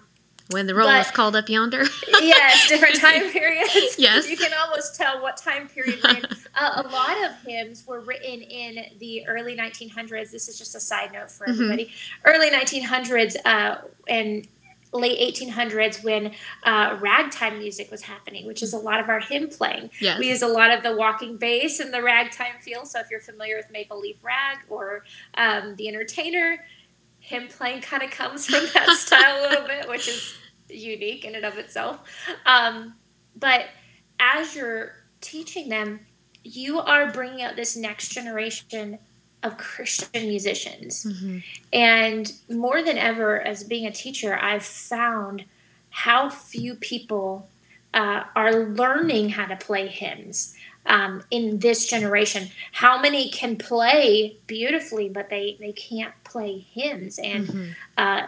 when 0.50 0.68
the 0.68 0.76
roll 0.76 0.88
but, 0.88 1.06
is 1.06 1.12
called 1.12 1.36
up 1.36 1.50
yonder. 1.50 1.84
yes, 2.08 2.68
different 2.68 2.96
time 2.96 3.30
periods. 3.32 3.96
yes. 3.98 4.30
You 4.30 4.38
can 4.38 4.52
almost 4.60 4.96
tell 4.96 5.22
what 5.22 5.38
time 5.38 5.68
period. 5.68 6.00
Uh, 6.04 6.84
a 6.84 6.88
lot 6.88 7.18
of 7.26 7.36
hymns 7.46 7.86
were 7.86 8.00
written 8.00 8.42
in 8.42 8.98
the 9.00 9.28
early 9.28 9.56
1900s. 9.56 10.32
This 10.32 10.48
is 10.48 10.58
just 10.58 10.76
a 10.76 10.80
side 10.80 11.12
note 11.14 11.32
for 11.32 11.46
mm-hmm. 11.46 11.54
everybody. 11.54 11.86
Mm-hmm. 11.86 12.30
Early 12.30 12.50
1900s 12.50 13.36
uh, 13.46 13.82
and 14.08 14.48
late 14.94 15.36
1800s 15.36 16.04
when 16.04 16.32
uh, 16.64 16.98
ragtime 17.02 17.60
music 17.60 17.92
was 17.92 18.04
happening, 18.04 18.46
which 18.46 18.64
is 18.64 18.74
a 18.74 18.78
lot 18.78 19.00
of 19.00 19.10
our 19.10 19.20
hymn 19.20 19.50
playing. 19.50 19.90
Yes. 20.00 20.18
We 20.18 20.30
use 20.30 20.42
a 20.42 20.48
lot 20.48 20.72
of 20.72 20.82
the 20.82 20.96
walking 20.96 21.38
bass 21.38 21.80
and 21.80 21.94
the 21.94 22.02
ragtime 22.02 22.54
feel. 22.62 22.86
So 22.86 23.00
if 23.00 23.12
you're 23.12 23.20
familiar 23.20 23.58
with 23.58 23.70
Maple 23.70 24.00
Leaf 24.00 24.24
Rag 24.24 24.60
or 24.70 25.04
um, 25.36 25.76
The 25.76 25.90
Entertainer, 25.90 26.64
hymn 27.28 27.50
playing 27.50 27.82
kind 27.82 28.02
of 28.02 28.10
comes 28.10 28.46
from 28.46 28.66
that 28.74 28.90
style 28.98 29.42
a 29.42 29.44
little 29.50 29.68
bit, 29.68 29.90
which 29.90 30.08
is 30.08 30.34
unique 30.70 31.26
in 31.26 31.36
and 31.36 31.44
of 31.44 31.58
itself. 31.58 32.00
Um, 32.46 32.96
but 33.36 33.66
as 34.18 34.56
you're 34.56 34.94
teaching 35.20 35.68
them, 35.68 36.00
you 36.46 36.80
are 36.80 37.12
bringing 37.12 37.42
out 37.42 37.58
this 37.58 37.76
next 37.76 38.14
generation 38.14 39.00
of 39.44 39.58
Christian 39.58 40.26
musicians. 40.26 41.04
Mm-hmm. 41.04 41.40
And 41.74 42.32
more 42.50 42.82
than 42.82 42.98
ever, 42.98 43.42
as 43.42 43.66
being 43.66 43.86
a 43.86 43.92
teacher, 43.92 44.38
I've 44.38 44.64
found 44.64 45.44
how 45.90 46.30
few 46.30 46.76
people 46.76 47.50
uh, 47.94 48.24
are 48.38 48.54
learning 48.54 49.30
how 49.32 49.48
to 49.48 49.58
play 49.58 49.88
hymns. 49.88 50.56
Um, 50.88 51.24
in 51.30 51.60
this 51.60 51.86
generation, 51.86 52.50
how 52.72 53.00
many 53.00 53.30
can 53.30 53.58
play 53.58 54.38
beautifully, 54.48 55.10
but 55.10 55.30
they, 55.30 55.58
they 55.60 55.74
can't 55.74 56.14
play 56.24 56.60
hymns. 56.60 57.20
And 57.20 57.48
mm-hmm. 57.48 57.72
uh, 57.98 58.28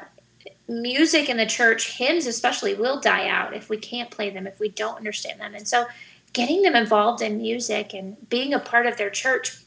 music 0.68 1.30
in 1.30 1.38
the 1.38 1.46
church, 1.46 1.98
hymns 1.98 2.28
especially, 2.28 2.74
will 2.74 3.00
die 3.00 3.28
out 3.28 3.54
if 3.54 3.70
we 3.70 3.78
can't 3.78 4.12
play 4.12 4.30
them, 4.30 4.46
if 4.46 4.60
we 4.60 4.68
don't 4.68 4.98
understand 4.98 5.40
them. 5.40 5.56
And 5.56 5.68
so, 5.68 5.88
getting 6.34 6.62
them 6.62 6.76
involved 6.76 7.22
in 7.22 7.38
music 7.38 7.94
and 7.94 8.30
being 8.30 8.54
a 8.54 8.60
part 8.60 8.86
of 8.86 8.98
their 8.98 9.10
church, 9.10 9.58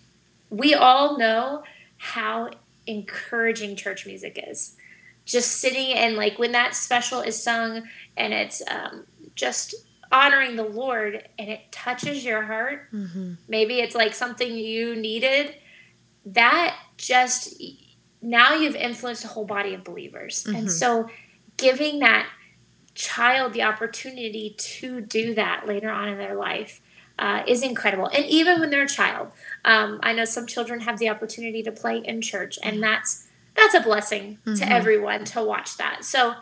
we 0.51 0.75
all 0.75 1.19
know 1.19 1.65
how 1.97 2.51
encouraging 2.87 3.77
church 3.77 4.07
music 4.07 4.43
is. 4.47 4.77
Just 5.25 5.53
sitting 5.53 5.95
and 5.95 6.17
like 6.17 6.39
when 6.39 6.53
that 6.53 6.75
special 6.75 7.21
is 7.21 7.41
sung 7.41 7.85
and 8.17 8.33
it's 8.33 8.63
um, 8.69 9.05
just 9.35 9.75
honoring 10.13 10.57
the 10.57 10.65
Lord 10.65 11.27
and 11.39 11.49
it 11.49 11.73
touches 11.73 12.25
your 12.25 12.43
heart, 12.43 12.93
mm-hmm. 12.93 13.35
maybe 13.49 13.81
it's 13.81 13.95
like 13.95 14.15
something 14.15 14.55
you 14.55 14.95
needed. 14.95 15.55
That 16.25 16.77
just 16.99 17.61
now 18.21 18.55
you've 18.55 18.77
influenced 18.77 19.25
a 19.25 19.29
whole 19.29 19.45
body 19.45 19.75
of 19.75 19.83
believers. 19.83 20.45
Mm-hmm. 20.45 20.57
And 20.57 20.71
so 20.71 21.09
giving 21.57 21.99
that 22.01 22.29
child 22.95 23.53
the 23.53 23.63
opportunity 23.63 24.55
to 24.59 25.01
do 25.01 25.35
that 25.35 25.67
later 25.67 25.91
on 25.91 26.09
in 26.09 26.19
their 26.19 26.37
life 26.37 26.81
uh, 27.19 27.43
is 27.47 27.63
incredible. 27.63 28.07
And 28.09 28.25
even 28.27 28.61
when 28.61 28.71
they're 28.71 28.85
a 28.85 28.89
child, 28.89 29.29
um, 29.65 30.01
I 30.03 30.13
know 30.13 30.25
some 30.25 30.47
children 30.47 30.81
have 30.81 30.99
the 30.99 31.09
opportunity 31.09 31.63
to 31.63 31.73
play 31.73 31.99
in 31.99 32.21
church, 32.21 32.59
and 32.63 32.75
mm-hmm. 32.75 32.83
that's 32.83 33.29
that's 33.55 33.75
a 33.75 33.81
blessing 33.81 34.39
mm-hmm. 34.47 34.55
to 34.55 34.69
everyone 34.69 35.25
to 35.27 35.43
watch 35.43 35.77
that. 35.77 36.05
So 36.05 36.35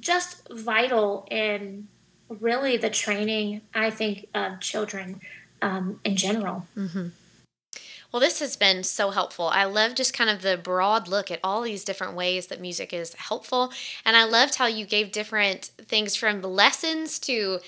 just 0.00 0.48
vital 0.50 1.26
in 1.30 1.88
really 2.40 2.76
the 2.76 2.90
training, 2.90 3.62
I 3.74 3.90
think, 3.90 4.26
of 4.34 4.60
children 4.60 5.20
um, 5.60 6.00
in 6.04 6.16
general. 6.16 6.66
Mm-hmm. 6.76 7.08
Well, 8.12 8.20
this 8.20 8.40
has 8.40 8.56
been 8.56 8.84
so 8.84 9.10
helpful. 9.10 9.48
I 9.48 9.64
love 9.64 9.94
just 9.94 10.12
kind 10.12 10.28
of 10.28 10.42
the 10.42 10.58
broad 10.58 11.08
look 11.08 11.30
at 11.30 11.40
all 11.42 11.62
these 11.62 11.82
different 11.82 12.14
ways 12.14 12.48
that 12.48 12.60
music 12.60 12.92
is 12.92 13.14
helpful. 13.14 13.72
And 14.04 14.16
I 14.16 14.24
loved 14.24 14.56
how 14.56 14.66
you 14.66 14.84
gave 14.84 15.12
different 15.12 15.70
things 15.78 16.14
from 16.14 16.42
lessons 16.42 17.18
to 17.20 17.60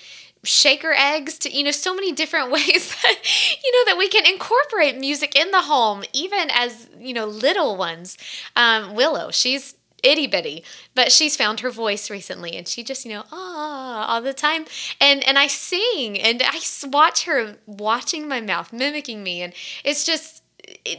shaker 0.43 0.93
eggs 0.95 1.39
to 1.39 1.51
you 1.51 1.63
know 1.63 1.71
so 1.71 1.95
many 1.95 2.11
different 2.11 2.51
ways 2.51 2.95
that 3.01 3.15
you 3.63 3.71
know 3.71 3.91
that 3.91 3.97
we 3.97 4.07
can 4.07 4.25
incorporate 4.31 4.95
music 4.95 5.35
in 5.35 5.49
the 5.49 5.61
home 5.61 6.03
even 6.13 6.51
as 6.51 6.87
you 6.99 7.13
know 7.15 7.25
little 7.25 7.75
ones 7.75 8.15
um, 8.55 8.93
willow 8.93 9.31
she's 9.31 9.73
itty 10.05 10.27
bitty, 10.27 10.63
but 10.93 11.11
she's 11.11 11.35
found 11.35 11.61
her 11.61 11.71
voice 11.71 12.09
recently 12.09 12.55
and 12.55 12.67
she 12.67 12.83
just, 12.83 13.05
you 13.05 13.11
know, 13.11 13.23
ah, 13.31 14.07
all 14.07 14.21
the 14.21 14.33
time. 14.33 14.65
And 15.01 15.27
and 15.27 15.37
I 15.37 15.47
sing 15.47 16.19
and 16.19 16.41
I 16.45 16.59
watch 16.85 17.25
her 17.25 17.57
watching 17.65 18.27
my 18.27 18.41
mouth, 18.41 18.71
mimicking 18.71 19.23
me. 19.23 19.41
And 19.41 19.53
it's 19.83 20.05
just 20.05 20.43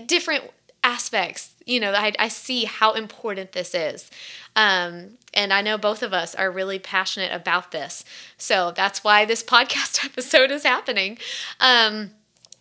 different 0.07 0.51
aspects, 0.87 1.55
you 1.67 1.81
know, 1.81 1.93
I, 1.93 2.13
I 2.19 2.29
see 2.29 2.65
how 2.65 2.93
important 2.93 3.53
this 3.53 3.75
is. 3.75 4.09
Um, 4.55 5.19
and 5.35 5.53
I 5.53 5.61
know 5.61 5.77
both 5.77 6.03
of 6.03 6.13
us 6.13 6.35
are 6.35 6.51
really 6.51 6.79
passionate 6.79 7.33
about 7.33 7.73
this. 7.73 8.05
So 8.39 8.73
that's 8.75 9.03
why 9.03 9.25
this 9.25 9.43
podcast 9.55 10.05
episode 10.05 10.51
is 10.51 10.63
happening. 10.63 11.19
Um, 11.61 12.13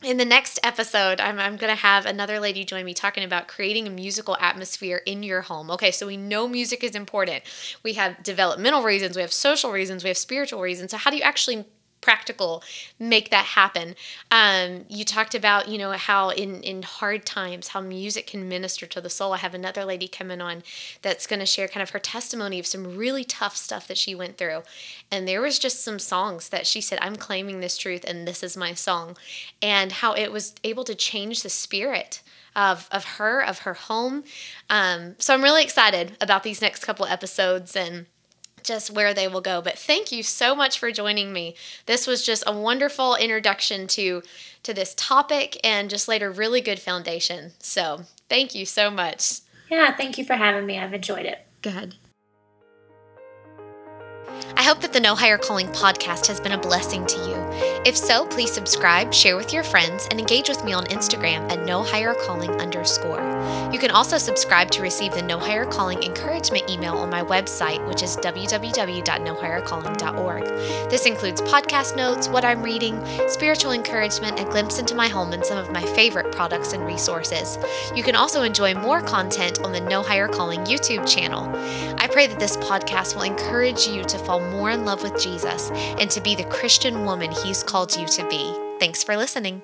in 0.03 0.17
the 0.17 0.25
next 0.25 0.59
episode, 0.63 1.19
I'm, 1.19 1.39
I'm 1.39 1.57
going 1.57 1.73
to 1.73 1.81
have 1.81 2.05
another 2.05 2.39
lady 2.39 2.63
join 2.63 2.85
me 2.85 2.93
talking 2.93 3.23
about 3.23 3.47
creating 3.47 3.87
a 3.87 3.89
musical 3.89 4.37
atmosphere 4.39 5.01
in 5.05 5.23
your 5.23 5.41
home. 5.41 5.71
Okay, 5.71 5.91
so 5.91 6.05
we 6.05 6.17
know 6.17 6.47
music 6.47 6.83
is 6.83 6.95
important. 6.95 7.43
We 7.81 7.93
have 7.93 8.21
developmental 8.21 8.83
reasons, 8.83 9.15
we 9.15 9.21
have 9.21 9.33
social 9.33 9.71
reasons, 9.71 10.03
we 10.03 10.09
have 10.09 10.17
spiritual 10.17 10.61
reasons. 10.61 10.91
So, 10.91 10.97
how 10.97 11.09
do 11.11 11.17
you 11.17 11.23
actually 11.23 11.65
practical 12.01 12.63
make 12.99 13.31
that 13.31 13.45
happen. 13.45 13.95
Um, 14.29 14.85
you 14.89 15.03
talked 15.03 15.33
about 15.33 15.67
you 15.67 15.77
know 15.77 15.91
how 15.91 16.29
in 16.29 16.61
in 16.61 16.83
hard 16.83 17.25
times 17.25 17.69
how 17.69 17.81
music 17.81 18.27
can 18.27 18.47
minister 18.47 18.85
to 18.85 19.01
the 19.01 19.09
soul. 19.09 19.33
I 19.33 19.37
have 19.37 19.53
another 19.53 19.83
lady 19.83 20.07
coming 20.07 20.41
on 20.41 20.63
that's 21.01 21.27
going 21.27 21.39
to 21.39 21.45
share 21.45 21.67
kind 21.67 21.81
of 21.81 21.89
her 21.91 21.99
testimony 21.99 22.59
of 22.59 22.67
some 22.67 22.95
really 22.95 23.23
tough 23.23 23.57
stuff 23.57 23.87
that 23.87 23.97
she 23.97 24.13
went 24.13 24.37
through. 24.37 24.61
And 25.11 25.27
there 25.27 25.41
was 25.41 25.59
just 25.59 25.83
some 25.83 25.99
songs 25.99 26.49
that 26.49 26.67
she 26.67 26.81
said 26.81 26.99
i'm 27.01 27.15
claiming 27.15 27.59
this 27.59 27.77
truth 27.77 28.05
and 28.07 28.27
this 28.27 28.43
is 28.43 28.55
my 28.55 28.73
song. 28.73 29.17
And 29.61 29.91
how 29.91 30.13
it 30.13 30.31
was 30.31 30.53
able 30.63 30.83
to 30.85 30.95
change 30.95 31.41
the 31.41 31.49
spirit 31.49 32.21
of, 32.55 32.87
of 32.91 33.03
her 33.17 33.43
of 33.43 33.59
her 33.59 33.73
home. 33.73 34.23
Um, 34.69 35.15
so 35.17 35.33
i'm 35.33 35.43
really 35.43 35.63
excited 35.63 36.15
about 36.21 36.43
these 36.43 36.61
next 36.61 36.85
couple 36.85 37.05
episodes 37.05 37.75
and 37.75 38.05
just 38.65 38.91
where 38.91 39.13
they 39.13 39.27
will 39.27 39.41
go. 39.41 39.61
But 39.61 39.77
thank 39.77 40.11
you 40.11 40.23
so 40.23 40.55
much 40.55 40.79
for 40.79 40.91
joining 40.91 41.31
me. 41.31 41.55
This 41.85 42.07
was 42.07 42.25
just 42.25 42.43
a 42.45 42.57
wonderful 42.57 43.15
introduction 43.15 43.87
to 43.87 44.21
to 44.63 44.73
this 44.73 44.95
topic 44.95 45.59
and 45.63 45.89
just 45.89 46.07
laid 46.07 46.23
a 46.23 46.29
really 46.29 46.59
good 46.59 46.79
foundation. 46.79 47.51
So, 47.59 48.01
thank 48.29 48.55
you 48.55 48.65
so 48.65 48.89
much. 48.89 49.41
Yeah, 49.69 49.95
thank 49.95 50.17
you 50.17 50.25
for 50.25 50.33
having 50.33 50.65
me. 50.65 50.79
I've 50.79 50.93
enjoyed 50.93 51.25
it. 51.25 51.45
Good. 51.61 51.95
I 54.57 54.63
hope 54.63 54.79
that 54.81 54.91
the 54.93 54.99
No 54.99 55.15
Higher 55.15 55.37
Calling 55.37 55.67
podcast 55.67 56.25
has 56.27 56.39
been 56.39 56.53
a 56.53 56.57
blessing 56.57 57.05
to 57.05 57.17
you. 57.17 57.35
If 57.85 57.97
so, 57.97 58.25
please 58.25 58.53
subscribe, 58.53 59.13
share 59.13 59.37
with 59.37 59.53
your 59.53 59.63
friends, 59.63 60.07
and 60.09 60.19
engage 60.19 60.49
with 60.49 60.63
me 60.63 60.73
on 60.73 60.85
Instagram 60.85 61.51
at 61.51 61.65
No 61.65 61.83
Higher 61.83 62.13
Calling 62.13 62.51
underscore. 62.61 63.21
You 63.71 63.79
can 63.79 63.91
also 63.91 64.17
subscribe 64.17 64.71
to 64.71 64.81
receive 64.81 65.13
the 65.13 65.21
No 65.21 65.37
Higher 65.39 65.65
Calling 65.65 66.01
encouragement 66.01 66.69
email 66.69 66.97
on 66.97 67.09
my 67.09 67.21
website, 67.21 67.85
which 67.87 68.01
is 68.01 68.15
www.nohighercalling.org. 68.17 70.43
This 70.89 71.05
includes 71.05 71.41
podcast 71.41 71.95
notes, 71.95 72.27
what 72.29 72.45
I'm 72.45 72.63
reading, 72.63 72.99
spiritual 73.27 73.73
encouragement, 73.73 74.39
a 74.39 74.45
glimpse 74.45 74.79
into 74.79 74.95
my 74.95 75.07
home, 75.07 75.33
and 75.33 75.45
some 75.45 75.57
of 75.57 75.71
my 75.71 75.81
favorite 75.81 76.31
products 76.31 76.73
and 76.73 76.85
resources. 76.85 77.57
You 77.93 78.03
can 78.03 78.15
also 78.15 78.43
enjoy 78.43 78.73
more 78.73 79.01
content 79.01 79.61
on 79.61 79.73
the 79.73 79.81
No 79.81 80.01
Higher 80.01 80.27
Calling 80.27 80.61
YouTube 80.61 81.07
channel. 81.07 81.53
I 81.99 82.07
pray 82.07 82.25
that 82.27 82.39
this 82.39 82.57
podcast 82.57 83.15
will 83.15 83.23
encourage 83.23 83.87
you 83.87 84.03
to 84.05 84.17
fall 84.25 84.39
more 84.39 84.71
in 84.71 84.85
love 84.85 85.03
with 85.03 85.21
Jesus 85.21 85.71
and 85.99 86.09
to 86.11 86.21
be 86.21 86.35
the 86.35 86.45
Christian 86.45 87.05
woman 87.05 87.31
He's 87.31 87.63
called 87.63 87.95
you 87.95 88.07
to 88.07 88.27
be. 88.27 88.53
Thanks 88.79 89.03
for 89.03 89.15
listening. 89.15 89.61